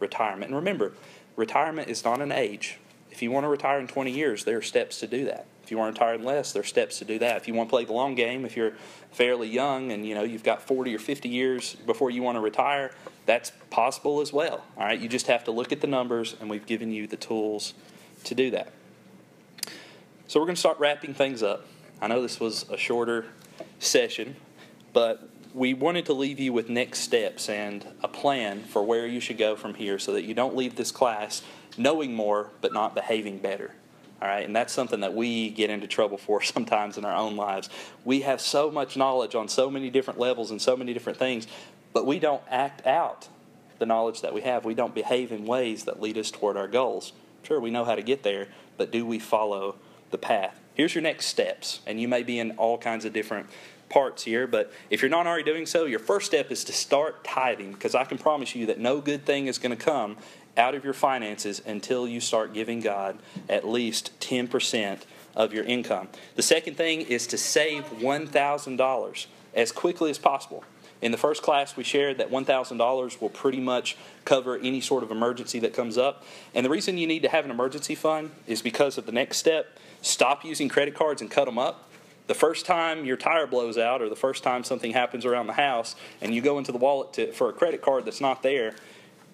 retirement. 0.00 0.46
And 0.46 0.56
remember, 0.56 0.92
retirement 1.36 1.88
is 1.88 2.04
not 2.04 2.20
an 2.20 2.32
age. 2.32 2.78
If 3.14 3.22
you 3.22 3.30
want 3.30 3.44
to 3.44 3.48
retire 3.48 3.78
in 3.78 3.86
20 3.86 4.10
years, 4.10 4.42
there 4.42 4.58
are 4.58 4.62
steps 4.62 4.98
to 4.98 5.06
do 5.06 5.26
that. 5.26 5.46
If 5.62 5.70
you 5.70 5.78
want 5.78 5.94
to 5.94 6.00
retire 6.00 6.16
in 6.16 6.24
less, 6.24 6.52
there 6.52 6.62
are 6.62 6.66
steps 6.66 6.98
to 6.98 7.04
do 7.04 7.20
that. 7.20 7.36
If 7.36 7.46
you 7.46 7.54
want 7.54 7.68
to 7.68 7.70
play 7.70 7.84
the 7.84 7.92
long 7.92 8.16
game, 8.16 8.44
if 8.44 8.56
you're 8.56 8.72
fairly 9.12 9.48
young 9.48 9.92
and 9.92 10.04
you 10.04 10.16
know 10.16 10.24
you've 10.24 10.42
got 10.42 10.60
40 10.60 10.92
or 10.96 10.98
50 10.98 11.28
years 11.28 11.76
before 11.86 12.10
you 12.10 12.24
want 12.24 12.34
to 12.34 12.40
retire, 12.40 12.90
that's 13.24 13.52
possible 13.70 14.20
as 14.20 14.32
well. 14.32 14.64
All 14.76 14.84
right, 14.84 14.98
you 14.98 15.08
just 15.08 15.28
have 15.28 15.44
to 15.44 15.52
look 15.52 15.70
at 15.70 15.80
the 15.80 15.86
numbers, 15.86 16.34
and 16.40 16.50
we've 16.50 16.66
given 16.66 16.90
you 16.90 17.06
the 17.06 17.16
tools 17.16 17.74
to 18.24 18.34
do 18.34 18.50
that. 18.50 18.72
So 20.26 20.40
we're 20.40 20.46
going 20.46 20.56
to 20.56 20.60
start 20.60 20.80
wrapping 20.80 21.14
things 21.14 21.40
up. 21.40 21.66
I 22.02 22.08
know 22.08 22.20
this 22.20 22.40
was 22.40 22.68
a 22.68 22.76
shorter 22.76 23.26
session, 23.78 24.34
but 24.92 25.30
we 25.54 25.72
wanted 25.72 26.06
to 26.06 26.12
leave 26.12 26.40
you 26.40 26.52
with 26.52 26.68
next 26.68 26.98
steps 26.98 27.48
and 27.48 27.86
a 28.02 28.08
plan 28.08 28.64
for 28.64 28.82
where 28.82 29.06
you 29.06 29.20
should 29.20 29.38
go 29.38 29.54
from 29.54 29.74
here 29.74 30.00
so 30.00 30.12
that 30.14 30.24
you 30.24 30.34
don't 30.34 30.56
leave 30.56 30.74
this 30.74 30.90
class 30.90 31.42
knowing 31.78 32.14
more 32.14 32.50
but 32.60 32.72
not 32.72 32.94
behaving 32.94 33.38
better. 33.38 33.72
All 34.22 34.28
right, 34.28 34.46
and 34.46 34.54
that's 34.54 34.72
something 34.72 35.00
that 35.00 35.12
we 35.14 35.50
get 35.50 35.70
into 35.70 35.86
trouble 35.86 36.18
for 36.18 36.40
sometimes 36.42 36.96
in 36.96 37.04
our 37.04 37.16
own 37.16 37.36
lives. 37.36 37.68
We 38.04 38.22
have 38.22 38.40
so 38.40 38.70
much 38.70 38.96
knowledge 38.96 39.34
on 39.34 39.48
so 39.48 39.70
many 39.70 39.90
different 39.90 40.18
levels 40.18 40.50
and 40.50 40.60
so 40.60 40.76
many 40.76 40.94
different 40.94 41.18
things, 41.18 41.46
but 41.92 42.06
we 42.06 42.18
don't 42.18 42.42
act 42.50 42.86
out 42.86 43.28
the 43.78 43.86
knowledge 43.86 44.22
that 44.22 44.32
we 44.32 44.42
have. 44.42 44.64
We 44.64 44.74
don't 44.74 44.94
behave 44.94 45.32
in 45.32 45.44
ways 45.44 45.84
that 45.84 46.00
lead 46.00 46.16
us 46.16 46.30
toward 46.30 46.56
our 46.56 46.68
goals. 46.68 47.12
Sure, 47.42 47.60
we 47.60 47.70
know 47.70 47.84
how 47.84 47.94
to 47.94 48.02
get 48.02 48.22
there, 48.22 48.48
but 48.76 48.90
do 48.90 49.04
we 49.04 49.18
follow 49.18 49.76
the 50.10 50.18
path? 50.18 50.58
Here's 50.74 50.94
your 50.94 51.02
next 51.02 51.26
steps, 51.26 51.80
and 51.86 52.00
you 52.00 52.08
may 52.08 52.22
be 52.22 52.38
in 52.38 52.52
all 52.52 52.78
kinds 52.78 53.04
of 53.04 53.12
different 53.12 53.48
parts 53.88 54.24
here, 54.24 54.46
but 54.46 54.72
if 54.90 55.02
you're 55.02 55.10
not 55.10 55.26
already 55.26 55.44
doing 55.44 55.66
so, 55.66 55.84
your 55.84 55.98
first 55.98 56.26
step 56.26 56.50
is 56.50 56.64
to 56.64 56.72
start 56.72 57.22
tithing 57.22 57.72
because 57.72 57.94
I 57.94 58.04
can 58.04 58.18
promise 58.18 58.54
you 58.54 58.66
that 58.66 58.78
no 58.78 59.00
good 59.00 59.24
thing 59.24 59.46
is 59.46 59.58
going 59.58 59.76
to 59.76 59.82
come 59.82 60.16
out 60.56 60.74
of 60.74 60.84
your 60.84 60.92
finances 60.92 61.60
until 61.66 62.06
you 62.06 62.20
start 62.20 62.52
giving 62.52 62.80
God 62.80 63.18
at 63.48 63.66
least 63.66 64.18
10% 64.20 65.00
of 65.34 65.52
your 65.52 65.64
income. 65.64 66.08
The 66.36 66.42
second 66.42 66.76
thing 66.76 67.02
is 67.02 67.26
to 67.28 67.38
save 67.38 67.84
$1,000 67.84 69.26
as 69.54 69.72
quickly 69.72 70.10
as 70.10 70.18
possible. 70.18 70.64
In 71.02 71.12
the 71.12 71.18
first 71.18 71.42
class, 71.42 71.76
we 71.76 71.84
shared 71.84 72.18
that 72.18 72.30
$1,000 72.30 73.20
will 73.20 73.28
pretty 73.28 73.60
much 73.60 73.96
cover 74.24 74.56
any 74.58 74.80
sort 74.80 75.02
of 75.02 75.10
emergency 75.10 75.58
that 75.60 75.74
comes 75.74 75.98
up. 75.98 76.24
And 76.54 76.64
the 76.64 76.70
reason 76.70 76.96
you 76.96 77.06
need 77.06 77.22
to 77.22 77.28
have 77.28 77.44
an 77.44 77.50
emergency 77.50 77.94
fund 77.94 78.30
is 78.46 78.62
because 78.62 78.96
of 78.96 79.06
the 79.06 79.12
next 79.12 79.38
step 79.38 79.78
stop 80.00 80.44
using 80.44 80.68
credit 80.68 80.94
cards 80.94 81.22
and 81.22 81.30
cut 81.30 81.46
them 81.46 81.58
up 81.58 81.90
the 82.26 82.34
first 82.34 82.64
time 82.64 83.04
your 83.04 83.16
tire 83.16 83.46
blows 83.46 83.76
out 83.76 84.00
or 84.00 84.08
the 84.08 84.16
first 84.16 84.42
time 84.42 84.64
something 84.64 84.92
happens 84.92 85.26
around 85.26 85.46
the 85.46 85.54
house 85.54 85.94
and 86.22 86.34
you 86.34 86.40
go 86.40 86.58
into 86.58 86.72
the 86.72 86.78
wallet 86.78 87.12
to, 87.14 87.32
for 87.32 87.50
a 87.50 87.52
credit 87.52 87.82
card 87.82 88.04
that's 88.04 88.20
not 88.20 88.42
there, 88.42 88.74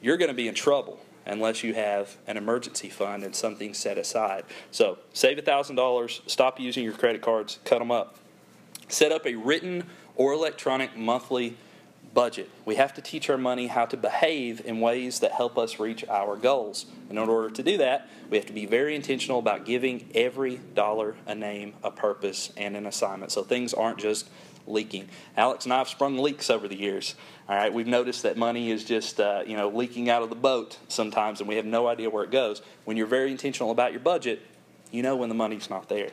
you're 0.00 0.16
going 0.16 0.30
to 0.30 0.34
be 0.34 0.48
in 0.48 0.54
trouble 0.54 0.98
unless 1.26 1.62
you 1.62 1.74
have 1.74 2.16
an 2.26 2.36
emergency 2.36 2.88
fund 2.88 3.24
and 3.24 3.34
something 3.34 3.74
set 3.74 3.98
aside. 3.98 4.44
So 4.70 4.98
save 5.12 5.38
$1,000, 5.38 6.30
stop 6.30 6.58
using 6.60 6.84
your 6.84 6.92
credit 6.92 7.22
cards, 7.22 7.58
cut 7.64 7.78
them 7.78 7.90
up. 7.90 8.16
Set 8.88 9.12
up 9.12 9.26
a 9.26 9.34
written 9.36 9.84
or 10.16 10.32
electronic 10.32 10.96
monthly 10.96 11.56
budget. 12.12 12.50
We 12.64 12.74
have 12.74 12.92
to 12.94 13.00
teach 13.00 13.30
our 13.30 13.38
money 13.38 13.68
how 13.68 13.86
to 13.86 13.96
behave 13.96 14.64
in 14.64 14.80
ways 14.80 15.20
that 15.20 15.32
help 15.32 15.56
us 15.56 15.78
reach 15.78 16.04
our 16.08 16.36
goals. 16.36 16.86
And 17.08 17.18
in 17.18 17.28
order 17.28 17.50
to 17.50 17.62
do 17.62 17.78
that, 17.78 18.08
we 18.28 18.36
have 18.36 18.46
to 18.46 18.52
be 18.52 18.66
very 18.66 18.96
intentional 18.96 19.38
about 19.38 19.64
giving 19.64 20.08
every 20.14 20.60
dollar 20.74 21.14
a 21.26 21.34
name, 21.34 21.74
a 21.84 21.90
purpose, 21.90 22.52
and 22.56 22.76
an 22.76 22.86
assignment. 22.86 23.32
So 23.32 23.44
things 23.44 23.72
aren't 23.72 23.98
just 23.98 24.28
leaking. 24.66 25.08
Alex 25.36 25.64
and 25.64 25.72
I 25.72 25.78
have 25.78 25.88
sprung 25.88 26.18
leaks 26.18 26.50
over 26.50 26.68
the 26.68 26.76
years. 26.76 27.14
All 27.48 27.56
right, 27.56 27.72
we've 27.72 27.86
noticed 27.86 28.22
that 28.22 28.36
money 28.36 28.70
is 28.70 28.84
just 28.84 29.20
uh, 29.20 29.42
you 29.46 29.56
know 29.56 29.68
leaking 29.68 30.08
out 30.08 30.22
of 30.22 30.30
the 30.30 30.36
boat 30.36 30.78
sometimes, 30.88 31.40
and 31.40 31.48
we 31.48 31.56
have 31.56 31.66
no 31.66 31.86
idea 31.86 32.10
where 32.10 32.24
it 32.24 32.30
goes. 32.30 32.62
When 32.84 32.96
you're 32.96 33.06
very 33.06 33.30
intentional 33.30 33.70
about 33.70 33.92
your 33.92 34.00
budget, 34.00 34.40
you 34.90 35.02
know 35.02 35.16
when 35.16 35.28
the 35.28 35.34
money's 35.34 35.70
not 35.70 35.88
there. 35.88 36.10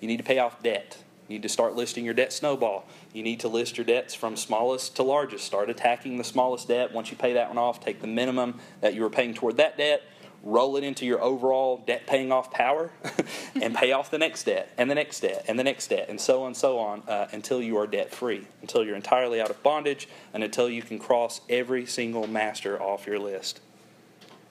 You 0.00 0.08
need 0.08 0.18
to 0.18 0.24
pay 0.24 0.38
off 0.38 0.62
debt. 0.62 0.98
You 1.28 1.34
need 1.34 1.42
to 1.42 1.48
start 1.48 1.74
listing 1.74 2.04
your 2.04 2.14
debt 2.14 2.32
snowball. 2.32 2.86
You 3.12 3.24
need 3.24 3.40
to 3.40 3.48
list 3.48 3.76
your 3.76 3.84
debts 3.84 4.14
from 4.14 4.36
smallest 4.36 4.94
to 4.96 5.02
largest. 5.02 5.44
Start 5.44 5.68
attacking 5.68 6.18
the 6.18 6.24
smallest 6.24 6.68
debt. 6.68 6.92
Once 6.92 7.10
you 7.10 7.16
pay 7.16 7.32
that 7.32 7.48
one 7.48 7.58
off, 7.58 7.80
take 7.80 8.00
the 8.00 8.06
minimum 8.06 8.60
that 8.80 8.94
you 8.94 9.02
were 9.02 9.10
paying 9.10 9.34
toward 9.34 9.56
that 9.56 9.76
debt, 9.76 10.02
roll 10.46 10.76
it 10.76 10.84
into 10.84 11.04
your 11.04 11.20
overall 11.20 11.82
debt 11.86 12.06
paying 12.06 12.30
off 12.30 12.50
power, 12.52 12.90
and 13.60 13.74
pay 13.74 13.92
off 13.92 14.10
the 14.10 14.18
next 14.18 14.44
debt, 14.44 14.70
and 14.78 14.88
the 14.88 14.94
next 14.94 15.20
debt, 15.20 15.44
and 15.48 15.58
the 15.58 15.64
next 15.64 15.88
debt, 15.88 16.08
and 16.08 16.20
so 16.20 16.42
on 16.42 16.48
and 16.48 16.56
so 16.56 16.78
on 16.78 17.02
uh, 17.08 17.26
until 17.32 17.60
you 17.60 17.76
are 17.76 17.86
debt 17.86 18.12
free, 18.14 18.46
until 18.62 18.84
you're 18.84 18.96
entirely 18.96 19.40
out 19.40 19.50
of 19.50 19.60
bondage, 19.62 20.08
and 20.32 20.44
until 20.44 20.70
you 20.70 20.82
can 20.82 20.98
cross 20.98 21.40
every 21.48 21.84
single 21.84 22.26
master 22.26 22.80
off 22.80 23.06
your 23.06 23.18
list 23.18 23.60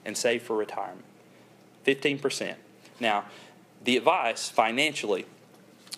and 0.04 0.16
save 0.16 0.42
for 0.42 0.54
retirement. 0.54 1.04
15%. 1.86 2.54
Now, 3.00 3.24
the 3.82 3.96
advice 3.96 4.48
financially 4.48 5.24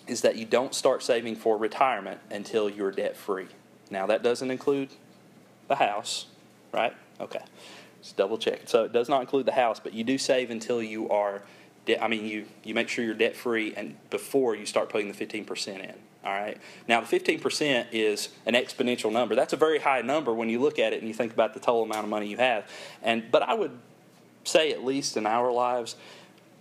is 0.07 0.21
that 0.21 0.37
you 0.37 0.45
don't 0.45 0.73
start 0.73 1.03
saving 1.03 1.35
for 1.35 1.57
retirement 1.57 2.19
until 2.31 2.69
you're 2.69 2.91
debt 2.91 3.17
free. 3.17 3.47
Now, 3.91 4.05
that 4.07 4.23
doesn't 4.23 4.49
include 4.49 4.89
the 5.67 5.75
house, 5.75 6.25
right? 6.71 6.93
Okay. 7.19 7.41
Just 8.01 8.17
double 8.17 8.37
check. 8.37 8.61
So 8.65 8.83
it 8.83 8.93
does 8.93 9.09
not 9.09 9.21
include 9.21 9.45
the 9.45 9.51
house, 9.51 9.79
but 9.79 9.93
you 9.93 10.03
do 10.03 10.17
save 10.17 10.51
until 10.51 10.81
you 10.81 11.09
are, 11.09 11.43
de- 11.85 12.01
I 12.01 12.07
mean, 12.07 12.25
you, 12.25 12.45
you 12.63 12.73
make 12.73 12.89
sure 12.89 13.03
you're 13.03 13.13
debt 13.13 13.35
free 13.35 13.73
and 13.75 13.95
before 14.09 14.55
you 14.55 14.65
start 14.65 14.89
putting 14.89 15.11
the 15.11 15.13
15% 15.13 15.67
in. 15.67 15.93
All 16.23 16.33
right. 16.33 16.57
Now, 16.87 17.01
the 17.01 17.19
15% 17.19 17.87
is 17.91 18.29
an 18.45 18.53
exponential 18.53 19.11
number. 19.11 19.35
That's 19.35 19.53
a 19.53 19.57
very 19.57 19.79
high 19.79 20.01
number 20.01 20.33
when 20.33 20.49
you 20.49 20.59
look 20.59 20.77
at 20.77 20.91
it 20.91 20.99
and 20.99 21.07
you 21.07 21.13
think 21.13 21.31
about 21.31 21.53
the 21.53 21.59
total 21.59 21.83
amount 21.83 22.03
of 22.03 22.09
money 22.09 22.27
you 22.27 22.37
have. 22.37 22.69
And 23.01 23.31
but 23.31 23.41
I 23.43 23.53
would 23.53 23.77
say 24.43 24.71
at 24.71 24.83
least 24.83 25.15
in 25.15 25.25
our 25.25 25.51
lives, 25.51 25.95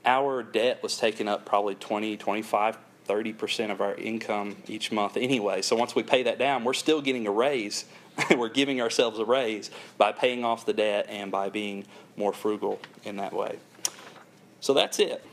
our 0.05 0.43
debt 0.45 0.83
was 0.83 0.97
taking 0.97 1.29
up 1.29 1.45
probably 1.45 1.75
20, 1.75 2.17
25 2.17 2.79
30% 3.09 3.71
of 3.71 3.81
our 3.81 3.95
income 3.95 4.57
each 4.69 4.93
month 4.93 5.17
anyway. 5.17 5.63
So 5.63 5.75
once 5.75 5.95
we 5.95 6.03
pay 6.03 6.25
that 6.25 6.39
down, 6.39 6.63
we're 6.63 6.75
still 6.75 7.01
getting 7.01 7.27
a 7.27 7.31
raise. 7.31 7.87
we're 8.37 8.49
giving 8.49 8.81
ourselves 8.81 9.19
a 9.19 9.25
raise 9.25 9.71
by 9.97 10.13
paying 10.13 10.45
off 10.45 10.67
the 10.67 10.73
debt 10.73 11.07
and 11.09 11.31
by 11.31 11.49
being 11.49 11.85
more 12.17 12.33
frugal 12.33 12.81
in 13.05 13.17
that 13.17 13.33
way. 13.33 13.59
So 14.61 14.75
that's 14.75 14.99
it 14.99 15.25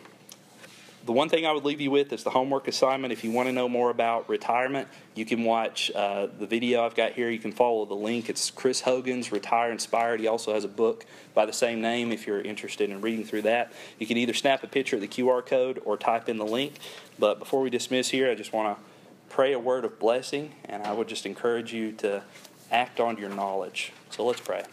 the 1.06 1.12
one 1.12 1.30
thing 1.30 1.46
I 1.46 1.52
would 1.52 1.64
leave 1.64 1.82
you 1.82 1.92
with 1.92 2.12
is 2.14 2.24
the 2.24 2.32
homework 2.32 2.68
assignment. 2.68 3.14
If 3.14 3.24
you 3.24 3.30
want 3.30 3.48
to 3.48 3.54
know 3.54 3.70
more 3.70 3.92
about 3.92 4.28
retirement, 4.28 4.88
you 5.14 5.24
can 5.24 5.44
watch 5.44 5.92
uh, 5.94 6.28
the 6.40 6.48
video 6.48 6.84
I've 6.84 6.96
got 6.96 7.14
here. 7.14 7.30
You 7.30 7.38
can 7.38 7.52
follow 7.52 7.86
the 7.86 7.96
link. 7.96 8.28
It's 8.28 8.50
Chris 8.50 8.82
Hogan's 8.82 9.32
Retire 9.32 9.72
Inspired. 9.72 10.20
He 10.20 10.28
also 10.28 10.54
has 10.54 10.64
a 10.64 10.68
book 10.68 11.06
by 11.36 11.46
the 11.46 11.54
same 11.54 11.80
name 11.80 12.12
if 12.12 12.26
you're 12.26 12.42
interested 12.42 12.90
in 12.90 13.02
reading 13.02 13.24
through 13.24 13.44
that. 13.44 13.72
You 14.00 14.08
can 14.08 14.18
either 14.18 14.34
snap 14.34 14.64
a 14.64 14.68
picture 14.68 14.96
of 14.96 15.02
the 15.04 15.08
QR 15.08 15.46
code 15.46 15.80
or 15.86 15.96
type 15.96 16.28
in 16.28 16.38
the 16.38 16.46
link. 16.46 16.74
But 17.20 17.38
before 17.38 17.62
we 17.62 17.70
dismiss 17.70 18.10
here, 18.10 18.32
I 18.32 18.34
just 18.34 18.52
want 18.52 18.76
to 18.76 18.84
pray 19.30 19.54
a 19.54 19.60
word 19.60 19.86
of 19.86 20.00
blessing, 20.00 20.54
and 20.66 20.82
I 20.82 20.92
would 20.92 21.08
just 21.08 21.28
encourage 21.28 21.72
you 21.72 21.92
to 21.94 22.24
act 22.72 23.00
on 23.00 23.18
your 23.18 23.30
knowledge. 23.30 23.92
So 24.10 24.26
let's 24.26 24.42
pray. 24.42 24.64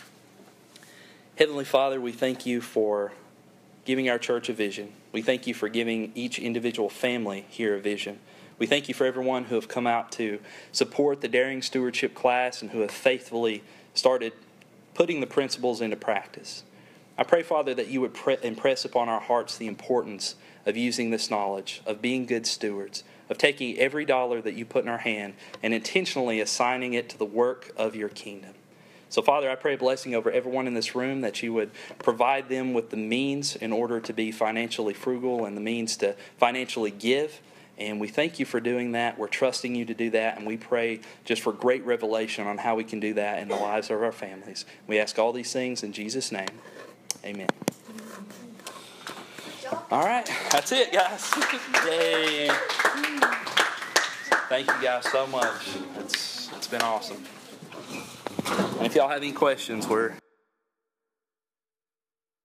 Heavenly 1.36 1.64
Father, 1.64 2.00
we 2.00 2.12
thank 2.12 2.46
you 2.46 2.60
for 2.60 3.12
giving 3.84 4.08
our 4.08 4.18
church 4.18 4.48
a 4.48 4.52
vision. 4.52 4.92
We 5.12 5.22
thank 5.22 5.46
you 5.46 5.54
for 5.54 5.68
giving 5.68 6.12
each 6.14 6.38
individual 6.38 6.88
family 6.88 7.46
here 7.48 7.74
a 7.74 7.80
vision. 7.80 8.20
We 8.58 8.66
thank 8.66 8.88
you 8.88 8.94
for 8.94 9.06
everyone 9.06 9.44
who 9.44 9.56
have 9.56 9.66
come 9.66 9.86
out 9.86 10.12
to 10.12 10.38
support 10.70 11.20
the 11.20 11.28
Daring 11.28 11.62
Stewardship 11.62 12.14
class 12.14 12.62
and 12.62 12.70
who 12.70 12.80
have 12.80 12.90
faithfully 12.90 13.64
started 13.94 14.32
putting 14.94 15.20
the 15.20 15.26
principles 15.26 15.80
into 15.80 15.96
practice. 15.96 16.62
I 17.18 17.24
pray, 17.24 17.42
Father, 17.42 17.74
that 17.74 17.88
you 17.88 18.00
would 18.00 18.14
pre- 18.14 18.38
impress 18.42 18.84
upon 18.84 19.08
our 19.08 19.20
hearts 19.20 19.56
the 19.56 19.66
importance 19.66 20.36
of 20.64 20.76
using 20.76 21.10
this 21.10 21.30
knowledge, 21.30 21.82
of 21.86 22.00
being 22.00 22.24
good 22.24 22.46
stewards, 22.46 23.04
of 23.28 23.38
taking 23.38 23.78
every 23.78 24.04
dollar 24.04 24.40
that 24.40 24.54
you 24.54 24.64
put 24.64 24.84
in 24.84 24.88
our 24.88 24.98
hand 24.98 25.34
and 25.62 25.72
intentionally 25.72 26.40
assigning 26.40 26.94
it 26.94 27.08
to 27.10 27.18
the 27.18 27.24
work 27.24 27.72
of 27.76 27.96
your 27.96 28.08
kingdom. 28.08 28.54
So, 29.12 29.20
Father, 29.20 29.50
I 29.50 29.56
pray 29.56 29.74
a 29.74 29.78
blessing 29.78 30.14
over 30.14 30.30
everyone 30.30 30.66
in 30.66 30.72
this 30.72 30.94
room 30.94 31.20
that 31.20 31.42
you 31.42 31.52
would 31.52 31.70
provide 31.98 32.48
them 32.48 32.72
with 32.72 32.88
the 32.88 32.96
means 32.96 33.54
in 33.56 33.70
order 33.70 34.00
to 34.00 34.12
be 34.14 34.32
financially 34.32 34.94
frugal 34.94 35.44
and 35.44 35.54
the 35.54 35.60
means 35.60 35.98
to 35.98 36.16
financially 36.38 36.90
give. 36.90 37.42
And 37.76 38.00
we 38.00 38.08
thank 38.08 38.38
you 38.38 38.46
for 38.46 38.58
doing 38.58 38.92
that. 38.92 39.18
We're 39.18 39.28
trusting 39.28 39.74
you 39.74 39.84
to 39.84 39.92
do 39.92 40.08
that. 40.10 40.38
And 40.38 40.46
we 40.46 40.56
pray 40.56 41.00
just 41.26 41.42
for 41.42 41.52
great 41.52 41.84
revelation 41.84 42.46
on 42.46 42.56
how 42.56 42.74
we 42.74 42.84
can 42.84 43.00
do 43.00 43.12
that 43.14 43.40
in 43.40 43.48
the 43.48 43.56
lives 43.56 43.90
of 43.90 44.02
our 44.02 44.12
families. 44.12 44.64
We 44.86 44.98
ask 44.98 45.18
all 45.18 45.32
these 45.32 45.52
things 45.52 45.82
in 45.82 45.92
Jesus' 45.92 46.32
name. 46.32 46.48
Amen. 47.22 47.48
All 49.90 50.04
right, 50.04 50.28
that's 50.50 50.70
it, 50.72 50.92
guys. 50.92 51.32
Yay. 51.86 52.48
Thank 54.48 54.66
you 54.66 54.82
guys 54.82 55.10
so 55.10 55.26
much. 55.26 55.76
It's, 55.98 56.50
it's 56.52 56.66
been 56.66 56.82
awesome. 56.82 57.24
And 58.76 58.86
if 58.86 58.94
y'all 58.94 59.08
have 59.08 59.18
any 59.18 59.32
questions, 59.32 59.88
we're 59.88 60.12